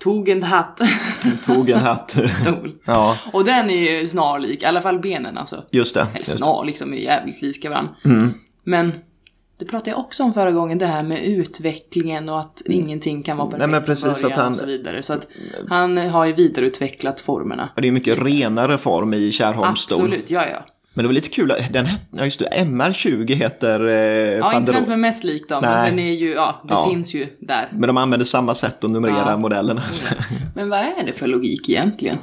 tog 0.01 0.29
en 0.29 0.43
hatt. 0.43 0.81
Tog 1.47 1.71
en 1.71 1.79
hatt. 1.81 2.11
stol. 2.11 2.73
ja, 2.85 3.19
Och 3.33 3.45
den 3.45 3.71
är 3.71 4.01
ju 4.01 4.09
snarlik, 4.09 4.63
i 4.63 4.65
alla 4.67 4.81
fall 4.81 4.99
benen 4.99 5.39
alltså. 5.39 5.65
just 5.71 5.95
det. 5.95 6.07
Eller 6.15 6.25
snarlik, 6.25 6.79
som 6.79 6.93
är 6.93 6.97
jävligt 6.97 7.43
lika 7.43 7.71
varandra. 7.71 7.95
Mm. 8.05 8.33
Men 8.65 8.93
det 9.59 9.65
pratade 9.65 9.91
jag 9.91 9.99
också 9.99 10.23
om 10.23 10.33
förra 10.33 10.51
gången, 10.51 10.79
det 10.79 10.87
här 10.87 11.03
med 11.03 11.25
utvecklingen 11.25 12.29
och 12.29 12.41
att 12.41 12.63
ingenting 12.67 13.23
kan 13.23 13.37
vara 13.37 13.47
perfekt 13.51 13.65
Mm. 13.65 13.71
Nej, 13.71 13.81
men 13.81 13.97
från 13.97 14.11
precis, 14.11 14.23
början 14.23 14.39
att 14.39 14.45
han- 14.45 14.53
och 14.53 14.59
så 14.59 14.67
vidare. 14.67 15.03
Så 15.03 15.13
att 15.13 15.29
han 15.69 15.97
har 15.97 16.27
ju 16.27 16.33
vidareutvecklat 16.33 17.21
formerna. 17.21 17.69
Det 17.77 17.89
är 17.89 17.93
mycket 17.93 18.19
renare 18.19 18.79
form 18.79 19.15
i 19.15 19.33
Kärrholmsstol. 19.33 19.99
Absolut, 19.99 20.31
ja 20.31 20.45
ja. 20.53 20.65
Men 20.95 21.03
det 21.03 21.07
var 21.09 21.13
lite 21.13 21.29
kul, 21.29 21.55
den 21.71 21.89
ja 22.11 22.25
just 22.25 22.39
det, 22.39 22.49
MR20 22.57 23.35
heter 23.35 23.87
eh, 23.87 23.95
Ja, 24.39 24.57
inte 24.57 24.73
den 24.73 24.85
som 24.85 24.93
är 24.93 24.97
mest 24.97 25.25
lik 25.25 25.49
då, 25.49 25.61
men 25.61 25.85
den 25.85 25.99
är 25.99 26.13
ju, 26.13 26.31
ja, 26.33 26.63
det 26.69 26.75
Ja. 26.75 26.89
finns 26.91 27.15
ju 27.15 27.27
där. 27.41 27.69
Men 27.73 27.87
de 27.87 27.97
använder 27.97 28.25
samma 28.27 28.55
sätt 28.55 28.85
att 28.85 28.91
numrera 28.91 29.25
Ja. 29.31 29.37
modellerna. 29.37 29.83
Men 30.55 30.69
vad 30.69 30.79
är 30.79 31.07
det 31.07 31.13
för 31.13 31.27
logik 31.27 31.69
egentligen? 31.69 32.19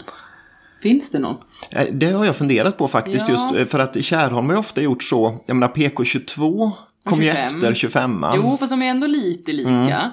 Finns 0.84 1.10
det 1.12 1.20
någon? 1.20 1.36
Eh, 1.72 1.88
Det 1.92 2.12
har 2.12 2.26
jag 2.26 2.36
funderat 2.36 2.78
på 2.78 2.88
faktiskt 2.88 3.28
Ja. 3.28 3.34
just 3.34 3.56
eh, 3.56 3.66
för 3.66 3.80
att 3.80 4.04
Kärrholm 4.06 4.46
har 4.48 4.54
ju 4.54 4.60
ofta 4.60 4.82
gjort 4.82 5.04
så, 5.04 5.40
jag 5.46 5.56
menar 5.56 5.74
PK22 5.74 6.72
kom 7.04 7.22
ju 7.22 7.32
25. 7.32 7.56
efter 7.56 7.74
25 7.74 8.26
Jo, 8.36 8.58
fast 8.60 8.70
de 8.72 8.82
är 8.82 8.90
ändå 8.90 9.08
lite 9.08 9.52
lika. 9.52 10.12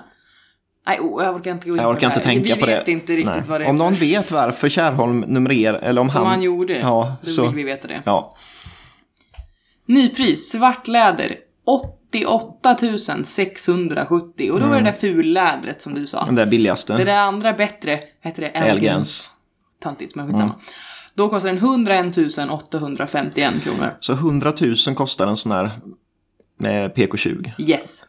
Nej, 0.86 1.00
oh, 1.00 1.24
jag 1.24 1.34
orkar 1.34 1.50
inte 1.50 1.68
gå 1.68 1.74
in 1.74 1.78
Mm. 1.80 1.82
Jag 1.82 1.92
på 1.92 1.96
orkar 1.96 2.08
det 2.08 2.14
inte 2.14 2.28
här. 2.28 2.34
tänka 2.34 2.54
Vi 2.54 2.60
på 2.60 2.66
det. 2.66 2.76
vet 2.78 2.88
inte 2.88 3.12
riktigt 3.12 3.34
Nej. 3.34 3.42
vad 3.48 3.60
det 3.60 3.64
är 3.64 3.70
Om 3.70 3.76
någon 3.78 3.94
vet 3.94 4.30
varför 4.30 4.68
Kärrholm 4.68 5.20
numrerar, 5.20 5.78
eller 5.78 6.00
om 6.00 6.08
Som 6.08 6.18
han... 6.22 6.26
han 6.30 6.42
gjorde. 6.42 6.78
Ja, 6.78 7.16
då 7.22 7.30
så... 7.30 7.46
vill 7.46 7.54
vi 7.56 7.62
veta 7.62 7.88
det. 7.88 8.02
Ja. 8.04 8.36
Nypris, 9.86 10.50
svartläder. 10.52 11.36
88 11.64 12.76
670. 13.24 14.50
Och 14.52 14.60
då 14.60 14.66
var 14.66 14.74
det 14.74 14.80
Mm. 14.80 14.84
där 14.84 14.92
fullädret 14.92 15.82
som 15.82 15.94
du 15.94 16.06
sa. 16.06 16.24
Den 16.24 16.34
där 16.34 16.46
billigaste. 16.46 16.96
Det 16.96 17.04
där 17.04 17.16
andra 17.16 17.52
bättre, 17.52 18.00
heter 18.22 18.42
det? 18.42 18.48
Elegance. 18.48 19.28
Töntigt, 19.82 20.14
men 20.14 20.26
skitsamma. 20.28 20.54
Då 21.14 21.28
kostar 21.28 21.48
den 21.48 21.58
101 21.58 22.50
851 22.50 23.62
kronor. 23.62 23.96
Så 24.00 24.12
100 24.12 24.52
000 24.86 24.94
kostar 24.94 25.26
en 25.26 25.36
sån 25.36 25.52
här 25.52 25.70
med 26.58 26.92
PK20. 26.94 27.50
Yes. 27.58 28.04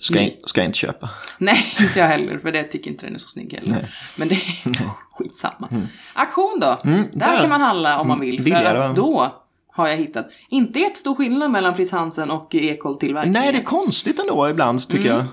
Ska, 0.00 0.18
Mm. 0.18 0.30
ska 0.44 0.60
jag 0.60 0.68
inte 0.68 0.78
köpa. 0.78 1.10
Nej, 1.38 1.74
inte 1.80 1.98
jag 1.98 2.06
heller, 2.06 2.38
för 2.38 2.52
det 2.52 2.62
tycker 2.64 2.90
inte 2.90 3.06
den 3.06 3.14
är 3.14 3.18
så 3.18 3.28
snygg 3.28 3.52
heller. 3.52 3.94
Men 4.16 4.28
det 4.28 4.34
är 4.34 4.40
skitsamma. 5.12 5.68
Auktion 6.14 6.58
då? 6.60 6.66
där, 6.82 6.90
Mm. 6.90 7.06
där. 7.12 7.36
kan 7.40 7.48
man 7.48 7.60
handla 7.60 8.00
om 8.00 8.08
man 8.08 8.20
vill. 8.20 8.36
För 8.36 8.44
Billigare, 8.44 8.78
va? 8.78 8.84
att 8.84 8.96
då 8.96 9.32
har 9.72 9.88
jag 9.88 9.96
hittat, 9.96 10.26
inte 10.48 10.78
jättestor 10.80 11.14
skillnad 11.14 11.50
mellan 11.50 11.74
Fritz 11.74 11.92
Hansen 11.92 12.30
och 12.30 12.54
Ekol-tillverkningen. 12.54 13.42
Nej, 13.42 13.52
det 13.52 13.58
är 13.58 13.62
konstigt 13.64 14.18
ändå 14.18 14.48
ibland 14.50 14.88
tycker 14.88 15.04
Mm. 15.04 15.16
jag. 15.16 15.26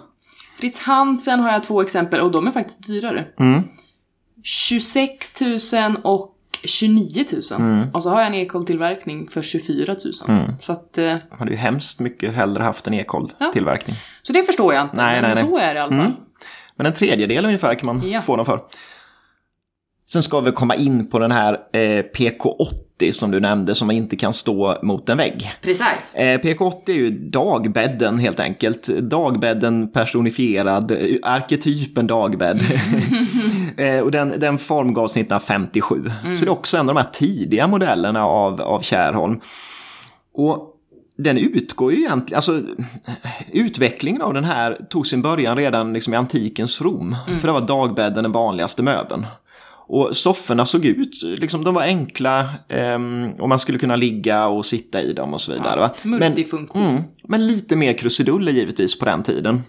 Fritz 0.59 0.79
Hansen 0.79 1.39
har 1.39 1.51
jag 1.51 1.63
två 1.63 1.81
exempel 1.81 2.19
och 2.21 2.31
de 2.31 2.47
är 2.47 2.51
faktiskt 2.51 2.87
dyrare. 2.87 3.25
26 4.43 5.41
000 5.41 5.97
och 6.03 6.34
29 6.67 7.25
000. 7.59 7.87
Och 7.93 8.03
så 8.03 8.09
har 8.09 8.19
jag 8.19 8.27
en 8.27 8.33
Ekol-tillverkning 8.33 9.27
för 9.27 9.41
24 9.41 9.95
000. 10.27 10.53
Så, 10.61 10.71
att, 10.71 10.97
eh, 10.97 11.05
Man 11.29 11.39
hade 11.39 11.51
ju 11.51 11.57
hemskt 11.57 11.99
mycket 11.99 12.33
hellre 12.33 12.63
haft 12.63 12.87
en 12.87 12.93
ekoll-tillverkning. 12.93 13.95
så 14.21 14.33
det 14.33 14.43
förstår 14.43 14.73
jag 14.73 14.83
inte. 14.83 14.95
Nej, 14.95 15.21
men 15.21 15.31
nej, 15.31 15.35
nej. 15.35 15.43
så 15.51 15.57
är 15.57 15.73
det 15.73 15.77
i 15.79 15.81
alla 15.83 15.95
fall. 16.03 16.11
Men 16.75 16.85
en 16.87 16.93
tredjedel 16.93 17.45
ungefär 17.45 17.73
kan 17.75 17.85
man 17.85 18.09
Ja. 18.09 18.21
få 18.21 18.35
dem 18.35 18.45
för. 18.45 18.59
Sen 20.09 20.23
ska 20.23 20.39
vi 20.39 20.51
komma 20.51 20.75
in 20.75 21.09
på 21.09 21.19
den 21.19 21.31
här 21.31 21.59
eh, 21.73 22.01
PK80 22.99 23.11
som 23.11 23.31
du 23.31 23.39
nämnde 23.39 23.75
som 23.75 23.91
inte 23.91 24.15
kan 24.15 24.33
stå 24.33 24.77
mot 24.81 25.09
en 25.09 25.17
vägg. 25.17 25.51
Precis. 25.61 26.15
Eh, 26.15 26.39
PK80 26.39 26.89
är 26.89 26.93
ju 26.93 27.09
dagbädden 27.09 28.19
helt 28.19 28.39
enkelt. 28.39 28.87
Dagbädden 28.87 29.91
personifierad, 29.91 30.91
eh, 30.91 30.97
arketypen 31.23 32.07
dagbädd. 32.07 32.61
eh, 33.77 33.99
och 33.99 34.11
den, 34.11 34.39
den 34.39 34.57
formgavs 34.57 35.11
1957. 35.11 36.11
Så 36.35 36.45
det 36.45 36.49
är 36.49 36.53
också 36.53 36.77
en 36.77 36.89
av 36.89 36.95
de 36.95 37.01
här 37.01 37.09
tidiga 37.13 37.67
modellerna 37.67 38.25
av, 38.25 38.61
av 38.61 38.81
Kärholm. 38.81 39.39
Och 40.33 40.71
den 41.17 41.37
utgår 41.37 41.91
ju 41.91 41.97
egentligen, 41.97 42.35
alltså 42.35 42.61
utvecklingen 43.51 44.21
av 44.21 44.33
den 44.33 44.43
här 44.43 44.77
tog 44.89 45.07
sin 45.07 45.21
början 45.21 45.57
redan 45.57 45.93
liksom 45.93 46.13
i 46.13 46.17
antikens 46.17 46.81
Rom. 46.81 47.15
För 47.39 47.47
det 47.47 47.53
var 47.53 47.61
dagbädden 47.61 48.23
den 48.23 48.31
vanligaste 48.31 48.83
möbeln. 48.83 49.25
Och 49.87 50.17
sofforna 50.17 50.65
såg 50.65 50.85
ut, 50.85 51.23
liksom 51.23 51.63
de 51.63 51.73
var 51.73 51.81
enkla 51.81 52.49
ehm, 52.69 53.31
och 53.39 53.49
man 53.49 53.59
skulle 53.59 53.77
kunna 53.77 53.95
ligga 53.95 54.47
och 54.47 54.65
sitta 54.65 55.01
i 55.01 55.13
dem 55.13 55.33
och 55.33 55.41
så 55.41 55.51
vidare. 55.53 55.89
Men, 56.03 56.19
Multifunktion. 56.19 56.85
mm, 56.85 57.03
men 57.27 57.47
lite 57.47 57.75
mer 57.75 57.93
krusiduller 57.93 58.51
givetvis 58.51 58.99
på 58.99 59.05
den 59.05 59.23
tiden. 59.23 59.63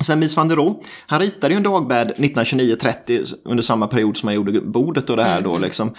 Sen 0.00 0.18
Mies 0.18 0.36
van 0.36 0.48
der 0.48 0.56
Rohe, 0.56 0.74
han 1.06 1.20
ritade 1.20 1.54
ju 1.54 1.56
en 1.56 1.62
dagbädd 1.62 2.12
1929-30 2.16 3.34
under 3.44 3.62
samma 3.62 3.86
period 3.86 4.16
som 4.16 4.26
han 4.26 4.36
gjorde 4.36 4.60
bordet 4.60 5.10
och 5.10 5.16
det 5.16 5.22
här 5.24 5.40
då 5.40 5.58
liksom. 5.58 5.94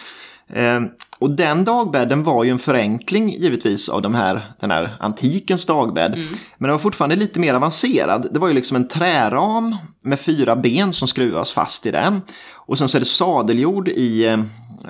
Eh, 0.49 0.81
och 1.19 1.31
den 1.31 1.63
dagbädden 1.63 2.23
var 2.23 2.43
ju 2.43 2.49
en 2.49 2.59
förenkling 2.59 3.29
givetvis 3.29 3.89
av 3.89 4.01
de 4.01 4.15
här, 4.15 4.51
den 4.59 4.71
här 4.71 4.97
antikens 4.99 5.65
dagbädd. 5.65 6.11
Men 6.57 6.67
den 6.67 6.71
var 6.71 6.77
fortfarande 6.79 7.15
lite 7.15 7.39
mer 7.39 7.53
avancerad. 7.53 8.27
Det 8.31 8.39
var 8.39 8.47
ju 8.47 8.53
liksom 8.53 8.75
en 8.75 8.87
träram 8.87 9.75
med 10.01 10.19
fyra 10.19 10.55
ben 10.55 10.93
som 10.93 11.07
skruvas 11.07 11.53
fast 11.53 11.85
i 11.85 11.91
den. 11.91 12.21
Och 12.53 12.77
sen 12.77 12.89
så 12.89 12.97
är 12.97 12.99
det 12.99 13.05
sadeljord 13.05 13.87
i, 13.87 14.25
eh, 14.25 14.39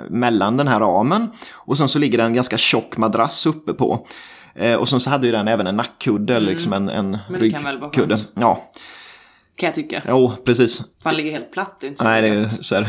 mellan 0.08 0.56
den 0.56 0.68
här 0.68 0.80
ramen. 0.80 1.30
Och 1.52 1.78
sen 1.78 1.88
så 1.88 1.98
ligger 1.98 2.18
det 2.18 2.24
en 2.24 2.34
ganska 2.34 2.58
tjock 2.58 2.96
madrass 2.96 3.46
uppe 3.46 3.72
på. 3.72 4.06
Eh, 4.54 4.74
och 4.74 4.88
sen 4.88 5.00
så 5.00 5.10
hade 5.10 5.26
ju 5.26 5.32
den 5.32 5.48
även 5.48 5.66
en 5.66 5.76
nackkudde 5.76 6.36
eller 6.36 6.50
liksom 6.50 6.72
en, 6.72 6.88
en 6.88 7.18
Men 7.30 7.40
det 7.40 7.50
kan 7.50 7.64
väl 7.64 7.78
vara 7.78 7.90
ryggkudde. 7.90 8.18
Ja, 8.34 8.70
Kan 9.58 9.66
jag 9.66 9.74
tycka. 9.74 10.02
jo 10.08 10.32
precis. 10.44 10.82
Fan 11.02 11.16
ligger 11.16 11.32
helt 11.32 11.52
platt. 11.52 11.76
Det 11.80 11.86
är 11.86 11.88
inte 11.88 11.98
så 11.98 12.04
Nej, 12.04 12.22
det 12.22 12.28
är 12.28 12.48
så 12.48 12.74
här. 12.74 12.88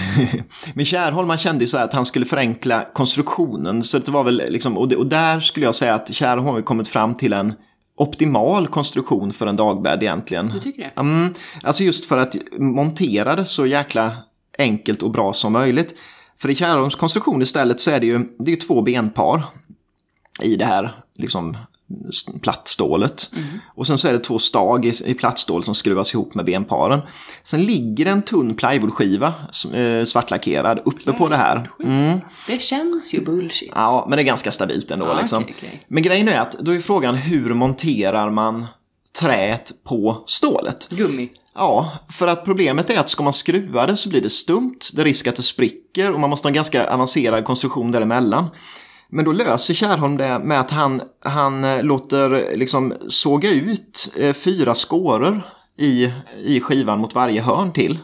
Men 0.74 0.86
Kärholm 0.86 1.28
man 1.28 1.38
kände 1.38 1.63
ju 1.63 1.67
så 1.67 1.78
här 1.78 1.86
att 1.86 1.93
han 1.93 2.05
skulle 2.05 2.26
förenkla 2.26 2.86
konstruktionen. 2.93 3.84
Så 3.84 3.99
det 3.99 4.11
var 4.11 4.24
väl 4.24 4.43
liksom, 4.49 4.78
och, 4.78 4.88
det, 4.88 4.95
och 4.95 5.07
där 5.07 5.39
skulle 5.39 5.65
jag 5.65 5.76
säga 5.76 5.95
att 5.95 6.13
Kärholm 6.13 6.45
har 6.47 6.61
kommit 6.61 6.88
fram 6.88 7.15
till 7.15 7.34
en 7.34 7.53
optimal 7.97 8.67
konstruktion 8.67 9.34
för 9.34 9.47
en 9.47 9.55
dagbädd 9.55 10.03
egentligen. 10.03 10.49
Du 10.53 10.59
tycker 10.59 10.84
det? 10.84 11.01
Mm, 11.01 11.34
alltså 11.63 11.84
just 11.84 12.05
för 12.05 12.17
att 12.17 12.36
montera 12.57 13.36
det 13.36 13.45
så 13.45 13.65
jäkla 13.65 14.17
enkelt 14.57 15.03
och 15.03 15.11
bra 15.11 15.34
som 15.34 15.53
möjligt. 15.53 15.95
För 16.38 16.49
i 16.49 16.55
Kärholms 16.55 16.95
konstruktion 16.95 17.41
istället 17.41 17.80
så 17.80 17.91
är 17.91 17.99
det 17.99 18.05
ju, 18.05 18.20
det 18.39 18.51
är 18.51 18.55
ju 18.55 18.61
två 18.61 18.82
benpar 18.82 19.43
i 20.41 20.55
det 20.55 20.65
här 20.65 21.03
liksom 21.15 21.57
plattstålet. 22.41 23.31
Och 23.75 23.87
sen 23.87 23.97
så 23.97 24.07
är 24.07 24.13
det 24.13 24.19
två 24.19 24.39
stag 24.39 24.85
i, 24.85 24.93
i 25.05 25.13
plattstål 25.13 25.63
som 25.63 25.75
skruvas 25.75 26.13
ihop 26.13 26.35
med 26.35 26.45
benparen. 26.45 26.99
Sen 27.43 27.65
ligger 27.65 28.05
en 28.05 28.21
tunn 28.21 28.55
plywoodskiva 28.55 29.33
eh, 29.73 30.05
svartlackerad 30.05 30.79
uppe 30.85 31.13
på 31.13 31.27
det 31.27 31.35
här. 31.35 31.69
Mm. 31.83 32.19
Det 32.47 32.61
känns 32.61 33.13
ju 33.13 33.21
bullshit. 33.21 33.71
Ja, 33.75 34.05
men 34.09 34.17
det 34.17 34.21
är 34.21 34.25
ganska 34.25 34.51
stabilt 34.51 34.91
ändå. 34.91 35.05
Ja, 35.05 35.19
liksom. 35.19 35.43
okej, 35.43 35.55
okej. 35.57 35.85
Men 35.87 36.03
grejen 36.03 36.27
är 36.27 36.39
att 36.39 36.51
då 36.59 36.71
är 36.71 36.79
frågan 36.79 37.15
hur 37.15 37.53
monterar 37.53 38.29
man 38.29 38.65
träet 39.19 39.71
på 39.83 40.23
stålet? 40.27 40.89
Gummi. 40.89 41.29
Ja, 41.55 41.91
för 42.09 42.27
att 42.27 42.45
problemet 42.45 42.89
är 42.89 42.99
att 42.99 43.09
ska 43.09 43.23
man 43.23 43.33
skruva 43.33 43.87
det 43.87 43.97
så 43.97 44.09
blir 44.09 44.21
det 44.21 44.29
stumt, 44.29 44.79
det 44.93 45.01
är 45.01 45.05
risk 45.05 45.27
att 45.27 45.35
det 45.35 45.43
spricker 45.43 46.11
och 46.11 46.19
man 46.19 46.29
måste 46.29 46.45
ha 46.45 46.49
en 46.49 46.55
ganska 46.55 46.93
avancerad 46.93 47.45
konstruktion 47.45 47.91
däremellan. 47.91 48.47
Men 49.12 49.26
då 49.26 49.32
löser 49.32 49.74
Kärholm 49.74 50.18
det 50.18 50.39
med 50.39 50.60
att 50.60 50.72
han, 50.72 51.01
han 51.24 51.64
eh, 51.64 51.84
låter 51.84 52.57
liksom 52.57 52.93
såga 53.10 53.51
ut 53.51 54.14
eh, 54.18 54.34
fyra 54.34 54.76
skåror 54.76 55.41
i, 55.78 56.14
i 56.43 56.60
skivan 56.60 56.99
mot 56.99 57.16
varje 57.16 57.41
hörn 57.41 57.72
till. 57.72 57.97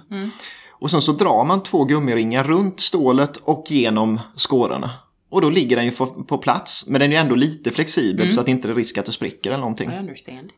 Och 0.72 0.92
sen 0.92 1.02
så 1.02 1.12
drar 1.12 1.46
man 1.46 1.64
två 1.64 1.84
gummiringar 1.84 2.44
runt 2.44 2.80
stålet 2.80 3.38
och 3.38 3.66
genom 3.68 4.20
skårorna. 4.36 4.90
Och 5.30 5.42
då 5.42 5.50
ligger 5.50 5.76
den 5.76 5.86
ju 5.86 5.92
på, 5.92 6.06
på 6.08 6.38
plats, 6.38 6.88
men 6.88 7.02
den 7.02 7.12
är 7.12 7.16
ju 7.16 7.22
ändå 7.22 7.36
lite 7.36 7.72
flexibel 7.72 8.30
så 8.30 8.40
att 8.40 8.46
det 8.46 8.52
inte 8.52 8.70
är 8.70 8.74
risk 8.74 8.98
att 8.98 9.06
det 9.06 9.12
spricker 9.12 9.50
eller 9.50 9.60
någonting. 9.60 9.90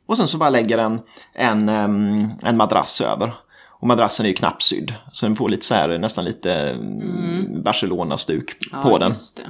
Och 0.05 0.17
sen 0.17 0.27
så 0.27 0.37
bara 0.37 0.49
lägger 0.49 0.77
den 0.77 0.99
en, 1.33 1.69
em, 1.69 2.27
en 2.43 2.57
madrass 2.57 3.01
över. 3.01 3.33
Och 3.79 3.87
madrassen 3.87 4.25
är 4.25 4.27
ju 4.27 4.35
knappsydd. 4.35 4.93
Så 5.11 5.25
den 5.25 5.35
får 5.35 5.49
lite 5.49 5.65
så 5.65 5.73
här, 5.73 5.97
nästan 5.97 6.25
lite 6.25 6.53
mm. 6.53 7.63
Barcelona-stuk 7.63 8.59
på 8.59 8.91
Ja, 8.91 8.97
den. 8.97 9.09
just 9.09 9.35
det. 9.37 9.43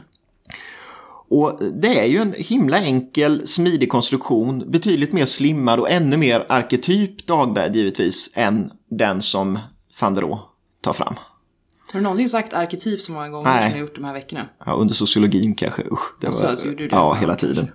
Och 1.30 1.59
det 1.73 1.99
är 1.99 2.05
ju 2.05 2.17
en 2.17 2.34
himla 2.38 2.78
enkel, 2.82 3.47
smidig 3.47 3.91
konstruktion. 3.91 4.71
Betydligt 4.71 5.13
mer 5.13 5.25
slimmad 5.25 5.80
och 5.80 5.89
ännu 5.89 6.17
mer 6.17 6.45
arketyp 6.49 7.28
dagbädd 7.28 7.75
givetvis 7.75 8.32
än 8.34 8.71
den 8.89 9.21
som 9.21 9.59
van 10.01 10.13
der 10.13 10.21
Rohe 10.21 10.39
tar 10.82 10.93
fram. 10.93 11.15
Har 11.93 11.99
du 11.99 12.03
någonsin 12.03 12.30
sagt 12.30 12.53
arketyp 12.53 13.01
så 13.01 13.11
många 13.11 13.30
gånger 13.30 13.49
Nej. 13.49 13.61
som 13.61 13.71
jag 13.71 13.80
gjort 13.80 13.95
de 13.95 14.03
här 14.05 14.13
veckorna? 14.13 14.49
Ja, 14.65 14.71
under 14.73 14.95
sociologin 14.95 15.55
kanske. 15.55 15.82
Usch, 15.91 16.15
det 16.21 16.28
Alltså, 16.28 16.57
så 16.57 16.67
gjorde 16.67 16.78
du 16.84 16.88
det? 16.88 16.95
ja, 16.95 17.13
hela 17.13 17.36
tiden. 17.36 17.71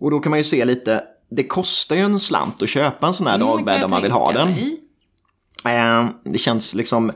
Och 0.00 0.10
då 0.10 0.18
kan 0.20 0.30
man 0.30 0.38
ju 0.38 0.44
se 0.44 0.64
lite, 0.64 1.04
det 1.30 1.44
kostar 1.44 1.96
ju 1.96 2.02
en 2.02 2.20
slant 2.20 2.62
att 2.62 2.68
köpa 2.68 3.06
en 3.06 3.14
sån 3.14 3.26
här 3.26 3.34
Mm, 3.34 3.48
jag 3.66 3.84
om 3.84 3.90
man 3.90 4.02
vill 4.02 4.12
ha 4.12 4.26
tänka 4.26 4.44
den. 4.44 4.52
mig. 4.54 4.80
Eh, 5.64 6.08
Det 6.32 6.38
känns 6.38 6.74
liksom... 6.74 7.12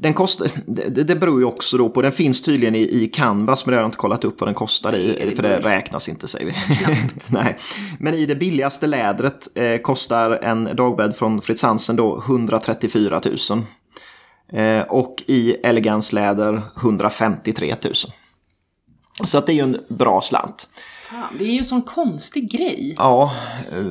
Den 0.00 0.14
kostar, 0.14 0.50
det, 0.66 1.04
det 1.04 1.16
beror 1.16 1.40
ju 1.40 1.46
också 1.46 1.78
då 1.78 1.88
på, 1.88 2.02
den 2.02 2.12
finns 2.12 2.42
tydligen 2.42 2.74
i, 2.74 2.80
i 2.80 3.06
Canvas 3.06 3.66
men 3.66 3.70
det 3.70 3.76
har 3.76 3.82
jag 3.82 3.88
inte 3.88 3.96
kollat 3.96 4.24
upp 4.24 4.40
vad 4.40 4.48
den 4.48 4.54
kostar 4.54 4.94
i, 4.94 5.32
för 5.36 5.42
det 5.42 5.60
räknas 5.60 6.08
inte 6.08 6.28
säger 6.28 6.46
vi. 6.46 6.54
Nej. 7.30 7.58
Men 7.98 8.14
i 8.14 8.26
det 8.26 8.34
billigaste 8.34 8.86
lädret 8.86 9.48
eh, 9.54 9.78
kostar 9.78 10.30
en 10.30 10.76
dagbädd 10.76 11.16
från 11.16 11.42
Fritz 11.42 11.62
Hansen 11.62 11.96
då 11.96 12.22
134 12.26 13.20
000. 13.50 13.62
Eh, 14.52 14.82
och 14.82 15.22
i 15.26 15.52
elegansläder 15.52 16.62
153 16.76 17.76
000. 17.84 17.94
Så 19.24 19.38
att 19.38 19.46
det 19.46 19.52
är 19.52 19.54
ju 19.54 19.62
en 19.62 19.78
bra 19.88 20.20
slant. 20.20 20.68
Fan, 21.10 21.36
det 21.38 21.44
är 21.44 21.48
ju 21.52 21.58
en 21.58 21.64
sån 21.64 21.82
konstig 21.82 22.50
grej. 22.50 22.94
Ja, 22.98 23.34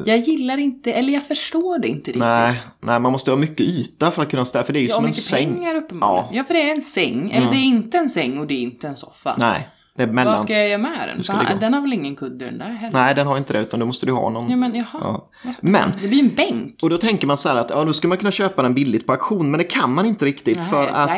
Jag 0.05 0.17
gillar 0.17 0.57
inte, 0.57 0.93
eller 0.93 1.13
jag 1.13 1.27
förstår 1.27 1.79
det 1.79 1.87
inte 1.87 2.11
riktigt. 2.11 2.19
nej, 2.19 2.55
nej, 2.79 2.99
man 2.99 3.11
måste 3.11 3.31
ha 3.31 3.37
mycket 3.37 3.59
yta 3.59 4.11
för 4.11 4.21
att 4.21 4.29
kunna 4.31 4.45
ställa, 4.45 4.63
för 4.65 4.73
det 4.73 4.79
är 4.79 4.81
ju 4.81 4.87
Ja, 4.87 4.95
som 4.95 5.03
en 5.03 5.07
mycket 5.09 5.23
säng. 5.23 5.53
pengar 5.55 5.75
uppenbarligen. 5.75 6.25
Ja. 6.31 6.37
Ja. 6.37 6.43
för 6.43 6.53
det 6.53 6.69
är 6.69 6.75
en 6.75 6.81
säng. 6.81 7.31
Eller 7.31 7.51
det 7.51 7.57
är 7.57 7.63
inte 7.63 7.97
en 7.97 8.09
säng 8.09 8.37
och 8.39 8.47
det 8.47 8.53
är 8.53 8.61
inte 8.61 8.87
en 8.87 8.97
soffa. 8.97 9.35
Nej, 9.39 9.67
det 9.97 10.03
är 10.03 10.07
mellan... 10.07 10.33
Vad 10.33 10.41
ska 10.41 10.53
jag 10.53 10.67
göra 10.69 10.77
med 10.77 11.09
den? 11.09 11.17
ligga- 11.39 11.57
den 11.59 11.73
har 11.73 11.81
väl 11.81 11.93
ingen 11.93 12.15
kudde 12.15 12.45
den 12.45 12.57
där 12.57 12.65
heller? 12.65 12.99
Nej, 12.99 13.15
den 13.15 13.27
har 13.27 13.37
inte 13.37 13.53
det, 13.53 13.59
utan 13.59 13.79
då 13.79 13.85
måste 13.85 14.05
du 14.05 14.11
ha 14.11 14.29
någon. 14.29 14.49
Ja 14.49 14.55
men 14.55 14.75
jaha. 14.75 14.87
Ja. 15.01 15.29
Men- 15.61 15.91
Det 16.01 16.07
blir 16.07 16.19
en 16.19 16.35
bänk. 16.35 16.79
Och 16.81 16.89
då 16.89 16.97
tänker 16.97 17.27
man 17.27 17.37
så 17.37 17.49
här 17.49 17.55
att 17.55 17.69
ja, 17.69 17.85
då 17.85 17.93
skulle 17.93 18.09
man 18.09 18.17
kunna 18.17 18.31
köpa 18.31 18.61
den 18.63 18.73
billigt 18.73 19.05
på 19.05 19.11
auktion, 19.11 19.51
men 19.51 19.57
det 19.57 19.63
kan 19.63 19.93
man 19.93 20.05
inte 20.05 20.25
riktigt 20.25 20.57
Nej, 20.57 20.67
för 20.69 20.87
att, 20.87 21.09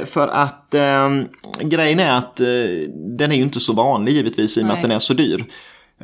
eh, 0.00 0.06
för 0.06 0.28
att 0.28 0.74
eh, 0.74 1.10
grejen 1.60 2.00
är 2.00 2.18
att 2.18 2.40
eh, 2.40 2.46
den 3.18 3.32
är 3.32 3.36
ju 3.36 3.42
inte 3.42 3.60
så 3.60 3.72
vanlig 3.72 4.12
givetvis 4.12 4.58
i 4.58 4.60
och 4.60 4.66
med 4.66 4.74
Nej. 4.74 4.76
att 4.76 4.82
den 4.88 4.96
är 4.96 4.98
så 4.98 5.14
dyr. 5.14 5.44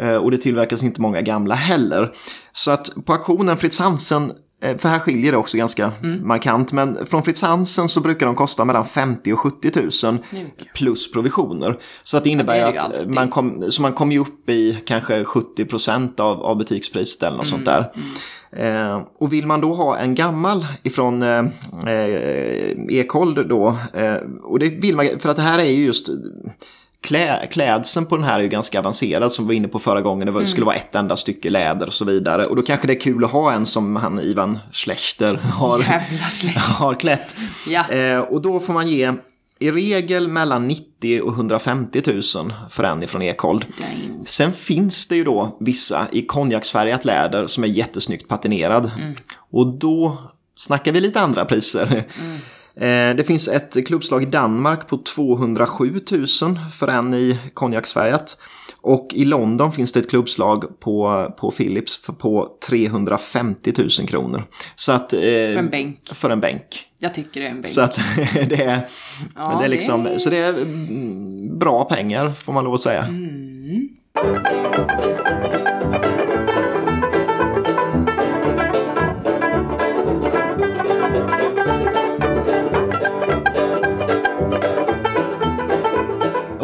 Eh, 0.01 0.15
och 0.15 0.31
det 0.31 0.39
tillverkas 0.39 0.83
inte 0.83 1.01
många 1.01 1.21
gamla 1.21 1.55
heller. 1.55 2.13
Så 2.53 2.71
att 2.71 2.91
på 3.05 3.13
auktionen 3.13 3.57
Fritz 3.57 3.79
Hansen, 3.79 4.33
för 4.61 4.89
här 4.89 4.99
skiljer 4.99 5.33
det 5.33 5.39
också 5.39 5.57
ganska 5.57 5.93
Mm. 6.03 6.29
markant, 6.29 6.73
men 6.73 7.07
från 7.07 7.23
Fritz 7.23 7.43
Hansen 7.43 7.89
så 7.89 8.01
brukar 8.01 8.27
de 8.27 8.35
kosta 8.35 8.65
mellan 8.65 8.85
50 8.85 9.33
och 9.33 9.39
70 9.39 9.71
000 9.75 9.91
Det 10.31 10.37
är 10.39 10.45
mycket. 10.45 10.75
plus 10.75 11.13
provisioner. 11.13 11.79
Så 12.03 12.17
att 12.17 12.25
det 12.25 12.31
innebär 12.31 12.55
ju 12.55 12.61
det 12.61 12.69
att 12.69 12.85
alltid. 12.85 13.15
man 13.15 13.29
kom, 13.29 13.65
så 13.73 13.83
man 13.83 13.93
kommer 13.93 14.13
ju 14.13 14.19
upp 14.19 14.51
i 14.51 14.79
kanske 14.87 15.25
70 15.25 16.23
av, 16.23 16.43
av 16.43 16.57
butikspriset 16.59 17.23
eller 17.23 17.37
något 17.37 17.47
sånt 17.47 17.65
där. 17.65 17.93
Eh, 18.53 19.01
och 19.19 19.33
vill 19.33 19.47
man 19.47 19.61
då 19.61 19.75
ha 19.75 19.97
en 19.99 20.15
gammal 20.15 20.67
ifrån 20.83 21.23
eh, 21.23 21.45
eh, 21.87 22.77
Ekhold 22.91 23.49
då, 23.49 23.77
eh, 23.95 24.15
och 24.43 24.59
det 24.59 24.69
vill 24.69 24.97
man, 24.97 25.07
för 25.19 25.29
att 25.29 25.37
det 25.37 25.43
här 25.43 25.59
är 25.59 25.65
ju 25.71 25.85
just 25.85 26.09
Klä, 27.01 27.47
klädseln 27.51 28.07
på 28.07 28.17
den 28.17 28.25
här 28.25 28.39
är 28.39 28.43
ju 28.43 28.49
ganska 28.49 28.79
avancerad 28.79 29.33
som 29.33 29.45
vi 29.45 29.49
var 29.49 29.55
inne 29.55 29.69
på 29.69 29.79
förra 29.79 30.01
gången. 30.01 30.27
Det 30.27 30.33
var, 30.33 30.45
skulle 30.45 30.67
vara 30.67 30.77
ett 30.77 30.95
enda 30.95 31.17
stycke 31.17 31.51
läder 31.51 31.87
och 31.87 31.93
så 31.93 32.05
vidare. 32.05 32.47
Och 32.47 32.57
då 32.57 32.63
kanske 32.63 32.87
det 32.87 32.93
är 32.93 33.01
kul 33.01 33.25
att 33.25 33.31
ha 33.31 33.53
en 33.53 33.67
som 33.67 33.97
han 33.97 34.21
Ivan 34.21 34.59
Schlechter 34.73 35.35
har, 35.35 35.83
har 36.79 36.95
klätt. 36.95 37.37
Ja. 37.69 37.91
Eh, 37.91 38.19
och 38.19 38.43
då 38.43 38.61
får 38.61 38.73
man 38.73 38.89
ge 38.89 39.13
i 39.59 39.71
regel 39.71 40.29
mellan 40.29 40.69
90 40.69 41.21
och 41.23 41.33
150 41.33 42.03
000 42.07 42.23
för 42.71 42.85
en 42.85 43.03
ifrån 43.03 43.23
Ekhold. 43.23 43.65
Nej. 43.81 44.11
Sen 44.27 44.53
finns 44.53 45.09
det 45.09 45.17
ju 45.17 45.25
då 45.25 45.57
vissa 45.61 46.07
i 46.13 46.23
konjaksfärgat 46.23 47.05
läder 47.05 47.47
som 47.47 47.65
är 47.65 47.69
jättesnyggt 47.69 48.29
patinerad. 48.29 48.91
Och 49.51 49.67
då 49.67 50.19
snackar 50.57 50.93
vi 50.93 51.01
lite 51.01 51.21
andra 51.21 51.45
priser. 51.45 51.97
Eh, 51.97 52.05
Det 53.17 53.27
finns 53.27 53.49
ett 53.49 53.87
klubbslag 53.87 54.23
i 54.23 54.27
Danmark 54.27 54.89
på 54.89 54.97
207 54.99 56.01
000 56.11 56.27
för 56.77 56.89
en 56.89 57.15
i 57.15 57.39
konjaksfärgat. 57.55 58.39
Och 58.81 59.09
i 59.13 59.25
London 59.25 59.73
finns 59.73 59.93
det 59.93 60.01
ett 60.01 60.11
klubbslag 60.11 60.81
på, 60.81 61.27
på 61.41 61.51
Philips 61.51 62.01
på 62.19 62.49
350 62.69 63.73
000 63.77 63.89
kronor. 64.09 64.45
Så 64.77 64.93
att, 64.93 65.13
eh, 65.13 65.21
För 65.21 65.59
en 65.59 65.69
bänk. 65.71 65.99
För 66.13 66.31
en 66.31 66.41
bänk. 66.41 66.63
Jag 66.99 67.15
tycker 67.15 67.41
det 67.41 67.47
är 67.47 67.51
en 67.51 67.61
bänk. 67.61 67.73
Så 67.75 67.81
att 67.81 67.95
det 68.49 68.63
är, 68.63 68.89
Ja, 69.37 69.57
det 69.61 69.65
är 69.65 69.69
liksom, 69.69 70.05
det 70.05 70.11
är- 70.11 70.19
så 70.19 70.31
det 70.31 70.39
är 70.39 70.55
mm, 70.55 71.59
bra 71.59 71.85
pengar 71.85 72.33
får 72.33 72.53
man 72.53 72.65
lov 72.65 72.75
att 72.75 72.81
säga. 72.81 73.09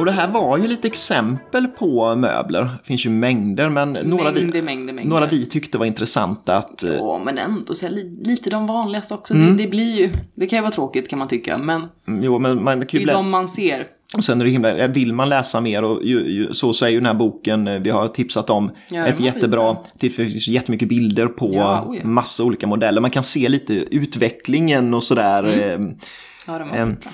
Och 0.05 0.11
det 0.11 0.17
här 0.17 0.29
var 0.29 0.59
ju 0.59 0.67
lite 0.69 0.89
exempel 0.89 1.67
på 1.67 2.15
möbler. 2.17 2.63
Det 2.63 2.87
finns 2.87 3.07
ju 3.07 3.11
mängder, 3.11 3.69
men 3.69 3.93
några, 4.05 4.33
mängder, 4.33 4.53
vi, 4.53 4.63
mängder, 4.63 4.93
mängder. 4.95 5.11
några 5.11 5.27
vi 5.27 5.47
tyckte 5.47 5.79
var 5.79 5.87
intressanta 5.87 6.57
att... 6.57 6.83
eh, 6.83 6.95
Ja, 6.95 7.21
men 7.25 7.39
ändå 7.39 7.75
så 7.75 7.87
är 7.87 7.91
li- 7.91 8.19
lite 8.25 8.51
de 8.51 8.67
vanligaste 8.67 9.15
också. 9.15 9.35
Mm. 9.35 9.57
Det, 9.57 9.63
det 9.63 9.69
blir 9.71 9.97
ju, 9.99 10.11
det 10.35 10.47
kan 10.47 10.57
ju 10.59 10.61
vara 10.63 10.73
tråkigt 10.73 11.09
kan 11.09 11.19
man 11.19 11.29
tycka, 11.29 11.59
men 11.59 11.83
Jo, 12.23 12.39
men 12.39 12.65
man 12.65 12.75
kan 12.75 12.87
det 12.91 12.93
ju 12.97 13.01
är 13.03 13.07
blä- 13.07 13.13
de 13.13 13.31
man 13.31 13.49
ser. 13.49 13.87
Och 14.17 14.25
sen 14.25 14.41
är 14.41 14.45
det 14.45 14.51
himla, 14.51 14.77
eh, 14.77 14.91
vill 14.91 15.13
man 15.13 15.29
läsa 15.29 15.61
mer 15.61 15.83
och 15.85 16.03
ju, 16.05 16.19
ju, 16.29 16.49
så, 16.55 16.73
så 16.73 16.85
är 16.85 16.89
ju 16.89 16.97
den 16.97 17.07
här 17.07 17.15
boken 17.15 17.69
eh, 17.69 17.79
vi 17.81 17.91
har 17.91 18.09
tipsat 18.09 18.51
om 18.51 18.71
Ja, 18.91 19.07
ett 19.07 19.21
jättebra, 19.21 19.77
det 19.99 20.11
finns 20.11 20.49
jättemycket 20.49 20.89
bilder 20.89 21.27
på 21.27 21.51
Ja, 21.55 21.85
oh 21.89 21.97
ja. 21.97 22.05
massa 22.05 22.45
olika 22.45 22.67
modeller. 22.67 23.01
Man 23.01 23.11
kan 23.11 23.25
se 23.25 23.49
lite 23.49 23.75
utvecklingen 23.75 24.95
och 24.95 25.03
sådär. 25.03 25.45
Mm. 25.45 25.89
eh, 25.89 25.95
Ja, 26.47 26.59
de 26.59 26.69
var 26.69 26.87
skitbra. 26.87 27.11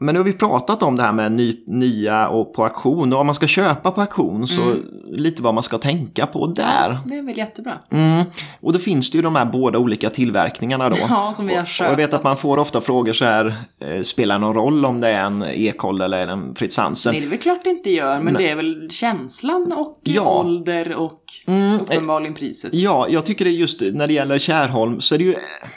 Men 0.00 0.14
nu 0.14 0.18
har 0.18 0.24
vi 0.24 0.32
pratat 0.32 0.82
om 0.82 0.96
det 0.96 1.02
här 1.02 1.12
med 1.12 1.32
ny, 1.32 1.56
nya 1.66 2.28
och 2.28 2.54
på 2.54 2.64
auktion. 2.64 3.12
Och 3.12 3.20
om 3.20 3.26
man 3.26 3.34
ska 3.34 3.46
köpa 3.46 3.90
på 3.90 4.00
auktion 4.00 4.46
så 4.46 4.62
Mm. 4.62 4.78
lite 5.08 5.42
vad 5.42 5.54
man 5.54 5.62
ska 5.62 5.78
tänka 5.78 6.26
på 6.26 6.46
där. 6.46 6.98
Det 7.06 7.16
är 7.18 7.22
väl 7.22 7.38
jättebra. 7.38 7.72
Mm. 7.90 8.24
Och 8.60 8.72
då 8.72 8.78
finns 8.78 9.10
det 9.10 9.16
ju 9.18 9.22
de 9.22 9.36
här 9.36 9.44
båda 9.44 9.78
olika 9.78 10.10
tillverkningarna 10.10 10.88
då. 10.88 10.96
Ja, 11.08 11.32
som 11.32 11.46
vi 11.46 11.54
har 11.54 11.62
Och 11.62 11.68
jag 11.80 11.96
vet 11.96 11.98
köpt. 12.10 12.14
att 12.14 12.24
man 12.24 12.36
får 12.36 12.58
ofta 12.58 12.80
frågor 12.80 13.12
så 13.12 13.24
här, 13.24 13.54
eh, 13.84 14.02
spelar 14.02 14.34
det 14.34 14.40
någon 14.40 14.54
roll 14.54 14.84
om 14.84 15.00
det 15.00 15.08
är 15.08 15.24
en 15.24 15.42
Ekol 15.42 16.00
eller 16.00 16.26
en 16.28 16.54
Fritz 16.54 16.76
Hansen? 16.78 17.12
Nej, 17.12 17.20
det 17.20 17.26
är 17.26 17.30
väl 17.30 17.38
klart 17.38 17.60
det 17.64 17.70
inte 17.70 17.90
gör, 17.90 18.20
men 18.20 18.34
det 18.34 18.50
är 18.50 18.56
väl 18.56 18.90
känslan 18.90 19.72
och 19.76 20.00
Ja. 20.04 20.22
ålder 20.40 20.96
och 20.96 21.16
Mm, 21.46 21.80
uppenbarligen 21.80 22.34
priset. 22.34 22.74
Ja, 22.74 23.06
jag 23.08 23.24
tycker 23.26 23.44
det 23.44 23.50
just 23.50 23.80
när 23.92 24.06
det 24.06 24.12
gäller 24.12 24.38
Kärholm 24.38 25.00
så 25.00 25.14
är 25.14 25.18
det 25.18 25.24
ju 25.24 25.34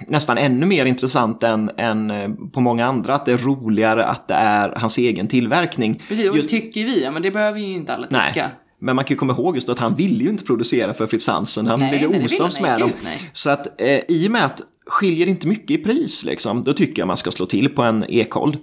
nästan 0.07 0.37
ännu 0.37 0.65
mer 0.65 0.85
intressant 0.85 1.43
än, 1.43 1.71
än 1.77 2.11
eh, 2.11 2.29
på 2.53 2.59
många 2.61 2.85
andra 2.85 3.15
att 3.15 3.25
det 3.25 3.33
är 3.33 3.37
roligare 3.37 4.05
att 4.13 4.27
det 4.27 4.33
är 4.33 4.73
hans 4.77 4.97
egen 4.97 5.27
tillverkning. 5.27 6.01
Precis, 6.07 6.29
och 6.29 6.37
Just- 6.37 6.49
det 6.49 6.59
tycker 6.59 6.83
vi, 6.85 7.03
ja, 7.03 7.11
men 7.11 7.21
det 7.21 7.31
behöver 7.31 7.59
ju 7.59 7.65
inte 7.73 7.93
alla 7.95 8.07
tycka. 8.07 8.17
Nej. 8.35 8.49
Men 8.79 8.95
man 8.95 9.05
kan 9.05 9.13
ju 9.15 9.19
komma 9.19 9.33
ihåg 9.33 9.55
just 9.55 9.69
att 9.69 9.79
han 9.79 9.95
ville 9.95 10.23
ju 10.23 10.29
inte 10.29 10.43
producera 10.43 10.93
för 10.93 11.07
Fritz 11.07 11.27
Hansen. 11.27 11.67
Han 11.67 11.79
Nej, 11.79 11.89
blev 11.99 12.13
ju 12.15 12.25
osams 12.25 12.59
med 12.61 12.79
dem. 12.79 12.91
nej. 13.03 13.29
Så 13.33 13.49
att 13.49 13.81
eh, 13.81 13.99
i 14.07 14.27
och 14.27 14.31
med 14.31 14.45
att 14.45 14.61
skiljer 14.87 15.27
inte 15.27 15.47
mycket 15.47 15.71
i 15.71 15.77
pris 15.77 16.25
liksom, 16.25 16.63
då 16.63 16.73
tycker 16.73 17.01
jag 17.01 17.07
man 17.07 17.17
ska 17.17 17.31
slå 17.31 17.45
till 17.45 17.69
på 17.69 17.83
en 17.83 18.05
Ekhold. 18.09 18.57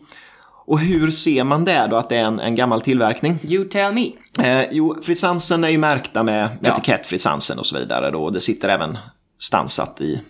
Och 0.67 0.79
hur 0.81 1.11
ser 1.11 1.45
man 1.45 1.65
det 1.65 1.87
då 1.91 1.97
att 1.97 2.09
det 2.09 2.17
är 2.17 2.25
en, 2.25 2.41
en 2.41 2.55
gammal 2.55 2.81
tillverkning? 2.81 3.39
You 3.49 3.65
tell 3.65 3.93
me. 3.95 4.11
Eh, 4.39 4.67
jo, 4.73 4.97
Fritz 5.03 5.23
Hansen 5.23 5.65
är 5.65 5.69
ju 5.69 5.79
märkta 5.79 6.23
med 6.23 6.49
Ja. 6.63 6.71
etikett 6.73 7.07
Fritz 7.07 7.25
Hansen 7.25 7.59
och 7.59 7.67
så 7.67 7.79
vidare 7.79 8.11
då. 8.11 8.23
och 8.25 8.33
Det 8.33 8.41
sitter 8.41 8.69
även 8.69 8.99
stansat 9.39 10.01
i, 10.01 10.21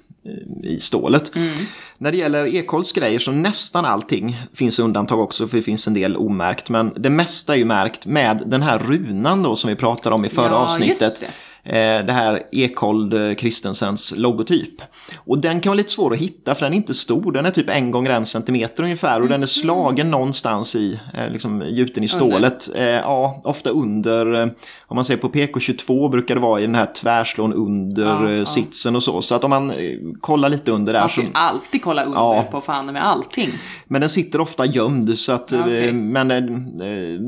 i- 0.64 0.80
stålet. 0.80 1.36
Mm. 1.36 1.54
När 1.98 2.12
det 2.12 2.18
gäller 2.18 2.46
Ekholts 2.54 2.92
grejer 2.92 3.18
så 3.18 3.30
nästan 3.32 3.84
allting 3.84 4.36
finns 4.54 4.78
undantag 4.78 5.20
också 5.20 5.48
för 5.48 5.56
det 5.56 5.62
finns 5.62 5.86
en 5.86 5.94
del 5.94 6.16
omärkt. 6.16 6.68
Men 6.70 6.92
det 6.96 7.10
mesta 7.10 7.52
är 7.54 7.58
ju 7.58 7.64
märkt 7.64 8.06
med 8.06 8.42
den 8.46 8.62
här 8.62 8.78
runan 8.78 9.42
då 9.42 9.56
som 9.56 9.68
vi 9.70 9.76
pratade 9.76 10.14
om 10.14 10.24
i 10.24 10.28
förra 10.28 10.46
Ja, 10.46 10.52
avsnittet. 10.56 11.22
Det. 11.64 11.70
Eh, 11.98 12.06
Det 12.06 12.12
här 12.12 12.42
Ekhold 12.52 13.14
eh, 13.14 13.34
Christensens 13.34 14.14
logotyp. 14.16 14.82
Och 15.16 15.38
den 15.38 15.60
kan 15.60 15.70
vara 15.70 15.76
lite 15.76 15.90
svår 15.92 16.12
att 16.12 16.18
hitta 16.18 16.54
för 16.54 16.66
den 16.66 16.72
är 16.72 16.76
inte 16.76 16.94
stor. 16.94 17.32
Den 17.32 17.46
är 17.46 17.50
typ 17.50 17.70
en 17.70 17.90
gånger 17.90 18.10
en 18.10 18.26
centimeter 18.26 18.82
ungefär 18.82 19.20
och 19.22 19.28
den 19.28 19.42
är 19.42 19.46
slagen 19.46 20.10
någonstans 20.10 20.76
i, 20.76 21.00
eh, 21.14 21.32
liksom 21.32 21.62
gjuten 21.68 22.04
i 22.04 22.08
stålet. 22.08 22.68
Eh, 22.76 22.84
Ja, 22.84 23.40
ofta 23.44 23.70
under, 23.70 24.34
eh, 24.42 24.46
om 24.86 24.94
man 24.94 25.04
säger 25.04 25.20
på 25.20 25.28
PK22 25.28 26.08
brukar 26.08 26.34
det 26.34 26.40
vara 26.40 26.60
i 26.60 26.62
den 26.66 26.74
här 26.74 26.86
tvärslån 26.94 27.52
under 27.52 28.06
Ja, 28.06 28.30
eh, 28.32 28.44
sitsen 28.44 28.96
och 28.96 29.02
så. 29.02 29.22
Så 29.22 29.34
att 29.34 29.44
om 29.44 29.50
man 29.50 29.70
eh, 29.70 29.76
kollar 30.20 30.48
lite 30.48 30.70
under 30.70 30.92
där 30.92 31.00
Man 31.00 31.08
så... 31.08 31.12
ska 31.12 31.22
ju 31.22 31.28
alltid 31.32 31.82
kolla 31.82 32.04
under 32.04 32.18
Ja. 32.18 32.44
på 32.50 32.60
fan 32.60 32.86
med 32.92 33.06
allting. 33.06 33.50
Men 33.86 34.00
den 34.00 34.10
sitter 34.10 34.40
ofta 34.40 34.66
gömd 34.66 35.18
så 35.18 35.32
att, 35.32 35.52
Ja, 35.52 35.70
eh, 35.70 35.92
men 35.94 36.30
eh, 36.30 36.40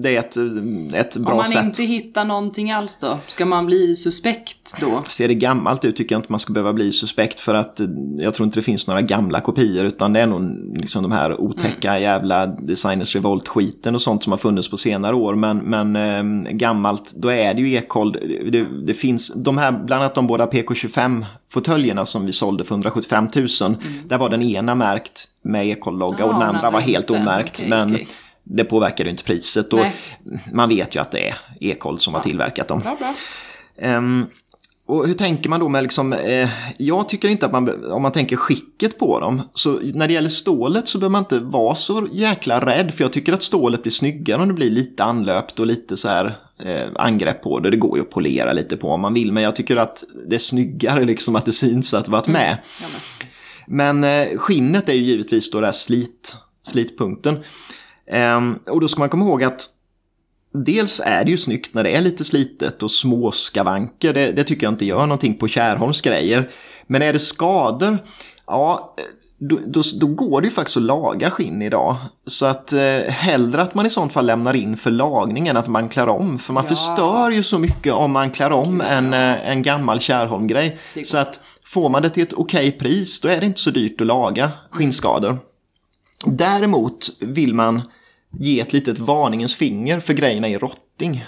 det 0.03 0.17
är 0.17 0.19
ett, 0.19 0.37
ett 0.95 1.17
bra 1.17 1.31
Om 1.31 1.37
man 1.37 1.47
sätt. 1.47 1.65
inte 1.65 1.83
hittar 1.83 2.25
någonting 2.25 2.71
alls 2.71 2.99
då? 2.99 3.19
Ska 3.27 3.47
man 3.47 3.67
bli 3.67 3.95
suspekt 3.95 4.22
då? 4.81 5.03
Ser 5.09 5.29
det 5.29 5.35
gammalt 5.35 5.85
ut 5.85 5.97
tycker 5.97 6.15
jag 6.15 6.19
inte 6.21 6.33
man 6.33 6.41
ska 6.41 6.53
behöva 6.53 6.73
bli 6.73 6.93
suspekt 6.93 7.41
för 7.41 7.55
att 7.55 7.81
eh, 7.81 7.87
jag 8.19 8.35
tror 8.35 8.45
inte 8.47 8.59
det 8.59 8.63
finns 8.63 8.87
några 8.87 9.01
gamla 9.01 9.41
kopior 9.41 9.85
utan 9.85 10.13
det 10.13 10.21
är 10.21 10.27
nog 10.27 10.43
liksom 10.77 11.03
de 11.03 11.13
här 11.13 11.41
otäcka 11.41 11.91
Mm. 11.91 12.03
jävla 12.03 12.47
Designers 12.47 13.15
Revolt-skiten 13.15 13.95
och 13.95 14.03
sånt 14.03 14.23
som 14.23 14.33
har 14.33 14.39
funnits 14.39 14.71
på 14.71 14.77
senare 14.77 15.15
år. 15.17 15.35
Men, 15.35 15.59
men 15.59 15.97
eh, 15.97 16.53
gammalt, 16.53 17.13
då 17.17 17.29
är 17.29 17.55
det 17.55 17.61
ju 17.61 17.73
Ekhold. 17.75 18.13
Det, 18.53 18.65
det 18.87 18.95
finns 18.95 19.33
de 19.35 19.59
här, 19.59 19.73
bland 19.73 20.03
annat 20.03 20.15
de 20.15 20.27
båda 20.27 20.47
PK25-fåtöljerna 20.47 22.05
som 22.05 22.27
vi 22.27 22.33
sålde 22.33 22.65
för 22.65 22.75
175 22.75 23.29
000. 23.35 23.49
Där 24.05 24.19
var 24.19 24.29
den 24.31 24.43
ena 24.43 24.75
märkt 24.75 25.25
med 25.43 25.67
Ekhold-logga 25.67 26.25
och 26.25 26.31
Mm. 26.33 26.41
Den 26.41 26.49
andra 26.49 26.61
den 26.63 26.73
var 26.73 26.81
andra 26.81 26.93
helt 26.93 27.11
inte. 27.11 27.23
omärkt. 27.23 27.55
Okej, 27.57 27.69
men 27.69 27.95
okej. 27.95 28.09
det 28.45 28.65
påverkade 28.65 29.03
ju 29.05 29.11
inte 29.11 29.25
priset. 29.25 29.73
Och 29.73 29.79
Nej. 29.79 29.95
man 30.53 30.69
vet 30.69 30.97
ju 30.97 31.01
att 31.01 31.11
det 31.11 31.29
är 31.29 31.35
Ekhold 31.61 32.01
som 32.01 32.15
har 32.15 32.21
tillverkat 32.23 32.69
dem. 32.69 32.81
Bra, 32.81 32.97
bra. 32.99 33.15
Ehm, 33.79 34.27
och 34.87 35.07
hur 35.07 35.15
tänker 35.15 35.51
man 35.51 35.61
då 35.61 35.69
med 35.69 35.83
liksom, 35.83 36.13
eh, 36.13 36.49
jag 36.79 37.09
tycker 37.09 37.29
inte 37.29 37.47
att 37.47 37.53
man, 37.53 37.93
om 37.93 38.03
man 38.03 38.13
tänker 38.13 38.37
skicket 38.37 38.99
på 38.99 39.21
dem, 39.21 39.43
så 39.55 39.81
när 39.95 40.09
det 40.09 40.15
gäller 40.15 40.29
stålet 40.29 40.89
så 40.89 40.99
behöver 40.99 41.13
man 41.13 41.23
inte 41.23 41.39
vara 41.39 41.75
så 41.75 42.09
jäkla 42.13 42.67
rädd, 42.67 42.95
för 42.95 43.05
jag 43.05 43.13
tycker 43.13 43.33
att 43.33 43.43
stålet 43.43 43.83
blir 43.83 43.93
snyggare 43.93 44.43
om 44.43 44.49
det 44.49 44.55
blir 44.55 44.71
lite 44.71 45.05
anlöpt 45.05 45.61
och 45.61 45.67
lite 45.67 45.97
så 45.97 46.09
här 46.09 46.39
eh, 46.59 46.89
angrepp 46.97 47.43
på 47.43 47.61
det. 47.61 47.71
Det 47.71 47.77
går 47.77 47.99
ju 47.99 48.03
att 48.03 48.11
polera 48.11 48.53
lite 48.53 48.77
på 48.77 48.91
om 48.91 49.01
man 49.01 49.15
vill, 49.15 49.33
men 49.33 49.43
jag 49.43 49.57
tycker 49.57 49.77
att 49.77 50.05
det 50.27 50.35
är 50.35 50.39
snyggare 50.39 51.05
liksom 51.05 51.37
att 51.37 51.45
det 51.45 51.53
syns 51.53 51.95
att 51.95 52.05
det 52.05 52.11
varit 52.11 52.29
med. 52.29 52.59
Ja, 52.81 52.87
men. 53.67 54.05
Eh, 54.05 54.39
skinnet 54.39 54.89
är 54.89 54.93
ju 54.93 55.03
givetvis 55.03 55.51
då 55.51 55.61
där 55.61 55.73
slit, 55.73 56.37
slitpunkten. 56.63 57.39
Ehm, 58.07 58.59
och 58.67 58.81
då 58.81 58.89
ska 58.89 58.99
man 58.99 59.09
komma 59.09 59.25
ihåg 59.25 59.45
att 59.45 59.69
dels 60.53 61.01
är 61.05 61.25
det 61.25 61.31
ju 61.31 61.39
snyggt 61.39 61.75
när 61.75 61.85
det 61.85 61.91
är 61.91 62.01
lite 62.01 62.25
slitet 62.25 62.83
och 62.83 62.91
små 62.91 63.33
skavanker. 63.33 64.13
Det, 64.13 64.33
det 64.33 64.45
tycker 64.45 64.67
jag 64.67 64.73
inte 64.73 64.85
gör 64.85 65.01
någonting 65.01 65.35
på 65.35 65.49
Kärholms 65.49 66.01
grejer. 66.01 66.51
Men 66.87 67.03
är 67.03 67.13
det 67.13 67.19
skador, 67.19 67.99
ja, 68.47 68.95
då, 69.39 69.59
då, 69.67 69.83
då 70.01 70.07
går 70.07 70.41
det 70.41 70.45
ju 70.45 70.51
faktiskt 70.51 70.77
att 70.77 70.83
laga 70.83 71.31
skinn 71.31 71.63
idag. 71.63 71.97
Så 72.27 72.47
att 72.47 72.73
eh, 72.73 72.81
hellre 73.09 73.63
att 73.63 73.75
man 73.75 73.87
i 73.87 73.91
sånt 73.91 74.13
fall 74.13 74.27
lämnar 74.27 74.55
in 74.55 74.77
för 74.77 74.91
lagning 74.91 75.49
än 75.49 75.57
att 75.57 75.69
man 75.69 75.89
klär 75.89 76.09
om. 76.09 76.39
För 76.39 76.53
man 76.53 76.65
Ja. 76.65 76.69
förstör 76.69 77.31
ju 77.31 77.43
så 77.43 77.59
mycket 77.59 77.93
om 77.93 78.13
man 78.13 78.31
klär 78.31 78.53
om 78.53 78.79
Gud, 78.79 78.89
en, 78.91 79.13
ja. 79.13 79.19
eh, 79.19 79.51
en 79.51 79.63
gammal 79.63 80.01
Kärholm-grej. 80.01 80.79
Så 81.05 81.19
att 81.19 81.41
får 81.65 81.89
man 81.89 82.03
det 82.03 82.11
till 82.11 82.23
ett 82.23 82.33
okej 82.33 82.73
pris, 82.73 83.21
då 83.21 83.29
är 83.29 83.41
det 83.41 83.47
inte 83.47 83.61
så 83.61 83.71
dyrt 83.71 84.01
att 84.01 84.07
laga 84.07 84.51
skinnskador. 84.71 85.39
Däremot 86.27 87.09
vill 87.21 87.55
man 87.55 87.83
ge 88.39 88.61
ett 88.61 88.73
litet 88.73 88.99
varningens 88.99 89.55
finger 89.55 90.01
för 90.01 90.15
grejerna 90.15 90.49
i 90.49 90.59
rotting. 90.59 91.25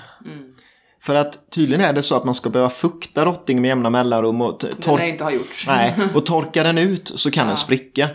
För 1.03 1.15
att 1.15 1.51
tydligen 1.51 1.85
är 1.85 1.93
det 1.93 2.03
så 2.03 2.17
att 2.17 2.25
man 2.25 2.35
ska 2.35 2.51
behöva 2.51 2.71
fukta 2.71 3.25
rotting 3.25 3.61
med 3.61 3.69
jämna 3.69 3.91
mellanrum 3.91 4.41
och 4.41 4.61
tor-. 4.81 4.99
Nej, 5.67 5.95
och 6.15 6.27
torkar 6.27 6.65
den 6.65 6.79
ut 6.79 7.13
så 7.15 7.31
kan 7.31 7.47
den 7.47 7.57
spricka. 7.57 8.09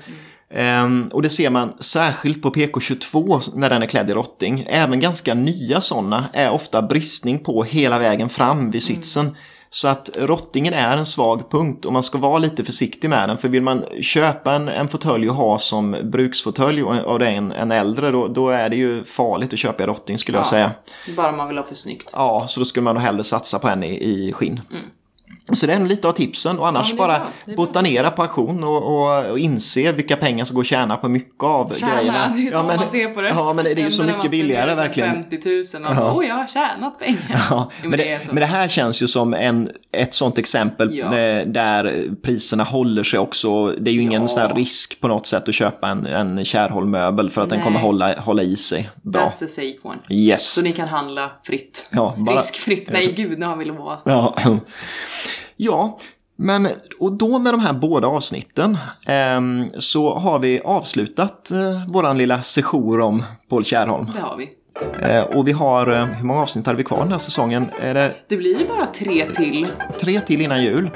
Ehm, 0.54 1.10
och 1.14 1.22
det 1.22 1.30
ser 1.30 1.50
man 1.50 1.74
särskilt 1.80 2.42
på 2.42 2.52
PK22 2.52 3.52
när 3.56 3.70
den 3.70 3.82
är 3.84 3.88
klädd 3.88 4.10
i 4.10 4.14
rotting. 4.14 4.66
Även 4.68 5.00
ganska 5.00 5.34
nya 5.34 5.82
sådana 5.82 6.30
är 6.34 6.52
ofta 6.52 6.82
bristning 6.82 7.40
på 7.40 7.64
hela 7.64 8.00
vägen 8.00 8.30
fram 8.30 8.72
vid 8.72 8.84
sitsen. 8.84 9.36
Så 9.72 9.88
att 9.88 10.10
rottingen 10.18 10.74
är 10.74 10.98
en 10.98 11.06
svag 11.06 11.52
punkt 11.52 11.86
och 11.86 11.94
man 11.94 12.04
ska 12.04 12.18
vara 12.18 12.38
lite 12.38 12.64
försiktig 12.64 13.10
med 13.10 13.30
den. 13.30 13.38
För 13.38 13.50
vill 13.50 13.64
man 13.64 13.84
köpa 14.02 14.54
en, 14.54 14.68
en 14.68 14.88
fåtölj 14.88 15.30
och 15.30 15.36
ha 15.36 15.60
som 15.60 15.96
bruksfåtölj 16.04 16.84
och, 16.84 16.96
och 16.96 17.20
det 17.20 17.28
är 17.28 17.32
en, 17.32 17.52
en 17.52 17.72
äldre 17.72 18.12
då, 18.12 18.28
då 18.28 18.50
är 18.50 18.70
det 18.70 18.76
ju 18.76 19.04
farligt 19.04 19.54
att 19.54 19.60
köpa 19.60 19.84
i 19.84 19.86
rotting 19.86 20.18
skulle 20.18 20.38
jag 20.38 20.46
Ja. 20.46 20.50
säga. 20.50 20.72
Bara 21.16 21.32
man 21.32 21.48
vill 21.48 21.58
ha 21.58 21.64
för 21.64 21.76
snyggt. 21.76 22.12
Ja, 22.16 22.46
så 22.48 22.60
då 22.60 22.66
skulle 22.66 22.84
man 22.84 22.96
nog 22.96 23.04
hellre 23.04 23.24
satsa 23.24 23.60
på 23.60 23.68
en 23.68 23.84
i, 23.84 23.88
i 24.04 24.34
skinn. 24.34 24.62
Så 25.54 25.66
det 25.66 25.74
är 25.74 25.80
lite 25.80 26.08
av 26.08 26.12
tipsen 26.12 26.60
och 26.60 26.68
annars 26.68 26.90
Ja, 26.92 26.98
bara 26.98 27.22
botanera 27.56 28.12
på 28.12 28.22
auktion 28.22 28.64
och, 28.64 28.84
och, 28.84 29.32
och 29.32 29.40
inse 29.40 29.92
vilka 29.92 30.16
pengar 30.16 30.46
som 30.46 30.56
går 30.56 30.62
att 30.62 30.68
tjäna 30.68 30.98
på 30.98 31.10
mycket 31.10 31.44
av 31.44 31.74
Tjäna, 31.78 31.96
grejerna. 31.96 32.34
det 32.36 32.48
är 32.48 32.52
så 32.52 32.58
ja, 32.58 32.64
men, 32.64 32.76
man 32.76 32.88
ser 32.88 33.10
på 33.10 33.22
det. 33.22 33.30
Ja, 33.30 33.54
men 33.54 33.66
det 33.66 33.72
är 33.72 33.76
ju 33.76 33.92
så 33.92 34.04
mycket 34.04 34.32
billigare 34.32 34.70
spenderar 34.70 34.88
verkligen. 34.88 35.24
50 35.24 35.78
000 35.80 35.90
och 35.90 35.96
bara, 35.96 36.14
åh 36.14 36.28
jag 36.28 36.36
har 36.36 36.48
tjänat 36.48 37.00
pengar. 37.00 37.20
Ja, 37.50 37.72
men, 37.82 37.92
det, 37.92 38.32
men 38.32 38.36
det 38.36 38.46
här 38.46 38.68
känns 38.68 39.02
ju 39.04 39.08
som 39.08 39.34
en, 39.34 39.70
ett 39.92 40.14
sånt 40.14 40.38
exempel 40.38 40.96
Ja. 40.98 41.06
eh, 41.18 41.46
där 41.48 42.10
priserna 42.22 42.64
håller 42.64 43.04
sig 43.04 43.20
också. 43.20 43.66
Det 43.68 43.90
är 43.92 43.94
ju 43.94 44.02
ingen 44.02 44.22
Ja. 44.22 44.28
sån 44.28 44.56
risk 44.56 45.02
på 45.02 45.08
något 45.08 45.28
sätt 45.28 45.50
att 45.50 45.56
köpa 45.56 45.88
en, 45.88 46.06
en 46.06 46.46
Kärholm-möbel 46.46 47.30
för 47.30 47.42
att 47.42 47.50
den 47.50 47.58
Nej. 47.58 47.66
kommer 47.66 47.80
hålla, 47.80 48.16
hålla 48.20 48.44
i 48.44 48.56
sig 48.56 48.90
bra. 49.02 49.22
That's 49.22 49.46
a 49.46 49.48
safe 49.48 49.78
one. 49.84 49.98
Yes. 50.10 50.54
Så 50.54 50.62
ni 50.62 50.72
kan 50.72 50.88
handla 50.88 51.32
fritt. 51.44 51.90
Ja, 51.92 52.16
bara- 52.18 52.36
Riskfritt. 52.40 52.90
Nej, 52.92 53.14
gud, 53.14 53.40
nu 53.40 53.46
har 53.46 53.56
vi 53.58 53.66
lovat. 53.66 54.02
Ja. 54.06 54.36
ja, 55.58 55.98
men 56.36 56.68
och 57.00 57.12
då 57.12 57.40
med 57.40 57.54
de 57.54 57.60
här 57.60 57.74
båda 57.74 58.08
avsnitten 58.08 58.78
ehm, 59.08 59.70
så 59.80 60.16
har 60.16 60.40
vi 60.40 60.62
avslutat 60.66 61.52
eh, 61.52 61.88
våran 61.88 62.18
lilla 62.18 62.42
session 62.42 63.02
om 63.02 63.24
Paul 63.50 63.66
Kärholm. 63.66 64.08
Det 64.14 64.20
har 64.22 64.38
vi. 64.38 64.50
Eh, 65.02 65.22
och 65.24 65.48
vi 65.48 65.52
har, 65.52 65.88
eh, 65.92 66.06
hur 66.06 66.26
många 66.26 66.42
avsnitt 66.42 66.66
hade 66.66 66.78
vi 66.78 66.84
kvar 66.84 67.00
den 67.00 67.12
här 67.12 67.18
säsongen? 67.18 67.70
Är 67.82 67.94
det 67.94 68.12
Det 68.28 68.38
blir 68.38 68.60
ju 68.60 68.68
bara 68.68 68.86
tre 68.86 69.26
till. 69.26 69.68
tre 70.02 70.20
till 70.22 70.42
innan 70.42 70.64
jul? 70.64 70.90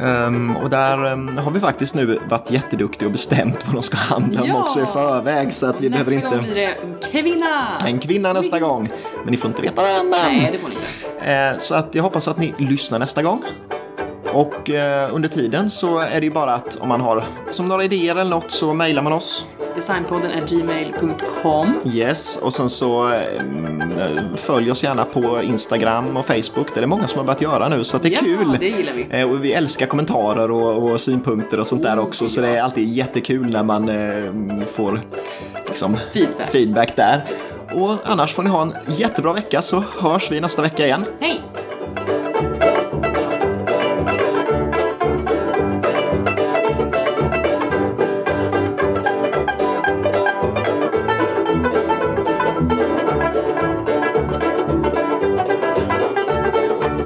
Ehm, 0.00 0.56
och 0.56 0.70
där 0.70 1.06
ehm, 1.06 1.36
har 1.38 1.50
vi 1.50 1.60
faktiskt 1.60 1.94
nu 1.94 2.18
varit 2.28 2.50
jätteduktiga 2.50 3.06
och 3.06 3.12
bestämt 3.12 3.66
vad 3.66 3.74
de 3.74 3.82
ska 3.82 3.96
handla 3.96 4.42
om 4.42 4.48
Ja! 4.48 4.60
också 4.62 4.80
i 4.82 4.86
förväg. 4.86 5.52
Så 5.52 5.66
att 5.66 5.80
vi 5.80 5.88
Nästa 5.88 6.04
behöver 6.04 6.26
gång 6.30 6.38
inte... 6.38 6.52
blir 6.52 6.62
det 6.62 6.66
en 6.74 6.94
kvinna. 7.12 7.78
En 7.86 7.98
kvinna 7.98 8.32
nästa 8.32 8.58
gång. 8.58 8.88
Men 9.24 9.30
ni 9.30 9.36
får 9.36 9.48
inte 9.50 9.62
veta 9.62 9.82
vem. 9.82 10.10
Nej, 10.10 10.48
det 10.52 10.58
får 10.58 10.68
ni 10.68 10.74
inte. 10.74 11.32
Eh, 11.32 11.56
Så 11.58 11.74
att 11.74 11.94
jag 11.94 12.02
hoppas 12.02 12.28
att 12.28 12.38
ni 12.38 12.54
lyssnar 12.58 12.98
nästa 12.98 13.22
gång. 13.22 13.42
Och 14.32 14.70
eh, 14.70 15.14
under 15.14 15.28
tiden 15.28 15.70
så 15.70 15.98
är 15.98 16.20
det 16.20 16.26
ju 16.26 16.30
bara 16.32 16.54
att 16.54 16.76
om 16.80 16.88
man 16.88 17.00
har 17.00 17.24
som 17.50 17.68
några 17.68 17.84
idéer 17.84 18.16
eller 18.16 18.30
något 18.30 18.50
så 18.50 18.74
mejlar 18.74 19.02
man 19.02 19.12
oss. 19.12 19.46
Designpodden 19.82 20.30
är 20.30 20.46
gmail.com. 20.46 21.80
Yes, 21.94 22.36
och 22.36 22.54
sen 22.54 22.68
så 22.68 23.08
eh, 23.14 23.20
följ 24.36 24.70
oss 24.70 24.84
gärna 24.84 25.04
på 25.04 25.42
Instagram 25.42 26.16
och 26.16 26.26
Facebook. 26.26 26.66
Det 26.74 26.76
är 26.76 26.80
det 26.80 26.86
många 26.86 27.08
som 27.08 27.18
har 27.18 27.24
börjat 27.24 27.40
göra 27.42 27.68
nu 27.68 27.84
så 27.84 27.98
det 27.98 28.08
är 28.08 28.12
Ja, 28.12 28.18
kul. 28.20 28.56
det 28.60 28.68
gillar 28.68 28.92
vi. 28.92 29.06
Eh, 29.10 29.30
Och 29.30 29.44
vi 29.44 29.52
älskar 29.52 29.86
kommentarer 29.86 30.50
och, 30.50 30.90
och 30.90 31.00
synpunkter 31.00 31.60
och 31.60 31.66
sånt 31.66 31.82
där 31.82 31.98
också. 31.98 32.28
Så 32.28 32.40
det 32.40 32.48
är 32.48 32.62
alltid 32.62 32.88
jättekul 32.88 33.50
när 33.50 33.62
man 33.62 33.88
eh, 33.88 34.66
får 34.72 35.00
liksom, 35.66 35.96
Feedback. 36.12 36.50
feedback 36.50 36.96
där. 36.96 37.24
Och 37.74 37.94
annars 38.04 38.34
får 38.34 38.42
ni 38.42 38.50
ha 38.50 38.62
en 38.62 38.74
jättebra 38.96 39.32
vecka 39.32 39.62
så 39.62 39.84
hörs 40.00 40.30
vi 40.30 40.40
nästa 40.40 40.62
vecka 40.62 40.84
igen. 40.86 41.04
Hej! 41.20 41.40